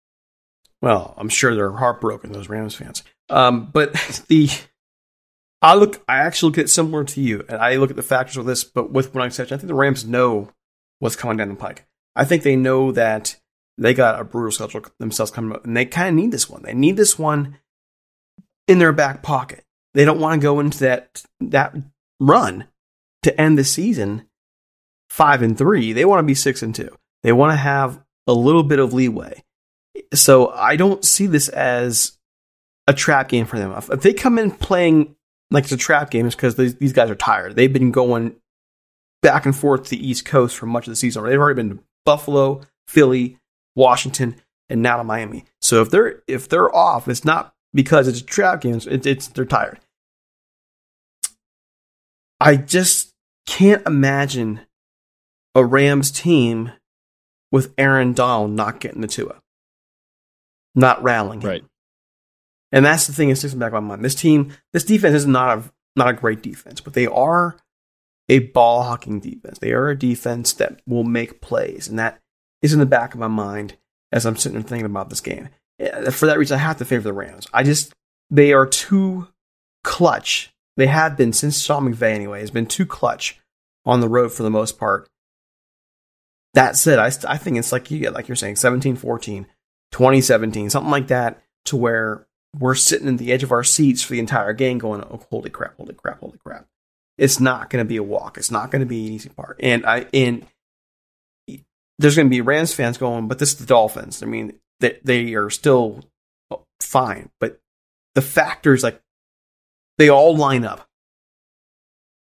Well, 0.81 1.13
I'm 1.17 1.29
sure 1.29 1.55
they're 1.55 1.71
heartbroken, 1.71 2.31
those 2.31 2.49
Rams 2.49 2.75
fans. 2.75 3.03
Um, 3.29 3.69
but 3.71 3.93
the 4.27 4.49
I 5.61 5.73
look, 5.75 6.03
I 6.07 6.17
actually 6.17 6.49
look 6.49 6.57
at 6.59 6.65
it 6.65 6.69
similar 6.69 7.03
to 7.03 7.21
you, 7.21 7.43
and 7.49 7.57
I 7.57 7.75
look 7.75 7.89
at 7.89 7.95
the 7.95 8.03
factors 8.03 8.37
of 8.37 8.45
this, 8.45 8.63
but 8.63 8.91
with 8.91 9.15
one 9.15 9.25
exception, 9.25 9.55
I 9.55 9.57
think 9.57 9.67
the 9.67 9.73
Rams 9.75 10.05
know 10.05 10.51
what's 10.99 11.15
coming 11.15 11.37
down 11.37 11.49
the 11.49 11.55
pike. 11.55 11.85
I 12.15 12.25
think 12.25 12.43
they 12.43 12.55
know 12.55 12.91
that 12.91 13.37
they 13.77 13.93
got 13.93 14.19
a 14.19 14.23
brutal 14.23 14.51
schedule 14.51 14.83
themselves 14.99 15.31
coming 15.31 15.53
up, 15.53 15.65
and 15.65 15.75
they 15.75 15.85
kind 15.85 16.09
of 16.09 16.15
need 16.15 16.31
this 16.31 16.49
one. 16.49 16.63
They 16.63 16.73
need 16.73 16.97
this 16.97 17.17
one 17.17 17.57
in 18.67 18.79
their 18.79 18.91
back 18.91 19.23
pocket. 19.23 19.63
They 19.93 20.05
don't 20.05 20.19
want 20.19 20.39
to 20.39 20.45
go 20.45 20.59
into 20.59 20.79
that 20.79 21.23
that 21.39 21.75
run 22.19 22.67
to 23.23 23.39
end 23.39 23.57
the 23.57 23.63
season 23.63 24.27
five 25.09 25.41
and 25.41 25.57
three. 25.57 25.93
They 25.93 26.05
want 26.05 26.19
to 26.19 26.27
be 26.27 26.35
six 26.35 26.61
and 26.61 26.73
two. 26.73 26.95
They 27.23 27.31
want 27.31 27.51
to 27.53 27.57
have 27.57 28.03
a 28.27 28.33
little 28.33 28.63
bit 28.63 28.79
of 28.79 28.93
leeway. 28.93 29.43
So 30.13 30.49
I 30.49 30.75
don't 30.75 31.03
see 31.03 31.25
this 31.25 31.49
as 31.49 32.17
a 32.85 32.93
trap 32.93 33.29
game 33.29 33.45
for 33.45 33.57
them. 33.57 33.73
If 33.91 34.01
they 34.01 34.13
come 34.13 34.37
in 34.37 34.51
playing 34.51 35.15
like 35.51 35.63
it's 35.65 35.73
a 35.73 35.77
trap 35.77 36.09
game, 36.09 36.25
it's 36.25 36.35
because 36.35 36.55
these 36.55 36.93
guys 36.93 37.09
are 37.09 37.15
tired. 37.15 37.55
They've 37.55 37.71
been 37.71 37.91
going 37.91 38.35
back 39.21 39.45
and 39.45 39.55
forth 39.55 39.85
to 39.85 39.89
the 39.91 40.07
East 40.07 40.25
Coast 40.25 40.57
for 40.57 40.65
much 40.65 40.87
of 40.87 40.91
the 40.91 40.95
season. 40.95 41.23
They've 41.23 41.39
already 41.39 41.55
been 41.55 41.77
to 41.77 41.83
Buffalo, 42.05 42.61
Philly, 42.87 43.37
Washington, 43.75 44.35
and 44.69 44.81
now 44.81 44.97
to 44.97 45.03
Miami. 45.03 45.45
So 45.61 45.81
if 45.81 45.89
they're 45.89 46.21
if 46.27 46.49
they're 46.49 46.73
off, 46.75 47.07
it's 47.07 47.25
not 47.25 47.53
because 47.73 48.07
it's 48.07 48.21
a 48.21 48.25
trap 48.25 48.61
game. 48.61 48.75
It's, 48.75 49.05
it's 49.05 49.27
they're 49.27 49.45
tired. 49.45 49.79
I 52.39 52.55
just 52.55 53.13
can't 53.45 53.85
imagine 53.87 54.61
a 55.55 55.65
Rams 55.65 56.11
team 56.11 56.71
with 57.51 57.73
Aaron 57.77 58.13
Donald 58.13 58.51
not 58.51 58.79
getting 58.79 59.01
the 59.01 59.07
Tua, 59.07 59.41
not 60.75 61.01
rallying, 61.01 61.41
him. 61.41 61.49
Right. 61.49 61.63
And 62.71 62.85
that's 62.85 63.07
the 63.07 63.13
thing 63.13 63.29
that 63.29 63.37
sticks 63.37 63.53
in 63.53 63.59
the 63.59 63.65
back 63.65 63.73
of 63.73 63.81
my 63.83 63.89
mind. 63.89 64.03
This 64.03 64.15
team, 64.15 64.53
this 64.73 64.83
defense 64.83 65.15
is 65.15 65.25
not 65.25 65.57
a 65.57 65.71
not 65.95 66.09
a 66.09 66.13
great 66.13 66.43
defense, 66.43 66.81
but 66.81 66.93
they 66.93 67.07
are 67.07 67.57
a 68.29 68.39
ball 68.39 68.83
hawking 68.83 69.19
defense. 69.19 69.59
They 69.59 69.71
are 69.71 69.89
a 69.89 69.97
defense 69.97 70.53
that 70.53 70.81
will 70.85 71.03
make 71.03 71.41
plays, 71.41 71.87
and 71.87 71.97
that 71.97 72.19
is 72.61 72.73
in 72.73 72.79
the 72.79 72.85
back 72.85 73.13
of 73.13 73.19
my 73.19 73.27
mind 73.27 73.77
as 74.11 74.25
I'm 74.25 74.35
sitting 74.35 74.57
and 74.57 74.67
thinking 74.67 74.85
about 74.85 75.09
this 75.09 75.21
game. 75.21 75.49
For 76.11 76.25
that 76.25 76.37
reason, 76.37 76.55
I 76.55 76.61
have 76.61 76.77
to 76.77 76.85
favor 76.85 77.03
the 77.03 77.13
Rams. 77.13 77.47
I 77.53 77.63
just 77.63 77.93
they 78.29 78.53
are 78.53 78.65
too 78.65 79.27
clutch. 79.83 80.53
They 80.75 80.87
have 80.87 81.17
been 81.17 81.33
since 81.33 81.61
Sean 81.61 81.91
McVay 81.91 82.13
anyway 82.13 82.41
has 82.41 82.51
been 82.51 82.65
too 82.65 82.85
clutch 82.85 83.39
on 83.85 84.01
the 84.01 84.09
road 84.09 84.31
for 84.31 84.43
the 84.43 84.49
most 84.49 84.77
part. 84.77 85.09
That 86.53 86.75
said, 86.75 86.99
I, 86.99 87.07
I 87.31 87.37
think 87.37 87.57
it's 87.57 87.71
like 87.71 87.89
you 87.89 88.09
like 88.09 88.27
you're 88.27 88.35
saying 88.35 88.55
17-14, 88.55 89.45
2017, 89.91 90.69
something 90.69 90.91
like 90.91 91.07
that, 91.07 91.41
to 91.65 91.77
where 91.77 92.26
we're 92.57 92.75
sitting 92.75 93.07
at 93.07 93.17
the 93.17 93.31
edge 93.31 93.43
of 93.43 93.51
our 93.51 93.63
seats 93.63 94.01
for 94.01 94.13
the 94.13 94.19
entire 94.19 94.53
game, 94.53 94.77
going, 94.77 95.01
"Oh, 95.01 95.21
holy 95.29 95.49
crap! 95.49 95.77
Holy 95.77 95.93
crap! 95.93 96.19
Holy 96.19 96.37
crap!" 96.37 96.67
It's 97.17 97.39
not 97.39 97.69
going 97.69 97.83
to 97.83 97.87
be 97.87 97.97
a 97.97 98.03
walk. 98.03 98.37
It's 98.37 98.51
not 98.51 98.71
going 98.71 98.81
to 98.81 98.85
be 98.85 99.07
an 99.07 99.13
easy 99.13 99.29
part. 99.29 99.59
And 99.61 99.85
I 99.85 100.05
and 100.13 100.45
there's 101.99 102.15
going 102.15 102.27
to 102.27 102.31
be 102.31 102.41
Rams 102.41 102.73
fans 102.73 102.97
going, 102.97 103.27
but 103.27 103.39
this 103.39 103.53
is 103.53 103.57
the 103.57 103.65
Dolphins. 103.65 104.21
I 104.21 104.27
mean, 104.27 104.59
they 104.79 104.99
they 105.03 105.33
are 105.33 105.49
still 105.49 106.03
fine, 106.79 107.29
but 107.39 107.59
the 108.15 108.21
factors 108.21 108.83
like 108.83 109.01
they 109.97 110.09
all 110.09 110.35
line 110.35 110.65
up. 110.65 110.87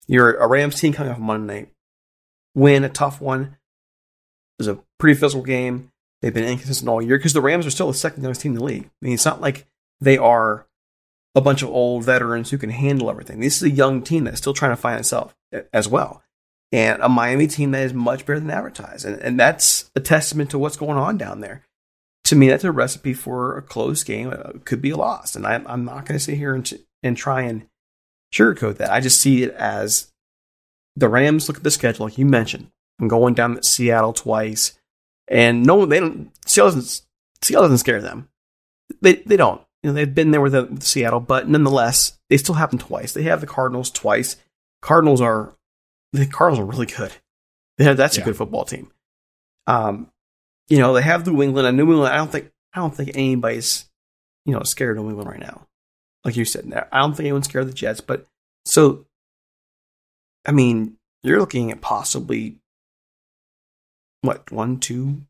You're 0.07 0.35
a 0.35 0.46
Rams 0.46 0.81
team 0.81 0.92
coming 0.92 1.12
off 1.12 1.18
Monday 1.18 1.61
night, 1.61 1.68
win 2.55 2.85
a 2.85 2.88
tough 2.88 3.20
one. 3.20 3.57
It 4.59 4.66
was 4.66 4.68
a 4.68 4.79
pretty 4.98 5.18
physical 5.18 5.44
game. 5.44 5.90
They've 6.22 6.33
been 6.33 6.44
inconsistent 6.44 6.88
all 6.88 7.02
year 7.02 7.18
because 7.18 7.33
the 7.33 7.40
Rams 7.40 7.66
are 7.66 7.70
still 7.70 7.88
the 7.88 7.94
second 7.94 8.22
youngest 8.22 8.40
team 8.40 8.52
in 8.52 8.59
the 8.59 8.64
league. 8.64 8.85
I 8.85 9.05
mean, 9.05 9.14
it's 9.14 9.24
not 9.24 9.40
like 9.40 9.66
they 10.01 10.19
are 10.19 10.67
a 11.35 11.41
bunch 11.41 11.63
of 11.63 11.69
old 11.69 12.05
veterans 12.05 12.51
who 12.51 12.59
can 12.59 12.71
handle 12.71 13.11
everything. 13.11 13.41
This 13.41 13.57
is 13.57 13.63
a 13.63 13.71
young 13.71 14.03
team 14.03 14.25
that's 14.25 14.39
still 14.39 14.55
trying 14.55 14.73
to 14.73 14.77
find 14.77 14.99
itself 14.99 15.35
as 15.73 15.87
well. 15.87 16.23
And 16.73 17.01
a 17.03 17.09
Miami 17.09 17.47
team 17.47 17.71
that 17.73 17.85
is 17.85 17.95
much 17.95 18.27
better 18.27 18.41
than 18.41 18.51
advertised. 18.51 19.05
And, 19.05 19.21
and 19.21 19.39
that's 19.39 19.91
a 19.95 20.01
testament 20.01 20.51
to 20.51 20.59
what's 20.59 20.77
going 20.77 20.97
on 20.97 21.17
down 21.17 21.41
there. 21.41 21.63
To 22.25 22.37
me, 22.37 22.49
that's 22.49 22.65
a 22.65 22.73
recipe 22.73 23.15
for 23.15 23.57
a 23.57 23.63
close 23.63 24.03
game. 24.03 24.33
It 24.33 24.65
could 24.65 24.83
be 24.83 24.91
a 24.91 24.97
loss. 24.97 25.37
And 25.37 25.47
I, 25.47 25.63
I'm 25.67 25.85
not 25.85 26.07
going 26.07 26.19
to 26.19 26.25
sit 26.25 26.37
here 26.37 26.55
and, 26.55 26.73
and 27.03 27.17
try 27.17 27.43
and 27.43 27.69
sugarcoat 28.35 28.79
that. 28.79 28.91
I 28.91 29.01
just 29.01 29.21
see 29.21 29.43
it 29.45 29.55
as 29.55 30.11
the 30.97 31.09
Rams 31.09 31.49
look 31.49 31.59
at 31.59 31.63
the 31.63 31.71
schedule, 31.71 32.07
like 32.07 32.19
you 32.19 32.27
mentioned. 32.27 32.71
I'm 32.99 33.09
going 33.09 33.35
down 33.35 33.57
to 33.57 33.63
Seattle 33.63 34.13
twice. 34.13 34.77
And 35.29 35.65
no, 35.65 35.87
they 35.87 36.01
don't, 36.01 36.31
Seattle 36.47 36.73
doesn't, 36.73 37.07
Seattle 37.43 37.65
doesn't 37.65 37.79
scare 37.79 38.01
them. 38.01 38.29
They, 39.03 39.17
they 39.17 39.37
don't. 39.37 39.61
You 39.83 39.91
know, 39.91 39.95
they've 39.95 40.15
been 40.15 40.31
there 40.31 40.41
with, 40.41 40.53
the, 40.53 40.65
with 40.65 40.83
Seattle, 40.83 41.21
but 41.21 41.49
nonetheless, 41.49 42.19
they 42.29 42.37
still 42.37 42.57
have 42.57 42.71
them 42.71 42.79
twice. 42.79 43.12
They 43.12 43.23
have 43.25 43.41
the 43.41 43.47
Cardinals 43.47 43.91
twice. 43.91 44.37
Cardinals 44.83 45.21
are 45.21 45.55
the 46.12 46.27
Cardinals 46.27 46.61
are 46.61 46.71
really 46.71 46.87
good. 46.87 47.12
Have, 47.79 47.97
that's 47.97 48.17
yeah. 48.17 48.23
a 48.23 48.25
good 48.25 48.37
football 48.37 48.65
team. 48.65 48.91
Um, 49.67 50.11
you 50.69 50.79
know, 50.79 50.95
they 50.95 51.03
have 51.03 51.27
New 51.27 51.43
England 51.43 51.69
and 51.69 51.77
New 51.77 51.91
England. 51.91 52.12
I 52.12 52.17
don't 52.17 52.33
think 52.33 52.51
I 52.73 52.81
don't 52.81 52.95
think 52.95 53.11
anybody's 53.15 53.89
you 54.45 54.53
know 54.53 54.62
scared 54.62 54.97
of 54.97 55.05
New 55.05 55.11
England 55.11 55.31
right 55.31 55.41
now. 55.41 55.67
Like 56.25 56.37
you 56.37 56.45
said, 56.45 56.73
I 56.91 56.99
don't 56.99 57.12
think 57.15 57.27
anyone's 57.27 57.47
scared 57.47 57.62
of 57.62 57.69
the 57.69 57.75
Jets. 57.75 58.01
But 58.01 58.27
so, 58.65 59.07
I 60.45 60.53
mean, 60.53 60.97
you're 61.23 61.39
looking 61.39 61.71
at 61.71 61.81
possibly 61.81 62.57
what 64.23 64.51
one, 64.51 64.79
two, 64.79 65.23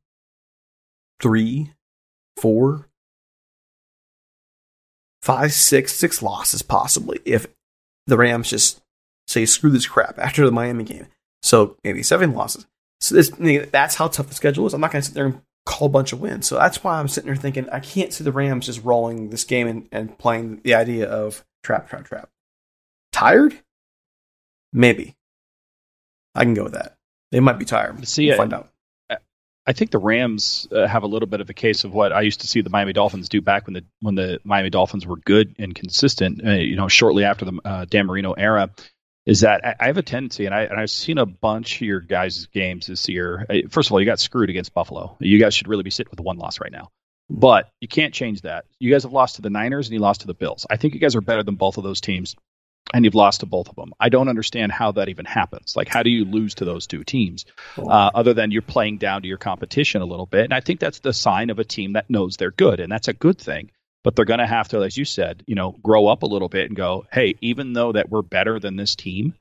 three, 1.21 1.73
four, 2.37 2.89
five, 5.27 5.53
six, 5.53 5.93
six 5.93 6.23
losses 6.23 6.62
possibly 6.62 7.19
if 7.25 7.49
the 8.07 8.17
Rams 8.17 8.49
just 8.49 8.81
say 9.27 9.45
screw 9.45 9.71
this 9.71 9.87
crap 9.87 10.21
after 10.21 10.47
the 10.47 10.53
Miami 10.53 10.85
game. 10.85 11.09
So 11.43 11.77
maybe 11.83 12.05
seven 12.05 12.33
losses. 12.33 12.65
So 13.01 13.17
this 13.17 13.31
that's 13.73 13.97
how 13.97 14.07
tough 14.07 14.29
the 14.29 14.35
schedule 14.37 14.67
is. 14.67 14.73
I'm 14.73 14.81
not 14.81 14.93
going 14.93 15.03
to 15.03 15.07
sit 15.07 15.15
there 15.15 15.27
and 15.27 15.43
call 15.67 15.87
a 15.87 15.91
bunch 15.91 16.12
of 16.12 16.21
wins. 16.21 16.47
So 16.47 16.55
that's 16.55 16.85
why 16.85 17.01
I'm 17.01 17.09
sitting 17.09 17.27
there 17.27 17.37
thinking 17.37 17.69
I 17.71 17.81
can't 17.81 18.12
see 18.12 18.23
the 18.23 18.31
Rams 18.31 18.67
just 18.67 18.85
rolling 18.85 19.31
this 19.31 19.43
game 19.43 19.67
and, 19.67 19.89
and 19.91 20.17
playing 20.17 20.61
the 20.62 20.75
idea 20.75 21.11
of 21.11 21.45
trap, 21.65 21.91
trap, 21.91 22.07
trap. 22.07 22.31
Tired? 23.12 23.61
Maybe. 24.73 25.17
I 26.37 26.45
can 26.45 26.55
go 26.55 26.65
with 26.65 26.75
that. 26.75 26.97
They 27.33 27.41
might 27.41 27.59
be 27.59 27.65
tired. 27.65 28.07
See, 28.07 28.29
we'll 28.29 28.37
find 28.37 28.55
out. 28.55 28.71
I 29.67 29.73
think 29.73 29.91
the 29.91 29.99
Rams 29.99 30.69
uh, 30.71 30.87
have 30.87 31.03
a 31.03 31.09
little 31.09 31.27
bit 31.27 31.41
of 31.41 31.51
a 31.51 31.55
case 31.55 31.85
of 31.85 31.93
what 31.93 32.13
I 32.13 32.21
used 32.21 32.43
to 32.43 32.47
see 32.47 32.61
the 32.61 32.71
Miami 32.71 32.93
Dolphins 32.93 33.29
do 33.29 33.41
back 33.41 33.67
when 33.67 33.75
the 33.75 33.85
when 34.01 34.15
the 34.15 34.41
Miami 34.45 34.71
Dolphins 34.71 35.07
were 35.07 35.17
good 35.17 35.57
and 35.59 35.75
consistent. 35.75 36.47
Uh, 36.47 36.53
you 36.53 36.77
know, 36.77 36.89
shortly 36.89 37.25
after 37.25 37.45
the 37.45 37.61
uh, 37.65 37.85
Dan 37.85 38.07
Marino 38.07 38.33
era, 38.33 38.71
is 39.27 39.41
that 39.41 39.77
I, 39.81 39.87
have 39.87 39.97
a 39.97 40.03
tendency, 40.03 40.47
and, 40.47 40.55
I, 40.55 40.63
and 40.63 40.79
I've 40.79 40.91
seen 40.91 41.19
a 41.19 41.27
bunch 41.27 41.77
of 41.77 41.83
your 41.83 42.01
guys' 42.01 42.47
games 42.47 42.87
this 42.87 43.09
year. 43.09 43.45
Uh, 43.51 43.69
first 43.69 43.89
of 43.89 43.93
all, 43.93 44.01
you 44.01 44.07
got 44.07 44.21
screwed 44.21 44.51
against 44.51 44.73
Buffalo. 44.73 45.17
You 45.19 45.41
guys 45.41 45.53
should 45.53 45.67
really 45.67 45.83
be 45.83 45.91
sitting 45.91 46.13
with 46.13 46.21
one 46.21 46.39
loss 46.39 46.61
right 46.61 46.71
now. 46.71 46.91
But 47.29 47.69
you 47.81 47.89
can't 47.89 48.15
change 48.15 48.43
that. 48.43 48.67
You 48.79 48.93
guys 48.93 49.03
have 49.03 49.13
lost 49.13 49.37
to 49.37 49.43
the 49.43 49.51
Niners 49.51 49.89
and 49.89 49.95
you 49.95 49.99
lost 49.99 50.21
to 50.21 50.29
the 50.29 50.35
Bills. 50.35 50.65
I 50.71 50.77
think 50.77 50.95
you 50.95 51.01
guys 51.01 51.17
are 51.17 51.21
better 51.21 51.43
than 51.43 51.57
both 51.57 51.77
of 51.77 51.83
those 51.83 52.01
teams, 52.01 52.37
and 52.94 53.05
you've 53.05 53.14
lost 53.14 53.40
to 53.40 53.46
both 53.46 53.68
of 53.68 53.77
them. 53.77 53.92
I 53.99 54.09
don't 54.09 54.29
understand 54.29 54.72
how 54.72 54.92
that 54.92 55.09
even 55.09 55.25
happens. 55.25 55.77
Like, 55.77 55.88
how 55.88 56.03
do 56.03 56.11
you 56.11 56.25
lose 56.25 56.55
to 56.57 56.64
those 56.64 56.87
two 56.87 57.05
teams, 57.05 57.44
uh, 57.77 58.11
other 58.14 58.35
than 58.35 58.51
you're 58.51 58.62
playing 58.62 58.99
down 58.99 59.22
to 59.22 59.29
your 59.29 59.38
competition 59.38 60.03
a 60.03 60.07
little 60.07 60.27
bit? 60.27 60.44
And 60.44 60.55
I 60.55 60.61
think 60.61 60.81
that's 60.81 61.01
the 61.01 61.12
sign 61.12 61.51
of 61.51 61.59
a 61.59 61.64
team 61.64 61.94
that 61.94 62.11
knows 62.11 62.37
they're 62.37 62.51
good, 62.51 62.81
and 62.81 62.90
that's 62.90 63.09
a 63.09 63.12
good 63.12 63.38
thing 63.38 63.70
but 64.07 64.14
they're 64.14 64.25
going 64.25 64.38
to 64.38 64.46
have 64.46 64.68
to, 64.68 64.85
as 64.85 64.96
you 64.96 65.05
said, 65.05 65.42
you 65.49 65.57
know, 65.57 65.72
grow 65.83 66.07
up 66.07 66.22
a 66.22 66.27
little 66.27 66.49
bit 66.49 66.68
and 66.68 66.77
go, 66.77 67.05
hey, 67.11 67.35
even 67.40 67.72
though 67.72 67.90
that 67.90 68.09
we're 68.09 68.22
better 68.22 68.61
than 68.61 68.77
this 68.77 68.94
team, 68.94 69.35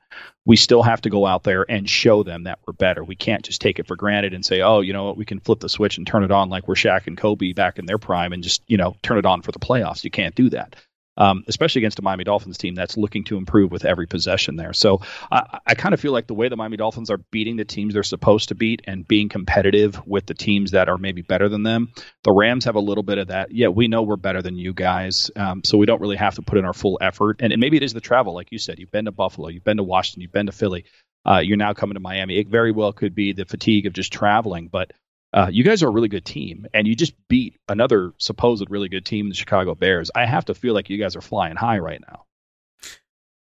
we 0.44 0.56
still 0.56 0.82
have 0.82 1.00
to 1.02 1.08
go 1.08 1.24
out 1.24 1.44
there 1.44 1.64
and 1.70 1.88
show 1.88 2.24
them 2.24 2.42
that 2.42 2.58
we're 2.66 2.72
better. 2.72 3.04
We 3.04 3.14
can't 3.14 3.44
just 3.44 3.60
take 3.60 3.78
it 3.78 3.86
for 3.86 3.94
granted 3.94 4.34
and 4.34 4.44
say, 4.44 4.62
oh, 4.62 4.80
you 4.80 4.92
know 4.92 5.04
what, 5.04 5.16
we 5.16 5.24
can 5.24 5.38
flip 5.38 5.60
the 5.60 5.68
switch 5.68 5.98
and 5.98 6.04
turn 6.04 6.24
it 6.24 6.32
on 6.32 6.48
like 6.48 6.66
we're 6.66 6.74
Shaq 6.74 7.06
and 7.06 7.16
Kobe 7.16 7.52
back 7.52 7.78
in 7.78 7.86
their 7.86 7.98
prime 7.98 8.32
and 8.32 8.42
just, 8.42 8.60
you 8.66 8.76
know, 8.76 8.96
turn 9.04 9.18
it 9.18 9.24
on 9.24 9.42
for 9.42 9.52
the 9.52 9.60
playoffs. 9.60 10.02
You 10.02 10.10
can't 10.10 10.34
do 10.34 10.50
that 10.50 10.74
um, 11.16 11.44
especially 11.48 11.80
against 11.80 11.98
a 11.98 12.02
Miami 12.02 12.24
Dolphins 12.24 12.58
team 12.58 12.74
that's 12.74 12.96
looking 12.96 13.24
to 13.24 13.36
improve 13.36 13.70
with 13.72 13.84
every 13.84 14.06
possession 14.06 14.56
there. 14.56 14.72
So 14.72 15.00
I, 15.30 15.60
I 15.66 15.74
kind 15.74 15.94
of 15.94 16.00
feel 16.00 16.12
like 16.12 16.26
the 16.26 16.34
way 16.34 16.48
the 16.48 16.56
Miami 16.56 16.76
Dolphins 16.76 17.10
are 17.10 17.18
beating 17.30 17.56
the 17.56 17.64
teams 17.64 17.94
they're 17.94 18.02
supposed 18.02 18.48
to 18.48 18.54
beat 18.54 18.82
and 18.86 19.06
being 19.06 19.28
competitive 19.28 20.00
with 20.06 20.26
the 20.26 20.34
teams 20.34 20.72
that 20.72 20.88
are 20.88 20.98
maybe 20.98 21.22
better 21.22 21.48
than 21.48 21.62
them, 21.62 21.92
the 22.24 22.32
Rams 22.32 22.64
have 22.64 22.74
a 22.74 22.80
little 22.80 23.02
bit 23.02 23.18
of 23.18 23.28
that. 23.28 23.52
Yeah, 23.52 23.68
we 23.68 23.88
know 23.88 24.02
we're 24.02 24.16
better 24.16 24.42
than 24.42 24.56
you 24.56 24.72
guys, 24.72 25.30
um, 25.36 25.62
so 25.64 25.78
we 25.78 25.86
don't 25.86 26.00
really 26.00 26.16
have 26.16 26.34
to 26.36 26.42
put 26.42 26.58
in 26.58 26.64
our 26.64 26.74
full 26.74 26.98
effort. 27.00 27.36
And, 27.40 27.52
and 27.52 27.60
maybe 27.60 27.76
it 27.76 27.82
is 27.82 27.92
the 27.92 28.00
travel, 28.00 28.34
like 28.34 28.52
you 28.52 28.58
said. 28.58 28.78
You've 28.78 28.90
been 28.90 29.06
to 29.06 29.12
Buffalo, 29.12 29.48
you've 29.48 29.64
been 29.64 29.78
to 29.78 29.82
Washington, 29.82 30.22
you've 30.22 30.32
been 30.32 30.46
to 30.46 30.52
Philly. 30.52 30.84
Uh, 31.24 31.38
you're 31.38 31.56
now 31.56 31.74
coming 31.74 31.94
to 31.94 32.00
Miami. 32.00 32.38
It 32.38 32.46
very 32.46 32.70
well 32.70 32.92
could 32.92 33.14
be 33.14 33.32
the 33.32 33.44
fatigue 33.44 33.86
of 33.86 33.92
just 33.92 34.12
traveling, 34.12 34.68
but 34.68 34.92
uh, 35.36 35.48
you 35.52 35.62
guys 35.62 35.82
are 35.82 35.88
a 35.88 35.90
really 35.90 36.08
good 36.08 36.24
team, 36.24 36.66
and 36.72 36.86
you 36.86 36.96
just 36.96 37.12
beat 37.28 37.58
another 37.68 38.14
supposed 38.16 38.70
really 38.70 38.88
good 38.88 39.04
team, 39.04 39.28
the 39.28 39.34
Chicago 39.34 39.74
Bears. 39.74 40.10
I 40.14 40.24
have 40.24 40.46
to 40.46 40.54
feel 40.54 40.72
like 40.72 40.88
you 40.88 40.96
guys 40.96 41.14
are 41.14 41.20
flying 41.20 41.56
high 41.56 41.78
right 41.78 42.00
now. 42.00 42.24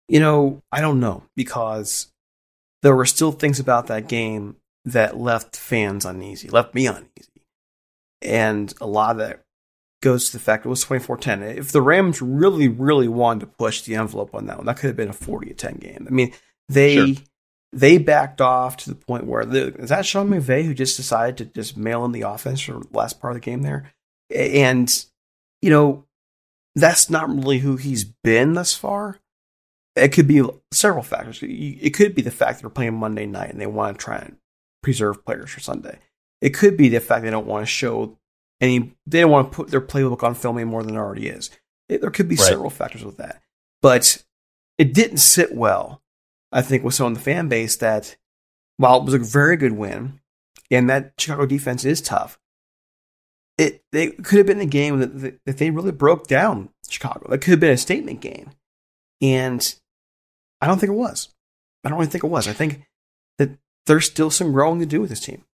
You 0.08 0.18
know, 0.18 0.62
I 0.72 0.80
don't 0.80 0.98
know 0.98 1.24
because 1.36 2.10
there 2.82 2.96
were 2.96 3.04
still 3.04 3.32
things 3.32 3.60
about 3.60 3.88
that 3.88 4.08
game 4.08 4.56
that 4.86 5.18
left 5.18 5.56
fans 5.56 6.06
uneasy, 6.06 6.48
left 6.48 6.74
me 6.74 6.86
uneasy. 6.86 7.42
And 8.22 8.72
a 8.80 8.86
lot 8.86 9.12
of 9.12 9.18
that 9.18 9.42
goes 10.02 10.30
to 10.30 10.38
the 10.38 10.42
fact 10.42 10.64
it 10.64 10.70
was 10.70 10.82
24 10.82 11.18
10. 11.18 11.42
If 11.42 11.72
the 11.72 11.82
Rams 11.82 12.22
really, 12.22 12.66
really 12.66 13.08
wanted 13.08 13.40
to 13.40 13.46
push 13.58 13.82
the 13.82 13.96
envelope 13.96 14.34
on 14.34 14.46
that 14.46 14.56
one, 14.56 14.64
that 14.66 14.78
could 14.78 14.88
have 14.88 14.96
been 14.96 15.10
a 15.10 15.14
40 15.14 15.52
10 15.52 15.74
game. 15.74 16.06
I 16.08 16.10
mean, 16.10 16.32
they. 16.66 17.14
Sure 17.14 17.24
they 17.74 17.98
backed 17.98 18.40
off 18.40 18.76
to 18.78 18.90
the 18.90 18.96
point 18.96 19.26
where 19.26 19.44
the, 19.44 19.74
is 19.74 19.88
that 19.88 20.06
Sean 20.06 20.28
McVay 20.28 20.64
who 20.64 20.74
just 20.74 20.96
decided 20.96 21.36
to 21.38 21.44
just 21.46 21.76
mail 21.76 22.04
in 22.04 22.12
the 22.12 22.22
offense 22.22 22.60
for 22.60 22.74
the 22.74 22.86
last 22.92 23.20
part 23.20 23.32
of 23.32 23.36
the 23.36 23.44
game 23.44 23.62
there, 23.62 23.92
and 24.34 25.04
you 25.60 25.70
know 25.70 26.04
that's 26.76 27.10
not 27.10 27.28
really 27.28 27.58
who 27.58 27.76
he's 27.76 28.04
been 28.04 28.54
thus 28.54 28.74
far. 28.74 29.18
It 29.96 30.08
could 30.08 30.26
be 30.26 30.42
several 30.72 31.04
factors. 31.04 31.38
It 31.42 31.94
could 31.94 32.14
be 32.14 32.22
the 32.22 32.30
fact 32.32 32.58
that 32.58 32.62
they're 32.62 32.70
playing 32.70 32.94
Monday 32.94 33.26
night 33.26 33.50
and 33.50 33.60
they 33.60 33.66
want 33.66 33.96
to 33.96 34.04
try 34.04 34.16
and 34.16 34.36
preserve 34.82 35.24
players 35.24 35.50
for 35.50 35.60
Sunday. 35.60 35.98
It 36.40 36.50
could 36.50 36.76
be 36.76 36.88
the 36.88 36.98
fact 36.98 37.22
they 37.22 37.30
don't 37.30 37.46
want 37.46 37.62
to 37.62 37.66
show 37.66 38.18
any, 38.60 38.96
they 39.06 39.20
don't 39.20 39.30
want 39.30 39.52
to 39.52 39.56
put 39.56 39.68
their 39.68 39.80
playbook 39.80 40.24
on 40.24 40.34
film 40.34 40.58
any 40.58 40.64
more 40.64 40.82
than 40.82 40.96
it 40.96 40.98
already 40.98 41.28
is. 41.28 41.50
It, 41.88 42.00
there 42.00 42.10
could 42.10 42.28
be 42.28 42.34
right. 42.34 42.44
several 42.44 42.70
factors 42.70 43.04
with 43.04 43.18
that. 43.18 43.40
But 43.82 44.24
it 44.78 44.94
didn't 44.94 45.18
sit 45.18 45.54
well, 45.54 46.02
I 46.54 46.62
think, 46.62 46.84
with 46.84 46.94
some 46.94 47.08
of 47.08 47.14
the 47.14 47.24
fan 47.24 47.48
base 47.48 47.76
that 47.76 48.16
while 48.78 48.98
it 48.98 49.04
was 49.04 49.14
a 49.14 49.18
very 49.18 49.56
good 49.56 49.72
win, 49.72 50.20
and 50.70 50.88
that 50.88 51.12
Chicago 51.18 51.44
defense 51.44 51.84
is 51.84 52.00
tough, 52.00 52.38
it 53.58 53.84
they 53.92 54.10
could 54.10 54.38
have 54.38 54.46
been 54.46 54.60
a 54.60 54.66
game 54.66 55.00
that, 55.00 55.44
that 55.44 55.58
they 55.58 55.70
really 55.70 55.92
broke 55.92 56.26
down 56.26 56.70
Chicago. 56.88 57.28
That 57.28 57.38
could 57.38 57.50
have 57.50 57.60
been 57.60 57.70
a 57.70 57.76
statement 57.76 58.20
game. 58.20 58.50
And 59.20 59.74
I 60.60 60.66
don't 60.66 60.78
think 60.78 60.90
it 60.90 60.96
was. 60.96 61.28
I 61.84 61.88
don't 61.88 61.98
really 61.98 62.10
think 62.10 62.24
it 62.24 62.28
was. 62.28 62.48
I 62.48 62.52
think 62.52 62.84
that 63.38 63.50
there's 63.86 64.06
still 64.06 64.30
some 64.30 64.52
growing 64.52 64.80
to 64.80 64.86
do 64.86 65.00
with 65.00 65.10
this 65.10 65.20
team. 65.20 65.44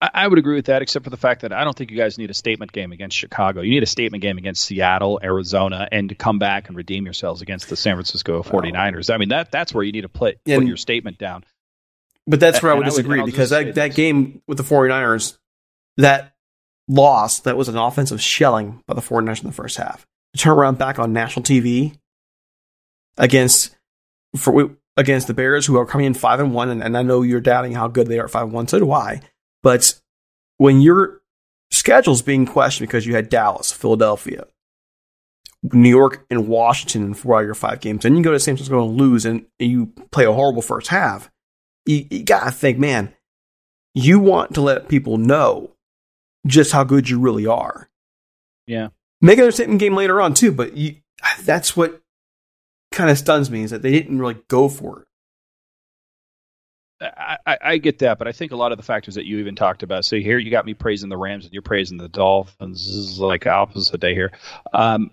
I 0.00 0.28
would 0.28 0.38
agree 0.38 0.54
with 0.54 0.66
that, 0.66 0.80
except 0.80 1.02
for 1.02 1.10
the 1.10 1.16
fact 1.16 1.40
that 1.40 1.52
I 1.52 1.64
don't 1.64 1.76
think 1.76 1.90
you 1.90 1.96
guys 1.96 2.18
need 2.18 2.30
a 2.30 2.34
statement 2.34 2.70
game 2.70 2.92
against 2.92 3.16
Chicago. 3.16 3.62
You 3.62 3.70
need 3.70 3.82
a 3.82 3.86
statement 3.86 4.22
game 4.22 4.38
against 4.38 4.64
Seattle, 4.64 5.18
Arizona, 5.20 5.88
and 5.90 6.08
to 6.10 6.14
come 6.14 6.38
back 6.38 6.68
and 6.68 6.76
redeem 6.76 7.04
yourselves 7.04 7.42
against 7.42 7.68
the 7.68 7.74
San 7.74 7.96
Francisco 7.96 8.44
49ers. 8.44 9.12
I 9.12 9.16
mean, 9.16 9.30
that 9.30 9.50
that's 9.50 9.74
where 9.74 9.82
you 9.82 9.90
need 9.90 10.02
to 10.02 10.08
play, 10.08 10.34
put 10.44 10.54
and, 10.54 10.68
your 10.68 10.76
statement 10.76 11.18
down. 11.18 11.44
But 12.28 12.38
that's 12.38 12.62
where 12.62 12.70
and 12.70 12.76
I 12.76 12.78
would 12.78 12.90
disagree 12.90 13.18
I 13.18 13.22
would, 13.24 13.30
because 13.32 13.50
that, 13.50 13.74
that 13.74 13.94
game 13.96 14.40
with 14.46 14.56
the 14.56 14.62
49ers, 14.62 15.36
that 15.96 16.32
loss, 16.86 17.40
that 17.40 17.56
was 17.56 17.68
an 17.68 17.76
offensive 17.76 18.20
shelling 18.20 18.84
by 18.86 18.94
the 18.94 19.00
49ers 19.00 19.40
in 19.40 19.48
the 19.48 19.52
first 19.52 19.78
half. 19.78 20.06
To 20.34 20.42
turn 20.42 20.56
around 20.56 20.78
back 20.78 21.00
on 21.00 21.12
national 21.12 21.42
TV 21.42 21.98
against 23.16 23.74
for 24.36 24.76
against 24.96 25.26
the 25.26 25.34
Bears, 25.34 25.66
who 25.66 25.76
are 25.76 25.86
coming 25.86 26.06
in 26.06 26.14
five 26.14 26.38
and 26.38 26.54
one, 26.54 26.68
and, 26.68 26.84
and 26.84 26.96
I 26.96 27.02
know 27.02 27.22
you're 27.22 27.40
doubting 27.40 27.72
how 27.72 27.88
good 27.88 28.06
they 28.06 28.20
are 28.20 28.26
at 28.26 28.30
five 28.30 28.44
and 28.44 28.52
one. 28.52 28.68
So 28.68 28.78
do 28.78 28.92
I. 28.92 29.22
But 29.62 30.00
when 30.56 30.80
your 30.80 31.20
schedule's 31.70 32.22
being 32.22 32.46
questioned 32.46 32.88
because 32.88 33.06
you 33.06 33.14
had 33.14 33.28
Dallas, 33.28 33.72
Philadelphia, 33.72 34.46
New 35.62 35.88
York, 35.88 36.24
and 36.30 36.48
Washington 36.48 37.02
in 37.04 37.14
four 37.14 37.36
out 37.36 37.40
of 37.40 37.46
your 37.46 37.54
five 37.54 37.80
games, 37.80 38.04
and 38.04 38.16
you 38.16 38.22
go 38.22 38.32
to 38.32 38.40
San 38.40 38.56
Francisco 38.56 38.88
and 38.88 38.96
lose, 38.96 39.24
and 39.24 39.46
you 39.58 39.86
play 40.10 40.24
a 40.24 40.32
horrible 40.32 40.62
first 40.62 40.88
half, 40.88 41.30
you, 41.86 42.06
you 42.10 42.22
gotta 42.22 42.50
think, 42.50 42.78
man, 42.78 43.12
you 43.94 44.20
want 44.20 44.54
to 44.54 44.60
let 44.60 44.88
people 44.88 45.18
know 45.18 45.72
just 46.46 46.72
how 46.72 46.84
good 46.84 47.10
you 47.10 47.18
really 47.18 47.46
are. 47.46 47.88
Yeah. 48.66 48.88
Make 49.20 49.38
another 49.38 49.52
statement 49.52 49.80
game 49.80 49.96
later 49.96 50.20
on 50.20 50.34
too, 50.34 50.52
but 50.52 50.76
you, 50.76 50.96
that's 51.42 51.76
what 51.76 52.00
kind 52.92 53.10
of 53.10 53.18
stuns 53.18 53.50
me 53.50 53.62
is 53.62 53.70
that 53.70 53.82
they 53.82 53.90
didn't 53.90 54.18
really 54.18 54.38
go 54.48 54.68
for 54.68 55.00
it. 55.00 55.07
I, 57.00 57.58
I, 57.62 57.78
get 57.78 58.00
that, 58.00 58.18
but 58.18 58.26
I 58.26 58.32
think 58.32 58.50
a 58.50 58.56
lot 58.56 58.72
of 58.72 58.78
the 58.78 58.82
factors 58.82 59.14
that 59.14 59.24
you 59.24 59.38
even 59.38 59.54
talked 59.54 59.84
about. 59.84 60.04
So 60.04 60.16
here 60.16 60.38
you 60.38 60.50
got 60.50 60.66
me 60.66 60.74
praising 60.74 61.08
the 61.08 61.16
Rams, 61.16 61.44
and 61.44 61.52
you're 61.52 61.62
praising 61.62 61.96
the 61.96 62.08
Dolphins. 62.08 62.86
This 62.86 62.94
is 62.94 63.20
like 63.20 63.46
opposite 63.46 64.00
day 64.00 64.14
here. 64.14 64.32
Um, 64.72 65.12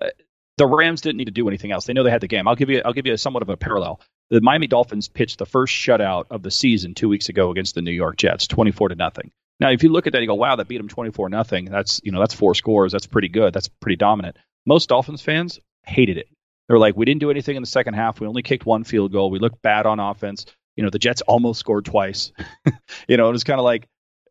the 0.57 0.65
Rams 0.65 1.01
didn't 1.01 1.17
need 1.17 1.25
to 1.25 1.31
do 1.31 1.47
anything 1.47 1.71
else. 1.71 1.85
They 1.85 1.93
know 1.93 2.03
they 2.03 2.11
had 2.11 2.21
the 2.21 2.27
game. 2.27 2.47
I'll 2.47 2.55
give 2.55 2.69
you 2.69 2.81
I'll 2.83 2.93
give 2.93 3.05
you 3.05 3.15
somewhat 3.17 3.43
of 3.43 3.49
a 3.49 3.57
parallel. 3.57 3.99
The 4.29 4.41
Miami 4.41 4.67
Dolphins 4.67 5.07
pitched 5.07 5.37
the 5.37 5.45
first 5.45 5.73
shutout 5.73 6.25
of 6.31 6.41
the 6.41 6.51
season 6.51 6.95
two 6.95 7.09
weeks 7.09 7.29
ago 7.29 7.51
against 7.51 7.75
the 7.75 7.81
New 7.81 7.91
York 7.91 8.17
Jets, 8.17 8.47
twenty 8.47 8.71
four 8.71 8.89
to 8.89 8.95
nothing. 8.95 9.31
Now, 9.59 9.69
if 9.69 9.83
you 9.83 9.89
look 9.89 10.07
at 10.07 10.13
that, 10.13 10.21
you 10.21 10.27
go, 10.27 10.35
"Wow, 10.35 10.55
that 10.55 10.67
beat 10.67 10.77
them 10.77 10.87
twenty 10.87 11.11
four 11.11 11.29
nothing." 11.29 11.65
That's 11.65 12.01
you 12.03 12.11
know 12.11 12.19
that's 12.19 12.33
four 12.33 12.55
scores. 12.55 12.91
That's 12.91 13.05
pretty 13.05 13.29
good. 13.29 13.53
That's 13.53 13.67
pretty 13.67 13.97
dominant. 13.97 14.37
Most 14.65 14.89
Dolphins 14.89 15.21
fans 15.21 15.59
hated 15.85 16.17
it. 16.17 16.29
They're 16.67 16.79
like, 16.79 16.97
"We 16.97 17.05
didn't 17.05 17.21
do 17.21 17.29
anything 17.29 17.55
in 17.55 17.61
the 17.61 17.67
second 17.67 17.93
half. 17.93 18.19
We 18.19 18.27
only 18.27 18.41
kicked 18.41 18.65
one 18.65 18.83
field 18.83 19.11
goal. 19.11 19.29
We 19.29 19.39
looked 19.39 19.61
bad 19.61 19.85
on 19.85 19.99
offense." 19.99 20.45
You 20.75 20.83
know, 20.83 20.89
the 20.89 20.99
Jets 20.99 21.21
almost 21.21 21.59
scored 21.59 21.85
twice. 21.85 22.31
you 23.07 23.17
know, 23.17 23.29
it 23.29 23.31
was 23.31 23.43
kind 23.43 23.59
of 23.59 23.63
like 23.63 23.87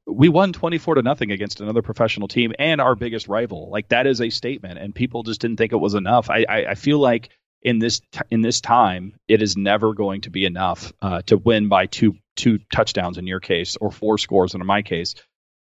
we 0.06 0.28
won 0.28 0.52
24 0.52 0.96
to 0.96 1.02
nothing 1.02 1.30
against 1.30 1.60
another 1.60 1.82
professional 1.82 2.28
team 2.28 2.52
and 2.58 2.80
our 2.80 2.94
biggest 2.94 3.28
rival. 3.28 3.70
Like 3.70 3.88
that 3.88 4.06
is 4.06 4.20
a 4.20 4.30
statement, 4.30 4.78
and 4.78 4.94
people 4.94 5.22
just 5.22 5.40
didn't 5.40 5.56
think 5.56 5.72
it 5.72 5.76
was 5.76 5.94
enough. 5.94 6.30
I, 6.30 6.44
I, 6.48 6.64
I 6.70 6.74
feel 6.74 6.98
like 6.98 7.30
in 7.62 7.78
this 7.78 8.00
t- 8.12 8.20
in 8.30 8.42
this 8.42 8.60
time, 8.60 9.14
it 9.26 9.42
is 9.42 9.56
never 9.56 9.94
going 9.94 10.22
to 10.22 10.30
be 10.30 10.44
enough 10.44 10.92
uh, 11.00 11.22
to 11.22 11.38
win 11.38 11.68
by 11.68 11.86
two 11.86 12.16
two 12.36 12.58
touchdowns 12.72 13.16
in 13.16 13.26
your 13.26 13.40
case 13.40 13.76
or 13.80 13.90
four 13.90 14.18
scores 14.18 14.54
in 14.54 14.64
my 14.66 14.82
case, 14.82 15.14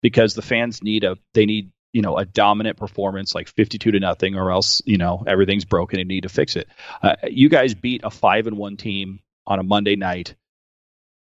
because 0.02 0.34
the 0.34 0.42
fans 0.42 0.82
need 0.82 1.04
a 1.04 1.18
they 1.34 1.46
need 1.46 1.72
you 1.94 2.02
know 2.02 2.18
a 2.18 2.26
dominant 2.26 2.78
performance 2.78 3.36
like 3.36 3.48
52 3.50 3.92
to 3.92 4.00
nothing 4.00 4.36
or 4.36 4.52
else 4.52 4.82
you 4.86 4.98
know 4.98 5.24
everything's 5.28 5.66
broken 5.66 6.00
and 6.00 6.10
you 6.10 6.16
need 6.16 6.24
to 6.24 6.30
fix 6.30 6.56
it 6.56 6.68
uh, 7.04 7.16
you 7.30 7.50
guys 7.50 7.74
beat 7.74 8.02
a 8.04 8.10
five 8.10 8.48
and 8.48 8.58
one 8.58 8.78
team 8.78 9.20
on 9.46 9.60
a 9.60 9.64
monday 9.64 9.98
night 9.98 10.36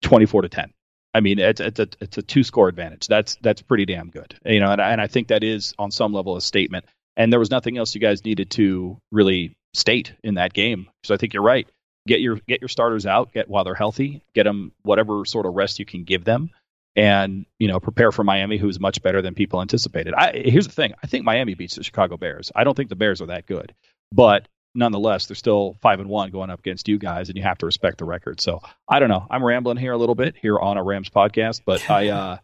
24 0.02 0.43
to 0.43 0.50
10. 0.50 0.74
I 1.14 1.20
mean, 1.20 1.39
it's, 1.39 1.60
it's 1.60 1.80
a 1.80 1.88
it's 2.00 2.18
a 2.18 2.22
two 2.22 2.43
score 2.43 2.68
advantage. 2.68 3.08
That's 3.08 3.38
that's 3.41 3.62
pretty 3.62 3.86
damn 3.86 4.10
good, 4.10 4.38
you 4.45 4.60
know. 4.60 4.72
And, 4.72 4.80
and 4.80 5.02
I 5.02 5.08
think 5.08 5.30
that 5.30 5.43
is 5.43 5.74
on 5.80 5.89
some 5.89 6.14
level 6.14 6.36
a 6.36 6.41
statement. 6.41 6.86
And 7.16 7.34
there 7.34 7.39
was 7.39 7.50
nothing 7.50 7.78
else 7.78 7.95
you 7.95 8.02
guys 8.02 8.24
needed 8.24 8.52
to 8.52 9.02
really 9.12 9.58
state 9.74 10.14
in 10.24 10.36
that 10.36 10.54
game. 10.54 10.88
So 11.04 11.16
I 11.16 11.18
think 11.18 11.34
you're 11.34 11.43
right. 11.43 11.68
Get 12.08 12.22
your 12.22 12.36
get 12.48 12.62
your 12.62 12.68
starters 12.68 13.06
out, 13.06 13.34
get 13.34 13.50
while 13.50 13.64
they're 13.64 13.74
healthy, 13.74 14.22
get 14.36 14.43
them 14.43 14.72
whatever 14.84 15.26
sort 15.26 15.45
of 15.45 15.56
rest 15.56 15.80
you 15.80 15.86
can 15.86 16.04
give 16.04 16.24
them, 16.24 16.52
and 16.95 17.45
you 17.58 17.68
know 17.68 17.80
prepare 17.80 18.12
for 18.12 18.24
Miami, 18.24 18.58
who's 18.58 18.80
much 18.80 19.02
better 19.02 19.22
than 19.22 19.34
people 19.34 19.62
anticipated. 19.62 20.14
I, 20.14 20.34
here's 20.45 20.68
the 20.68 20.74
thing: 20.74 20.93
I 21.04 21.08
think 21.08 21.26
Miami 21.26 21.56
beats 21.56 21.76
the 21.76 21.84
Chicago 21.84 22.16
Bears. 22.16 22.52
I 22.56 22.64
don't 22.64 22.76
think 22.76 22.89
the 22.89 22.95
Bears 22.95 23.22
are 23.22 23.28
that 23.28 23.45
good, 23.45 23.74
but 24.12 24.48
nonetheless, 24.78 25.26
they're 25.26 25.36
still 25.36 25.78
five 25.82 26.00
and 26.00 26.08
one 26.08 26.32
going 26.32 26.50
up 26.50 26.60
against 26.60 26.88
you 26.88 26.98
guys, 26.98 27.28
and 27.28 27.38
you 27.38 27.44
have 27.44 27.58
to 27.58 27.66
respect 27.66 27.98
the 27.98 28.06
record. 28.06 28.40
So 28.40 28.62
I 28.88 29.00
don't 29.00 29.10
know. 29.10 29.26
I'm 29.30 29.44
rambling 29.44 29.78
here 29.78 29.92
a 29.92 29.98
little 29.98 30.16
bit 30.16 30.36
here 30.40 30.58
on 30.58 30.78
a 30.78 30.84
Rams 30.84 31.10
podcast, 31.10 31.62
but 31.66 31.90
I 31.90 32.08
uh, 32.10 32.38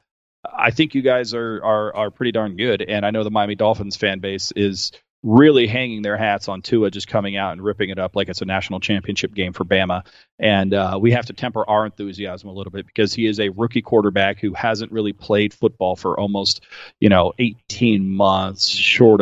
I 0.43 0.71
think 0.71 0.95
you 0.95 1.01
guys 1.01 1.33
are 1.33 1.63
are 1.63 1.95
are 1.95 2.11
pretty 2.11 2.31
darn 2.31 2.57
good, 2.57 2.81
and 2.81 3.05
I 3.05 3.11
know 3.11 3.23
the 3.23 3.31
Miami 3.31 3.55
Dolphins 3.55 3.95
fan 3.95 4.19
base 4.19 4.51
is 4.55 4.91
really 5.23 5.67
hanging 5.67 6.01
their 6.01 6.17
hats 6.17 6.49
on 6.49 6.61
Tua 6.61 6.91
just 6.91 7.07
coming 7.07 7.37
out 7.37 7.53
and 7.53 7.63
ripping 7.63 7.89
it 7.89 7.97
up 7.97 8.13
like 8.13 8.27
it's 8.27 8.41
a 8.41 8.45
national 8.45 8.81
championship 8.81 9.33
game 9.33 9.53
for 9.53 9.63
Bama. 9.63 10.05
And 10.37 10.73
uh, 10.73 10.99
we 11.01 11.11
have 11.11 11.27
to 11.27 11.33
temper 11.33 11.63
our 11.65 11.85
enthusiasm 11.85 12.49
a 12.49 12.51
little 12.51 12.71
bit 12.71 12.85
because 12.85 13.13
he 13.13 13.25
is 13.25 13.39
a 13.39 13.47
rookie 13.47 13.81
quarterback 13.81 14.39
who 14.39 14.53
hasn't 14.53 14.91
really 14.91 15.13
played 15.13 15.53
football 15.53 15.95
for 15.95 16.19
almost, 16.19 16.65
you 16.99 17.07
know, 17.07 17.31
18 17.39 18.05
months, 18.09 18.67
short 18.67 19.21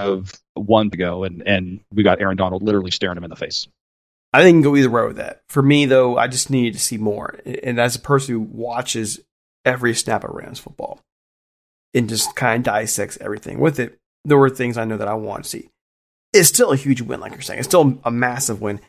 of 0.00 0.32
one 0.60 0.86
ago, 0.88 1.24
and 1.24 1.42
and 1.46 1.80
we 1.92 2.02
got 2.02 2.20
Aaron 2.20 2.36
Donald 2.36 2.62
literally 2.62 2.90
staring 2.90 3.16
him 3.16 3.24
in 3.24 3.30
the 3.30 3.36
face. 3.36 3.66
I 4.32 4.42
think 4.42 4.62
go 4.62 4.76
either 4.76 4.90
way 4.90 5.06
with 5.06 5.16
that. 5.16 5.42
For 5.48 5.62
me, 5.62 5.86
though, 5.86 6.16
I 6.16 6.28
just 6.28 6.50
needed 6.50 6.74
to 6.74 6.80
see 6.80 6.98
more. 6.98 7.40
And 7.64 7.80
as 7.80 7.96
a 7.96 8.00
person 8.00 8.34
who 8.34 8.40
watches 8.40 9.20
every 9.64 9.94
snap 9.94 10.22
of 10.22 10.30
Rams 10.30 10.60
football 10.60 11.00
and 11.94 12.08
just 12.08 12.36
kind 12.36 12.60
of 12.60 12.72
dissects 12.72 13.18
everything 13.20 13.58
with 13.58 13.80
it, 13.80 13.98
there 14.24 14.38
were 14.38 14.50
things 14.50 14.78
I 14.78 14.84
know 14.84 14.96
that 14.96 15.08
I 15.08 15.14
want 15.14 15.44
to 15.44 15.50
see. 15.50 15.70
It's 16.32 16.48
still 16.48 16.70
a 16.70 16.76
huge 16.76 17.00
win, 17.00 17.18
like 17.18 17.32
you're 17.32 17.40
saying. 17.40 17.58
It's 17.58 17.68
still 17.68 17.98
a 18.04 18.10
massive 18.10 18.60
win. 18.60 18.80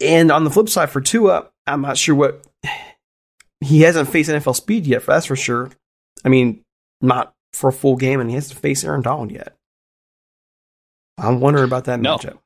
And 0.00 0.30
on 0.30 0.44
the 0.44 0.50
flip 0.50 0.68
side, 0.68 0.90
for 0.90 1.00
Tua, 1.00 1.48
I'm 1.66 1.82
not 1.82 1.98
sure 1.98 2.14
what 2.14 2.44
he 3.60 3.80
hasn't 3.80 4.08
faced 4.08 4.30
NFL 4.30 4.54
speed 4.54 4.86
yet. 4.86 5.04
That's 5.04 5.26
for 5.26 5.34
sure. 5.34 5.70
I 6.24 6.28
mean, 6.28 6.62
not 7.00 7.32
for 7.52 7.70
a 7.70 7.72
full 7.72 7.96
game, 7.96 8.20
and 8.20 8.30
he 8.30 8.36
hasn't 8.36 8.60
faced 8.60 8.84
Aaron 8.84 9.02
Donald 9.02 9.32
yet. 9.32 9.54
I'm 11.18 11.40
wondering 11.40 11.64
about 11.64 11.84
that 11.84 12.00
no. 12.00 12.16
matchup. 12.16 12.38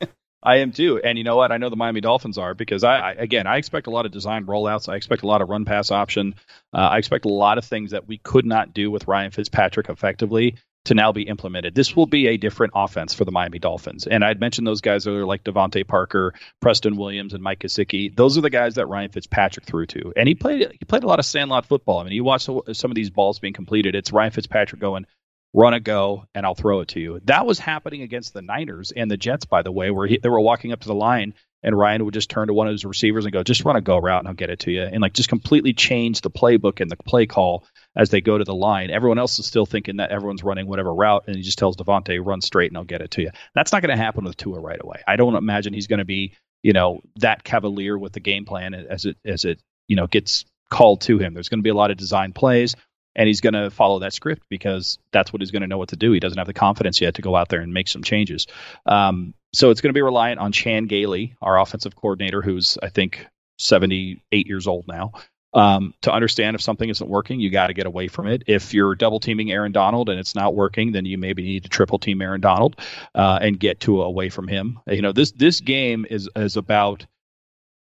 I 0.42 0.56
am 0.56 0.72
too, 0.72 1.00
and 1.02 1.18
you 1.18 1.24
know 1.24 1.36
what? 1.36 1.52
I 1.52 1.58
know 1.58 1.68
the 1.68 1.76
Miami 1.76 2.00
Dolphins 2.00 2.38
are 2.38 2.54
because 2.54 2.84
I, 2.84 2.98
I 2.98 3.12
again 3.12 3.46
I 3.46 3.56
expect 3.56 3.86
a 3.86 3.90
lot 3.90 4.06
of 4.06 4.12
design 4.12 4.46
rollouts. 4.46 4.88
I 4.88 4.96
expect 4.96 5.22
a 5.22 5.26
lot 5.26 5.42
of 5.42 5.48
run 5.48 5.64
pass 5.64 5.90
option. 5.90 6.34
Uh, 6.72 6.78
I 6.78 6.98
expect 6.98 7.24
a 7.24 7.28
lot 7.28 7.58
of 7.58 7.64
things 7.64 7.90
that 7.90 8.06
we 8.06 8.18
could 8.18 8.46
not 8.46 8.72
do 8.72 8.90
with 8.90 9.08
Ryan 9.08 9.30
Fitzpatrick 9.30 9.88
effectively 9.88 10.56
to 10.86 10.94
now 10.94 11.12
be 11.12 11.22
implemented. 11.22 11.74
This 11.74 11.94
will 11.94 12.06
be 12.06 12.28
a 12.28 12.36
different 12.38 12.72
offense 12.74 13.12
for 13.12 13.24
the 13.24 13.30
Miami 13.30 13.58
Dolphins. 13.58 14.06
And 14.06 14.24
I'd 14.24 14.40
mentioned 14.40 14.66
those 14.66 14.80
guys 14.80 15.06
earlier, 15.06 15.26
like 15.26 15.44
DeVante 15.44 15.86
Parker, 15.86 16.32
Preston 16.60 16.96
Williams, 16.96 17.34
and 17.34 17.42
Mike 17.42 17.58
Gesicki. 17.58 18.14
Those 18.16 18.38
are 18.38 18.40
the 18.40 18.50
guys 18.50 18.76
that 18.76 18.86
Ryan 18.86 19.10
Fitzpatrick 19.10 19.66
threw 19.66 19.86
to, 19.86 20.12
and 20.16 20.26
he 20.26 20.34
played 20.34 20.72
he 20.72 20.84
played 20.86 21.04
a 21.04 21.06
lot 21.06 21.18
of 21.18 21.26
sandlot 21.26 21.66
football. 21.66 21.98
I 21.98 22.04
mean, 22.04 22.14
you 22.14 22.24
watch 22.24 22.44
some 22.44 22.90
of 22.90 22.94
these 22.94 23.10
balls 23.10 23.38
being 23.38 23.52
completed. 23.52 23.94
It's 23.94 24.12
Ryan 24.12 24.30
Fitzpatrick 24.30 24.80
going 24.80 25.06
run 25.52 25.74
a 25.74 25.80
go, 25.80 26.24
and 26.34 26.46
I'll 26.46 26.54
throw 26.54 26.80
it 26.80 26.88
to 26.88 27.00
you. 27.00 27.20
That 27.24 27.46
was 27.46 27.58
happening 27.58 28.02
against 28.02 28.32
the 28.32 28.42
Niners 28.42 28.92
and 28.94 29.10
the 29.10 29.16
Jets, 29.16 29.44
by 29.44 29.62
the 29.62 29.72
way, 29.72 29.90
where 29.90 30.06
he, 30.06 30.18
they 30.18 30.28
were 30.28 30.40
walking 30.40 30.72
up 30.72 30.80
to 30.80 30.88
the 30.88 30.94
line 30.94 31.34
and 31.62 31.76
Ryan 31.76 32.04
would 32.04 32.14
just 32.14 32.30
turn 32.30 32.48
to 32.48 32.54
one 32.54 32.68
of 32.68 32.72
his 32.72 32.84
receivers 32.84 33.24
and 33.24 33.32
go, 33.32 33.42
just 33.42 33.64
run 33.64 33.76
a 33.76 33.80
go 33.80 33.98
route 33.98 34.20
and 34.20 34.28
I'll 34.28 34.34
get 34.34 34.50
it 34.50 34.60
to 34.60 34.70
you. 34.70 34.82
And 34.82 35.00
like 35.00 35.12
just 35.12 35.28
completely 35.28 35.72
change 35.72 36.20
the 36.20 36.30
playbook 36.30 36.80
and 36.80 36.90
the 36.90 36.96
play 36.96 37.26
call 37.26 37.66
as 37.94 38.10
they 38.10 38.20
go 38.20 38.38
to 38.38 38.44
the 38.44 38.54
line. 38.54 38.90
Everyone 38.90 39.18
else 39.18 39.38
is 39.38 39.46
still 39.46 39.66
thinking 39.66 39.96
that 39.96 40.10
everyone's 40.10 40.42
running 40.42 40.66
whatever 40.66 40.94
route, 40.94 41.24
and 41.26 41.36
he 41.36 41.42
just 41.42 41.58
tells 41.58 41.76
DeVante, 41.76 42.24
run 42.24 42.40
straight 42.40 42.70
and 42.70 42.78
I'll 42.78 42.84
get 42.84 43.02
it 43.02 43.10
to 43.12 43.22
you. 43.22 43.30
That's 43.54 43.72
not 43.72 43.82
going 43.82 43.96
to 43.96 44.02
happen 44.02 44.24
with 44.24 44.36
Tua 44.36 44.60
right 44.60 44.80
away. 44.82 45.02
I 45.06 45.16
don't 45.16 45.34
imagine 45.34 45.74
he's 45.74 45.86
going 45.86 45.98
to 45.98 46.04
be, 46.04 46.34
you 46.62 46.72
know, 46.72 47.00
that 47.16 47.44
cavalier 47.44 47.98
with 47.98 48.12
the 48.12 48.20
game 48.20 48.44
plan 48.44 48.74
as 48.74 49.04
it 49.04 49.16
as 49.24 49.44
it, 49.44 49.60
you 49.86 49.96
know, 49.96 50.06
gets 50.06 50.44
called 50.70 51.02
to 51.02 51.18
him. 51.18 51.34
There's 51.34 51.48
going 51.48 51.58
to 51.58 51.64
be 51.64 51.70
a 51.70 51.74
lot 51.74 51.90
of 51.90 51.96
design 51.96 52.32
plays 52.32 52.76
and 53.16 53.26
he's 53.26 53.40
going 53.40 53.54
to 53.54 53.70
follow 53.70 53.98
that 54.00 54.12
script 54.12 54.44
because 54.48 54.98
that's 55.12 55.32
what 55.32 55.42
he's 55.42 55.50
going 55.50 55.62
to 55.62 55.68
know 55.68 55.78
what 55.78 55.88
to 55.90 55.96
do. 55.96 56.12
He 56.12 56.20
doesn't 56.20 56.38
have 56.38 56.46
the 56.46 56.54
confidence 56.54 57.00
yet 57.00 57.14
to 57.16 57.22
go 57.22 57.34
out 57.36 57.48
there 57.48 57.60
and 57.60 57.72
make 57.74 57.88
some 57.88 58.02
changes. 58.02 58.46
Um, 58.86 59.34
so 59.52 59.70
it's 59.70 59.80
going 59.80 59.90
to 59.90 59.94
be 59.98 60.02
reliant 60.02 60.40
on 60.40 60.52
Chan 60.52 60.86
Gailey, 60.86 61.36
our 61.42 61.58
offensive 61.60 61.96
coordinator, 61.96 62.40
who's 62.42 62.78
I 62.82 62.88
think 62.88 63.26
78 63.58 64.46
years 64.46 64.66
old 64.66 64.86
now. 64.88 65.12
um, 65.52 65.94
to 66.02 66.12
understand 66.12 66.54
if 66.54 66.62
something 66.62 66.88
isn't 66.88 67.10
working, 67.10 67.40
you 67.40 67.50
got 67.50 67.68
to 67.68 67.74
get 67.74 67.86
away 67.86 68.08
from 68.08 68.28
it. 68.28 68.44
If 68.46 68.72
you're 68.72 68.94
double 68.94 69.18
teaming 69.20 69.50
Aaron 69.50 69.72
Donald 69.72 70.08
and 70.08 70.18
it's 70.20 70.34
not 70.34 70.54
working, 70.54 70.92
then 70.92 71.04
you 71.04 71.18
maybe 71.18 71.42
need 71.42 71.64
to 71.64 71.68
triple 71.68 71.98
team 71.98 72.22
Aaron 72.22 72.40
Donald 72.40 72.76
uh, 73.14 73.38
and 73.42 73.58
get 73.58 73.80
Tua 73.80 74.04
away 74.04 74.28
from 74.28 74.46
him. 74.48 74.78
You 74.86 75.02
know, 75.02 75.12
this 75.12 75.32
this 75.32 75.60
game 75.60 76.06
is 76.08 76.28
is 76.36 76.56
about 76.56 77.06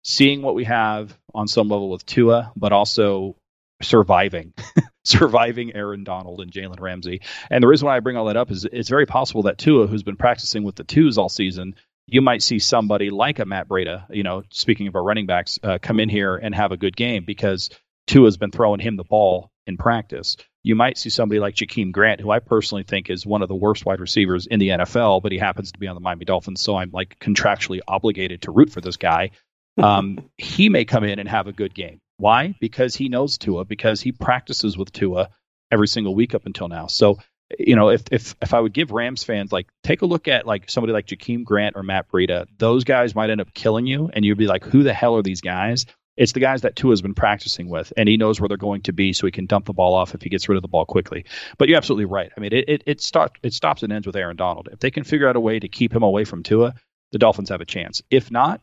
seeing 0.02 0.42
what 0.42 0.54
we 0.54 0.64
have 0.64 1.16
on 1.34 1.48
some 1.48 1.68
level 1.68 1.90
with 1.90 2.06
Tua, 2.06 2.52
but 2.56 2.72
also 2.72 3.36
surviving, 3.82 4.52
surviving 5.04 5.74
Aaron 5.74 6.04
Donald 6.04 6.40
and 6.40 6.50
Jalen 6.50 6.80
Ramsey. 6.80 7.20
And 7.50 7.62
the 7.62 7.68
reason 7.68 7.86
why 7.86 7.96
I 7.96 8.00
bring 8.00 8.16
all 8.16 8.26
that 8.26 8.36
up 8.36 8.50
is 8.50 8.66
it's 8.70 8.88
very 8.88 9.06
possible 9.06 9.42
that 9.42 9.58
Tua, 9.58 9.86
who's 9.86 10.02
been 10.02 10.16
practicing 10.16 10.64
with 10.64 10.76
the 10.76 10.84
twos 10.84 11.18
all 11.18 11.28
season, 11.28 11.74
you 12.06 12.22
might 12.22 12.42
see 12.42 12.58
somebody 12.58 13.10
like 13.10 13.38
a 13.38 13.44
Matt 13.44 13.68
Breida, 13.68 14.06
you 14.10 14.22
know, 14.22 14.42
speaking 14.50 14.88
of 14.88 14.96
our 14.96 15.02
running 15.02 15.26
backs, 15.26 15.58
uh, 15.62 15.78
come 15.80 16.00
in 16.00 16.08
here 16.08 16.36
and 16.36 16.54
have 16.54 16.72
a 16.72 16.76
good 16.76 16.96
game 16.96 17.24
because 17.24 17.70
Tua's 18.06 18.38
been 18.38 18.50
throwing 18.50 18.80
him 18.80 18.96
the 18.96 19.04
ball 19.04 19.50
in 19.66 19.76
practice. 19.76 20.36
You 20.62 20.74
might 20.74 20.96
see 20.96 21.10
somebody 21.10 21.38
like 21.38 21.54
Jakeem 21.54 21.92
Grant, 21.92 22.20
who 22.20 22.30
I 22.30 22.38
personally 22.40 22.82
think 22.82 23.10
is 23.10 23.26
one 23.26 23.42
of 23.42 23.48
the 23.48 23.54
worst 23.54 23.84
wide 23.84 24.00
receivers 24.00 24.46
in 24.46 24.58
the 24.58 24.68
NFL, 24.68 25.22
but 25.22 25.32
he 25.32 25.38
happens 25.38 25.72
to 25.72 25.78
be 25.78 25.86
on 25.86 25.94
the 25.94 26.00
Miami 26.00 26.24
Dolphins, 26.24 26.62
so 26.62 26.76
I'm 26.76 26.90
like 26.90 27.18
contractually 27.20 27.80
obligated 27.86 28.42
to 28.42 28.50
root 28.50 28.70
for 28.70 28.80
this 28.80 28.96
guy. 28.96 29.30
Um, 29.78 30.28
he 30.36 30.70
may 30.70 30.84
come 30.84 31.04
in 31.04 31.20
and 31.20 31.28
have 31.28 31.46
a 31.46 31.52
good 31.52 31.72
game. 31.72 32.00
Why? 32.18 32.54
Because 32.60 32.94
he 32.94 33.08
knows 33.08 33.38
Tua, 33.38 33.64
because 33.64 34.00
he 34.00 34.12
practices 34.12 34.76
with 34.76 34.92
Tua 34.92 35.30
every 35.70 35.88
single 35.88 36.14
week 36.14 36.34
up 36.34 36.46
until 36.46 36.68
now. 36.68 36.86
So 36.86 37.18
you 37.58 37.76
know, 37.76 37.88
if 37.88 38.02
if 38.10 38.34
if 38.42 38.52
I 38.52 38.60
would 38.60 38.72
give 38.72 38.90
Rams 38.90 39.24
fans 39.24 39.52
like 39.52 39.68
take 39.82 40.02
a 40.02 40.06
look 40.06 40.28
at 40.28 40.46
like 40.46 40.68
somebody 40.68 40.92
like 40.92 41.06
Jakeem 41.06 41.44
Grant 41.44 41.76
or 41.76 41.82
Matt 41.82 42.08
Breida, 42.08 42.46
those 42.58 42.84
guys 42.84 43.14
might 43.14 43.30
end 43.30 43.40
up 43.40 43.54
killing 43.54 43.86
you, 43.86 44.10
and 44.12 44.24
you'd 44.24 44.38
be 44.38 44.46
like, 44.46 44.64
who 44.64 44.82
the 44.82 44.92
hell 44.92 45.16
are 45.16 45.22
these 45.22 45.40
guys? 45.40 45.86
It's 46.16 46.32
the 46.32 46.40
guys 46.40 46.62
that 46.62 46.74
Tua 46.74 46.90
has 46.90 47.00
been 47.00 47.14
practicing 47.14 47.68
with, 47.68 47.92
and 47.96 48.08
he 48.08 48.16
knows 48.16 48.40
where 48.40 48.48
they're 48.48 48.56
going 48.56 48.82
to 48.82 48.92
be, 48.92 49.12
so 49.12 49.26
he 49.26 49.30
can 49.30 49.46
dump 49.46 49.66
the 49.66 49.72
ball 49.72 49.94
off 49.94 50.14
if 50.14 50.22
he 50.22 50.28
gets 50.28 50.48
rid 50.48 50.56
of 50.56 50.62
the 50.62 50.68
ball 50.68 50.84
quickly. 50.84 51.24
But 51.58 51.68
you're 51.68 51.76
absolutely 51.76 52.06
right. 52.06 52.30
I 52.36 52.40
mean, 52.40 52.52
it 52.52 52.68
it 52.68 52.82
it, 52.86 53.00
start, 53.00 53.38
it 53.42 53.54
stops 53.54 53.82
and 53.82 53.92
ends 53.92 54.06
with 54.06 54.16
Aaron 54.16 54.36
Donald. 54.36 54.68
If 54.72 54.80
they 54.80 54.90
can 54.90 55.04
figure 55.04 55.28
out 55.28 55.36
a 55.36 55.40
way 55.40 55.58
to 55.58 55.68
keep 55.68 55.94
him 55.94 56.02
away 56.02 56.24
from 56.24 56.42
Tua, 56.42 56.74
the 57.12 57.18
Dolphins 57.18 57.48
have 57.48 57.60
a 57.60 57.66
chance. 57.66 58.02
If 58.10 58.30
not, 58.30 58.60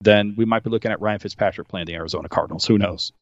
then 0.00 0.34
we 0.36 0.44
might 0.44 0.62
be 0.62 0.70
looking 0.70 0.90
at 0.90 1.00
Ryan 1.00 1.18
Fitzpatrick 1.18 1.68
playing 1.68 1.86
the 1.86 1.94
Arizona 1.94 2.28
Cardinals. 2.28 2.66
Who 2.66 2.78
knows? 2.78 3.12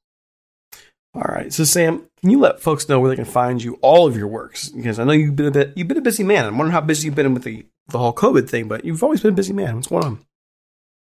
All 1.15 1.23
right. 1.23 1.53
So 1.53 1.65
Sam, 1.65 2.09
can 2.21 2.31
you 2.31 2.39
let 2.39 2.61
folks 2.61 2.89
know 2.89 3.01
where 3.01 3.11
they 3.11 3.17
can 3.17 3.25
find 3.25 3.63
you 3.63 3.79
all 3.81 4.07
of 4.07 4.17
your 4.17 4.29
works? 4.29 4.69
Because 4.69 4.99
I 4.99 5.05
know 5.05 5.13
you've 5.13 5.37
been 5.37 5.47
a 5.47 5.51
bit 5.51 5.73
you've 5.75 5.89
been 5.89 5.99
a 5.99 6.03
busy 6.03 6.23
man. 6.23 6.45
I'm 6.45 6.59
wondering 6.59 6.73
how 6.73 6.81
busy 6.81 7.07
you've 7.07 7.15
been 7.15 7.35
with 7.35 7.45
the 7.45 7.67
the 7.89 7.99
whole 7.99 8.13
COVID 8.13 8.49
thing, 8.49 8.69
but 8.69 8.85
you've 8.85 9.03
always 9.03 9.23
been 9.23 9.33
a 9.33 9.37
busy 9.37 9.53
man. 9.53 9.77
What's 9.77 9.89
going 9.89 10.05
on? 10.05 10.25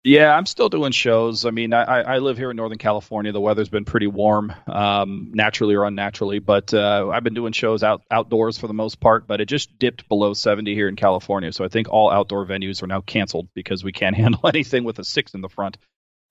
Yeah, 0.03 0.35
I'm 0.35 0.47
still 0.47 0.71
doing 0.71 0.93
shows. 0.93 1.45
I 1.45 1.51
mean, 1.51 1.75
I, 1.75 1.83
I 1.83 2.19
live 2.21 2.39
here 2.39 2.51
in 2.51 2.57
Northern 2.57 2.79
California. 2.79 3.33
The 3.33 3.41
weather's 3.41 3.69
been 3.69 3.85
pretty 3.85 4.07
warm, 4.07 4.51
um, 4.67 5.33
naturally 5.35 5.75
or 5.75 5.85
unnaturally. 5.85 6.39
But 6.39 6.73
uh, 6.73 7.11
I've 7.13 7.23
been 7.23 7.35
doing 7.35 7.53
shows 7.53 7.83
out 7.83 8.03
outdoors 8.11 8.57
for 8.57 8.67
the 8.67 8.73
most 8.73 8.99
part. 8.99 9.27
But 9.27 9.43
it 9.43 9.47
just 9.47 9.79
dipped 9.79 10.09
below 10.09 10.33
70 10.33 10.75
here 10.75 10.89
in 10.89 10.97
California, 10.97 11.53
so 11.53 11.67
I 11.67 11.69
think 11.69 11.91
all 11.91 12.11
outdoor 12.11 12.47
venues 12.47 12.83
are 12.83 12.87
now 12.87 13.03
canceled 13.03 13.49
because 13.53 13.85
we 13.85 13.93
can't 13.93 14.17
handle 14.23 14.41
anything 14.47 14.85
with 14.85 14.99
a 14.99 15.05
six 15.05 15.35
in 15.35 15.43
the 15.43 15.51
front. 15.51 15.77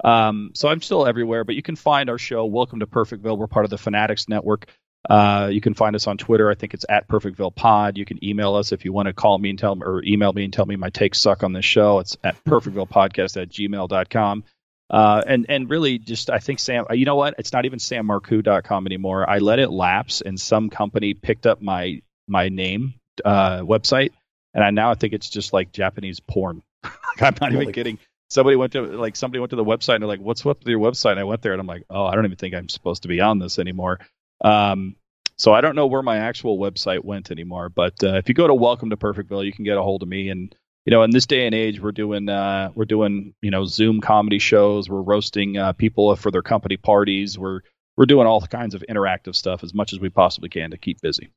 Um, 0.04 0.52
so 0.56 0.68
I'm 0.68 0.82
still 0.82 1.06
everywhere, 1.06 1.44
but 1.44 1.54
you 1.54 1.62
can 1.62 1.76
find 1.76 2.10
our 2.10 2.18
show. 2.18 2.46
Welcome 2.46 2.80
to 2.80 2.88
Perfectville. 2.88 3.38
We're 3.38 3.48
part 3.48 3.66
of 3.66 3.70
the 3.70 3.78
Fanatics 3.78 4.28
Network. 4.28 4.66
Uh, 5.08 5.50
you 5.52 5.62
can 5.62 5.74
find 5.74 5.96
us 5.96 6.08
on 6.08 6.18
Twitter. 6.18 6.50
I 6.50 6.56
think 6.56 6.74
it's 6.74 6.86
at 6.90 7.08
Perfectville 7.08 7.56
Pod. 7.56 7.98
You 7.98 8.06
can 8.06 8.24
email 8.24 8.56
us 8.56 8.72
if 8.72 8.84
you 8.84 8.92
want 8.92 9.08
to 9.08 9.14
call 9.14 9.38
me 9.38 9.50
and 9.50 9.60
tell 9.60 9.76
me, 9.76 9.84
or 9.86 10.04
email 10.04 10.34
me 10.34 10.44
and 10.44 10.52
tell 10.52 10.66
me 10.66 10.76
my 10.76 10.90
takes 10.90 11.20
suck 11.20 11.44
on 11.44 11.54
this 11.54 11.66
show. 11.66 12.00
It's 12.00 12.18
at 12.24 12.44
perfectvillepodcast 12.44 13.42
at 13.42 13.50
gmail.com. 13.50 14.44
Uh, 14.90 15.22
and, 15.26 15.46
and 15.50 15.70
really 15.70 16.00
just, 16.00 16.30
I 16.30 16.40
think 16.40 16.60
Sam, 16.60 16.86
you 16.92 17.06
know 17.06 17.16
what? 17.16 17.36
It's 17.38 17.54
not 17.54 17.66
even 17.66 17.80
sammarcoux.com 17.80 18.88
anymore. 18.88 19.30
I 19.30 19.38
let 19.38 19.60
it 19.60 19.70
lapse 19.70 20.22
and 20.22 20.40
some 20.40 20.70
company 20.70 21.14
picked 21.14 21.46
up 21.46 21.62
my, 21.62 22.02
my 22.28 22.50
name, 22.50 22.96
uh, 23.24 23.60
website. 23.60 24.12
And 24.54 24.64
I 24.64 24.72
now 24.72 24.90
I 24.90 24.96
think 24.96 25.14
it's 25.14 25.30
just 25.30 25.54
like 25.54 25.72
Japanese 25.72 26.20
porn. 26.20 26.64
I'm 26.84 27.36
not 27.40 27.54
even 27.54 27.72
kidding 27.72 28.00
somebody 28.30 28.56
went 28.56 28.74
to 28.74 28.82
like 28.82 29.16
somebody 29.16 29.40
went 29.40 29.50
to 29.50 29.56
the 29.56 29.66
website 29.66 29.96
and 29.96 30.04
they're 30.04 30.08
like, 30.08 30.20
"What's 30.22 30.46
up 30.46 30.60
with 30.60 30.68
your 30.68 30.80
website?" 30.80 31.12
And 31.12 31.20
I 31.20 31.24
went 31.24 31.42
there 31.42 31.52
and 31.52 31.60
I'm 31.60 31.68
like, 31.68 31.84
"Oh, 31.90 32.06
I 32.06 32.16
don't 32.16 32.26
even 32.26 32.38
think 32.38 32.56
I'm 32.56 32.70
supposed 32.70 33.02
to 33.04 33.08
be 33.08 33.22
on 33.22 33.40
this 33.40 33.60
anymore." 33.60 34.00
Um, 34.42 34.96
so 35.38 35.54
I 35.54 35.62
don't 35.62 35.76
know 35.76 35.88
where 35.88 36.02
my 36.02 36.18
actual 36.18 36.60
website 36.60 37.04
went 37.04 37.32
anymore. 37.32 37.70
But 37.70 38.04
uh, 38.04 38.16
if 38.16 38.28
you 38.28 38.36
go 38.36 38.48
to 38.48 38.54
Welcome 38.54 38.90
to 38.90 38.98
Perfectville, 38.98 39.46
you 39.46 39.54
can 39.54 39.66
get 39.66 39.78
a 39.78 39.82
hold 39.82 40.04
of 40.04 40.10
me. 40.10 40.30
And 40.30 40.54
you 40.86 40.92
know, 40.92 41.04
in 41.04 41.12
this 41.12 41.26
day 41.26 41.46
and 41.46 41.56
age, 41.56 41.80
we're 41.80 41.92
doing 41.92 42.30
uh, 42.30 42.72
we're 42.76 42.86
doing 42.86 43.34
you 43.42 43.52
know 43.52 43.66
Zoom 43.66 44.02
comedy 44.02 44.40
shows. 44.40 44.90
We're 44.90 45.02
roasting 45.02 45.58
uh, 45.58 45.74
people 45.74 46.16
for 46.16 46.32
their 46.32 46.42
company 46.42 46.78
parties. 46.78 47.38
We're 47.38 47.62
we're 47.96 48.06
doing 48.06 48.28
all 48.28 48.42
kinds 48.42 48.76
of 48.76 48.84
interactive 48.90 49.36
stuff 49.36 49.64
as 49.64 49.74
much 49.74 49.94
as 49.94 50.00
we 50.00 50.10
possibly 50.10 50.50
can 50.50 50.72
to 50.72 50.78
keep 50.78 51.02
busy. 51.02 51.32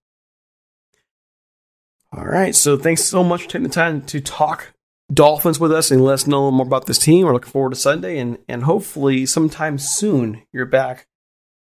All 2.13 2.25
right. 2.25 2.55
So 2.55 2.77
thanks 2.77 3.05
so 3.05 3.25
much 3.25 3.43
for 3.43 3.49
taking 3.49 3.65
the 3.65 3.69
time 3.69 4.03
to 4.03 4.21
talk 4.21 4.75
Dolphins 5.13 5.59
with 5.59 5.73
us 5.73 5.91
and 5.91 6.05
let 6.05 6.15
us 6.15 6.27
know 6.27 6.51
more 6.51 6.67
about 6.67 6.87
this 6.87 6.99
team. 6.99 7.27
We're 7.27 7.33
looking 7.33 7.51
forward 7.51 7.71
to 7.71 7.77
Sunday 7.77 8.19
and 8.19 8.39
and 8.49 8.65
hopefully 8.65 9.27
sometime 9.27 9.79
soon 9.79 10.43
you're 10.53 10.67
back 10.67 11.07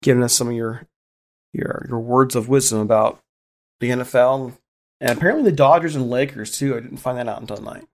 giving 0.03 0.23
us 0.23 0.35
some 0.35 0.49
of 0.49 0.55
your 0.55 0.88
your 1.59 1.87
your 1.89 2.01
words 2.01 2.35
of 2.35 2.49
wisdom 2.49 2.81
about 2.81 3.21
the 3.81 3.91
NFL 3.91 4.53
and 5.01 5.11
apparently 5.11 5.51
the 5.51 5.57
Dodgers 5.57 5.95
and 5.95 6.11
Lakers 6.11 6.57
too. 6.57 6.77
I 6.77 6.81
didn't 6.81 6.99
find 6.99 7.19
that 7.19 7.29
out 7.29 7.41
until 7.41 7.57
tonight. 7.57 7.85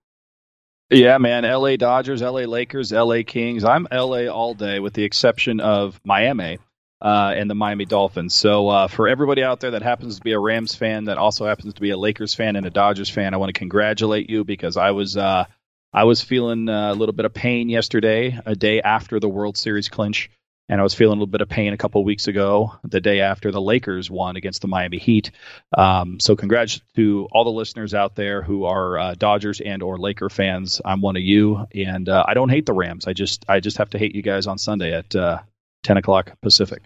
Yeah, 0.89 1.17
man. 1.17 1.43
LA 1.43 1.77
Dodgers, 1.77 2.21
LA 2.21 2.41
Lakers, 2.41 2.91
LA 2.91 3.21
Kings. 3.25 3.63
I'm 3.63 3.87
LA 3.91 4.27
all 4.27 4.53
day 4.53 4.79
with 4.79 4.93
the 4.93 5.03
exception 5.03 5.59
of 5.59 5.99
Miami 6.03 6.59
uh, 7.01 7.33
and 7.35 7.49
the 7.49 7.55
Miami 7.55 7.85
Dolphins. 7.85 8.35
So 8.35 8.67
uh, 8.67 8.87
for 8.87 9.07
everybody 9.07 9.43
out 9.43 9.59
there 9.59 9.71
that 9.71 9.81
happens 9.81 10.17
to 10.17 10.21
be 10.21 10.33
a 10.33 10.39
Rams 10.39 10.75
fan, 10.75 11.05
that 11.05 11.17
also 11.17 11.45
happens 11.45 11.73
to 11.73 11.81
be 11.81 11.89
a 11.89 11.97
Lakers 11.97 12.35
fan 12.35 12.55
and 12.55 12.65
a 12.65 12.69
Dodgers 12.69 13.09
fan, 13.09 13.33
I 13.33 13.37
want 13.37 13.53
to 13.53 13.59
congratulate 13.59 14.29
you 14.29 14.43
because 14.43 14.77
I 14.77 14.91
was 14.91 15.17
uh, 15.17 15.45
I 15.91 16.03
was 16.03 16.21
feeling 16.21 16.69
a 16.69 16.93
little 16.93 17.13
bit 17.13 17.25
of 17.25 17.33
pain 17.33 17.69
yesterday, 17.69 18.37
a 18.45 18.55
day 18.55 18.81
after 18.81 19.19
the 19.19 19.29
World 19.29 19.57
Series 19.57 19.89
clinch, 19.89 20.29
and 20.67 20.79
I 20.79 20.83
was 20.83 20.93
feeling 20.93 21.17
a 21.17 21.19
little 21.19 21.27
bit 21.27 21.41
of 21.41 21.49
pain 21.49 21.73
a 21.73 21.77
couple 21.77 22.03
weeks 22.03 22.27
ago, 22.27 22.73
the 22.83 23.01
day 23.01 23.21
after 23.21 23.51
the 23.51 23.61
Lakers 23.61 24.09
won 24.09 24.35
against 24.35 24.61
the 24.61 24.67
Miami 24.67 24.97
Heat. 24.97 25.31
Um, 25.77 26.19
so 26.19 26.35
congrats 26.35 26.81
to 26.95 27.27
all 27.31 27.43
the 27.43 27.51
listeners 27.51 27.93
out 27.93 28.15
there 28.15 28.41
who 28.41 28.65
are 28.65 28.97
uh, 28.97 29.15
Dodgers 29.15 29.61
and 29.61 29.83
or 29.83 29.97
Laker 29.97 30.29
fans. 30.29 30.81
I'm 30.83 31.01
one 31.01 31.15
of 31.15 31.23
you, 31.23 31.65
and 31.73 32.09
uh, 32.09 32.23
I 32.27 32.33
don't 32.33 32.49
hate 32.49 32.65
the 32.65 32.73
Rams. 32.73 33.07
I 33.07 33.13
just 33.13 33.45
I 33.47 33.59
just 33.59 33.77
have 33.77 33.91
to 33.91 33.99
hate 33.99 34.15
you 34.15 34.21
guys 34.21 34.47
on 34.47 34.57
Sunday 34.57 34.93
at 34.93 35.09
10 35.09 35.97
o'clock 35.97 36.33
Pacific. 36.41 36.83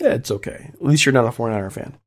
Yeah, 0.00 0.14
it's 0.14 0.30
okay. 0.30 0.70
At 0.74 0.82
least 0.82 1.06
you're 1.06 1.12
not 1.12 1.26
a 1.26 1.30
49er 1.30 1.72
fan. 1.72 1.98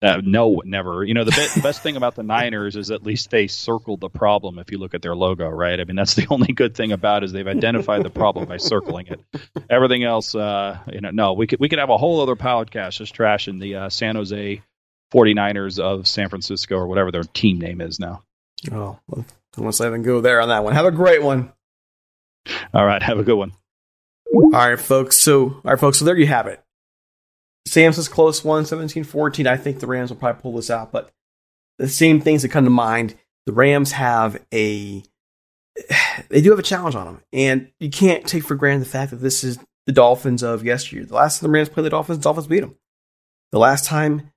Uh, 0.00 0.20
no, 0.24 0.62
never. 0.64 1.02
You 1.02 1.14
know, 1.14 1.24
the, 1.24 1.32
be- 1.32 1.60
best 1.60 1.82
thing 1.82 1.96
about 1.96 2.14
the 2.14 2.22
Niners 2.22 2.76
is 2.76 2.92
at 2.92 3.02
least 3.02 3.30
they 3.30 3.48
circled 3.48 4.00
the 4.00 4.08
problem 4.08 4.60
if 4.60 4.70
you 4.70 4.78
look 4.78 4.94
at 4.94 5.02
their 5.02 5.16
logo, 5.16 5.48
right? 5.48 5.80
I 5.80 5.84
mean, 5.84 5.96
that's 5.96 6.14
the 6.14 6.26
only 6.30 6.52
good 6.52 6.76
thing 6.76 6.92
about 6.92 7.22
it 7.22 7.26
is 7.26 7.32
they've 7.32 7.46
identified 7.46 8.04
the 8.04 8.10
problem 8.10 8.46
by 8.46 8.58
circling 8.58 9.08
it. 9.08 9.20
Everything 9.68 10.04
else, 10.04 10.36
uh, 10.36 10.78
you 10.92 11.00
know, 11.00 11.10
no, 11.10 11.32
we 11.32 11.48
could, 11.48 11.58
we 11.58 11.68
could 11.68 11.80
have 11.80 11.90
a 11.90 11.98
whole 11.98 12.20
other 12.20 12.36
podcast 12.36 12.98
just 12.98 13.14
trashing 13.14 13.60
the 13.60 13.74
uh, 13.74 13.88
San 13.88 14.14
Jose 14.14 14.62
49ers 15.12 15.80
of 15.80 16.06
San 16.06 16.28
Francisco 16.28 16.76
or 16.76 16.86
whatever 16.86 17.10
their 17.10 17.24
team 17.24 17.58
name 17.58 17.80
is 17.80 17.98
now. 17.98 18.22
Oh, 18.70 18.98
well, 19.08 19.24
unless 19.56 19.80
I 19.80 19.88
even 19.88 20.02
go 20.02 20.20
there 20.20 20.40
on 20.40 20.48
that 20.48 20.62
one. 20.62 20.74
Have 20.74 20.86
a 20.86 20.92
great 20.92 21.22
one. 21.22 21.52
All 22.72 22.86
right. 22.86 23.02
Have 23.02 23.18
a 23.18 23.24
good 23.24 23.36
one. 23.36 23.52
All 24.32 24.50
right, 24.50 24.78
folks. 24.78 25.16
So, 25.16 25.44
all 25.44 25.60
right, 25.64 25.80
folks. 25.80 25.98
So 25.98 26.04
there 26.04 26.16
you 26.16 26.26
have 26.26 26.46
it. 26.46 26.62
Sam's 27.68 28.08
close 28.08 28.44
one, 28.44 28.64
17-14. 28.64 29.46
I 29.46 29.56
think 29.56 29.80
the 29.80 29.86
Rams 29.86 30.10
will 30.10 30.18
probably 30.18 30.40
pull 30.40 30.54
this 30.54 30.70
out, 30.70 30.92
but 30.92 31.10
the 31.78 31.88
same 31.88 32.20
things 32.20 32.42
that 32.42 32.48
come 32.48 32.64
to 32.64 32.70
mind. 32.70 33.14
The 33.46 33.52
Rams 33.52 33.92
have 33.92 34.42
a, 34.52 35.02
they 36.28 36.40
do 36.40 36.50
have 36.50 36.58
a 36.58 36.62
challenge 36.62 36.94
on 36.94 37.06
them, 37.06 37.22
and 37.32 37.70
you 37.78 37.90
can't 37.90 38.26
take 38.26 38.44
for 38.44 38.54
granted 38.54 38.84
the 38.84 38.90
fact 38.90 39.10
that 39.10 39.16
this 39.18 39.44
is 39.44 39.58
the 39.86 39.92
Dolphins 39.92 40.42
of 40.42 40.64
yesteryear. 40.64 41.06
The 41.06 41.14
last 41.14 41.40
time 41.40 41.48
the 41.48 41.52
Rams 41.54 41.68
played 41.68 41.86
the 41.86 41.90
Dolphins, 41.90 42.18
the 42.18 42.24
Dolphins 42.24 42.46
beat 42.46 42.60
them. 42.60 42.76
The 43.52 43.58
last 43.58 43.86
time 43.86 44.32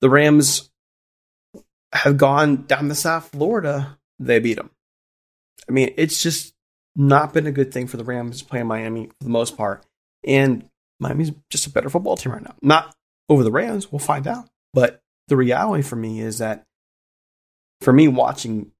the 0.00 0.10
Rams 0.10 0.70
have 1.92 2.16
gone 2.16 2.64
down 2.66 2.88
to 2.88 2.94
South 2.94 3.28
Florida, 3.28 3.98
they 4.18 4.40
beat 4.40 4.56
them. 4.56 4.70
I 5.68 5.72
mean, 5.72 5.94
it's 5.96 6.22
just 6.22 6.54
not 6.96 7.32
been 7.32 7.46
a 7.46 7.52
good 7.52 7.72
thing 7.72 7.86
for 7.86 7.96
the 7.96 8.04
Rams 8.04 8.42
playing 8.42 8.66
Miami 8.66 9.06
for 9.06 9.24
the 9.24 9.30
most 9.30 9.56
part. 9.56 9.84
And 10.24 10.68
Miami's 11.00 11.32
just 11.50 11.66
a 11.66 11.70
better 11.70 11.90
football 11.90 12.16
team 12.16 12.32
right 12.32 12.42
now. 12.42 12.54
Not 12.62 12.94
over 13.28 13.42
the 13.42 13.50
Rams, 13.50 13.90
we'll 13.90 13.98
find 13.98 14.26
out. 14.26 14.48
But 14.72 15.00
the 15.28 15.36
reality 15.36 15.82
for 15.82 15.96
me 15.96 16.20
is 16.20 16.38
that 16.38 16.64
for 17.80 17.92
me 17.92 18.08
watching 18.08 18.72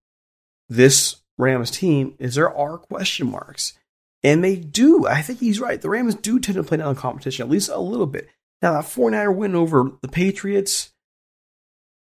this 0.69 1.17
Rams 1.39 1.71
team 1.71 2.15
is 2.19 2.35
there 2.35 2.55
are 2.55 2.79
question 2.79 3.31
marks. 3.31 3.75
And 4.23 4.43
they 4.43 4.57
do. 4.57 5.07
I 5.07 5.23
think 5.23 5.39
he's 5.39 5.61
right. 5.61 5.81
The 5.81 5.91
Rams 5.91 6.15
do 6.15 6.41
tend 6.41 6.57
to 6.57 6.65
play 6.65 6.79
down 6.79 6.95
the 6.95 7.01
competition, 7.01 7.45
at 7.45 7.51
least 7.51 7.69
a 7.69 7.79
little 7.79 8.07
bit. 8.07 8.29
Now, 8.63 8.73
that 8.73 8.85
49er 8.85 9.35
win 9.35 9.55
over 9.55 9.93
the 10.01 10.09
Patriots 10.09 10.93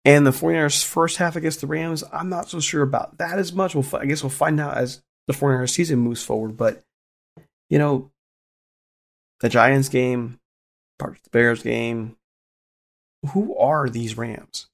and 0.05 0.25
the 0.25 0.31
49ers 0.31 0.85
first 0.85 1.17
half 1.19 1.37
against 1.37 1.61
the 1.61 1.67
Rams, 1.67 2.05
I'm 2.13 2.29
not 2.29 2.49
so 2.49 2.61
sure 2.61 2.83
about 2.83 3.19
that 3.19 3.39
as 3.39 3.53
much. 3.53 3.75
We'll, 3.75 3.85
I 3.95 4.07
guess 4.07 4.23
we'll 4.23 4.31
find 4.31 4.61
out 4.61 4.77
as 4.77 5.03
the 5.27 5.35
49ers 5.35 5.71
season 5.71 5.99
moves 5.99 6.23
forward. 6.23 6.57
But, 6.57 6.83
you 7.69 7.79
know, 7.79 8.11
the 9.41 9.49
Giants 9.49 9.89
game, 9.89 10.39
part 10.99 11.17
of 11.17 11.23
the 11.23 11.31
Bears 11.31 11.63
game. 11.63 12.17
Who 13.33 13.57
are 13.57 13.89
these 13.89 14.17
Rams? 14.17 14.67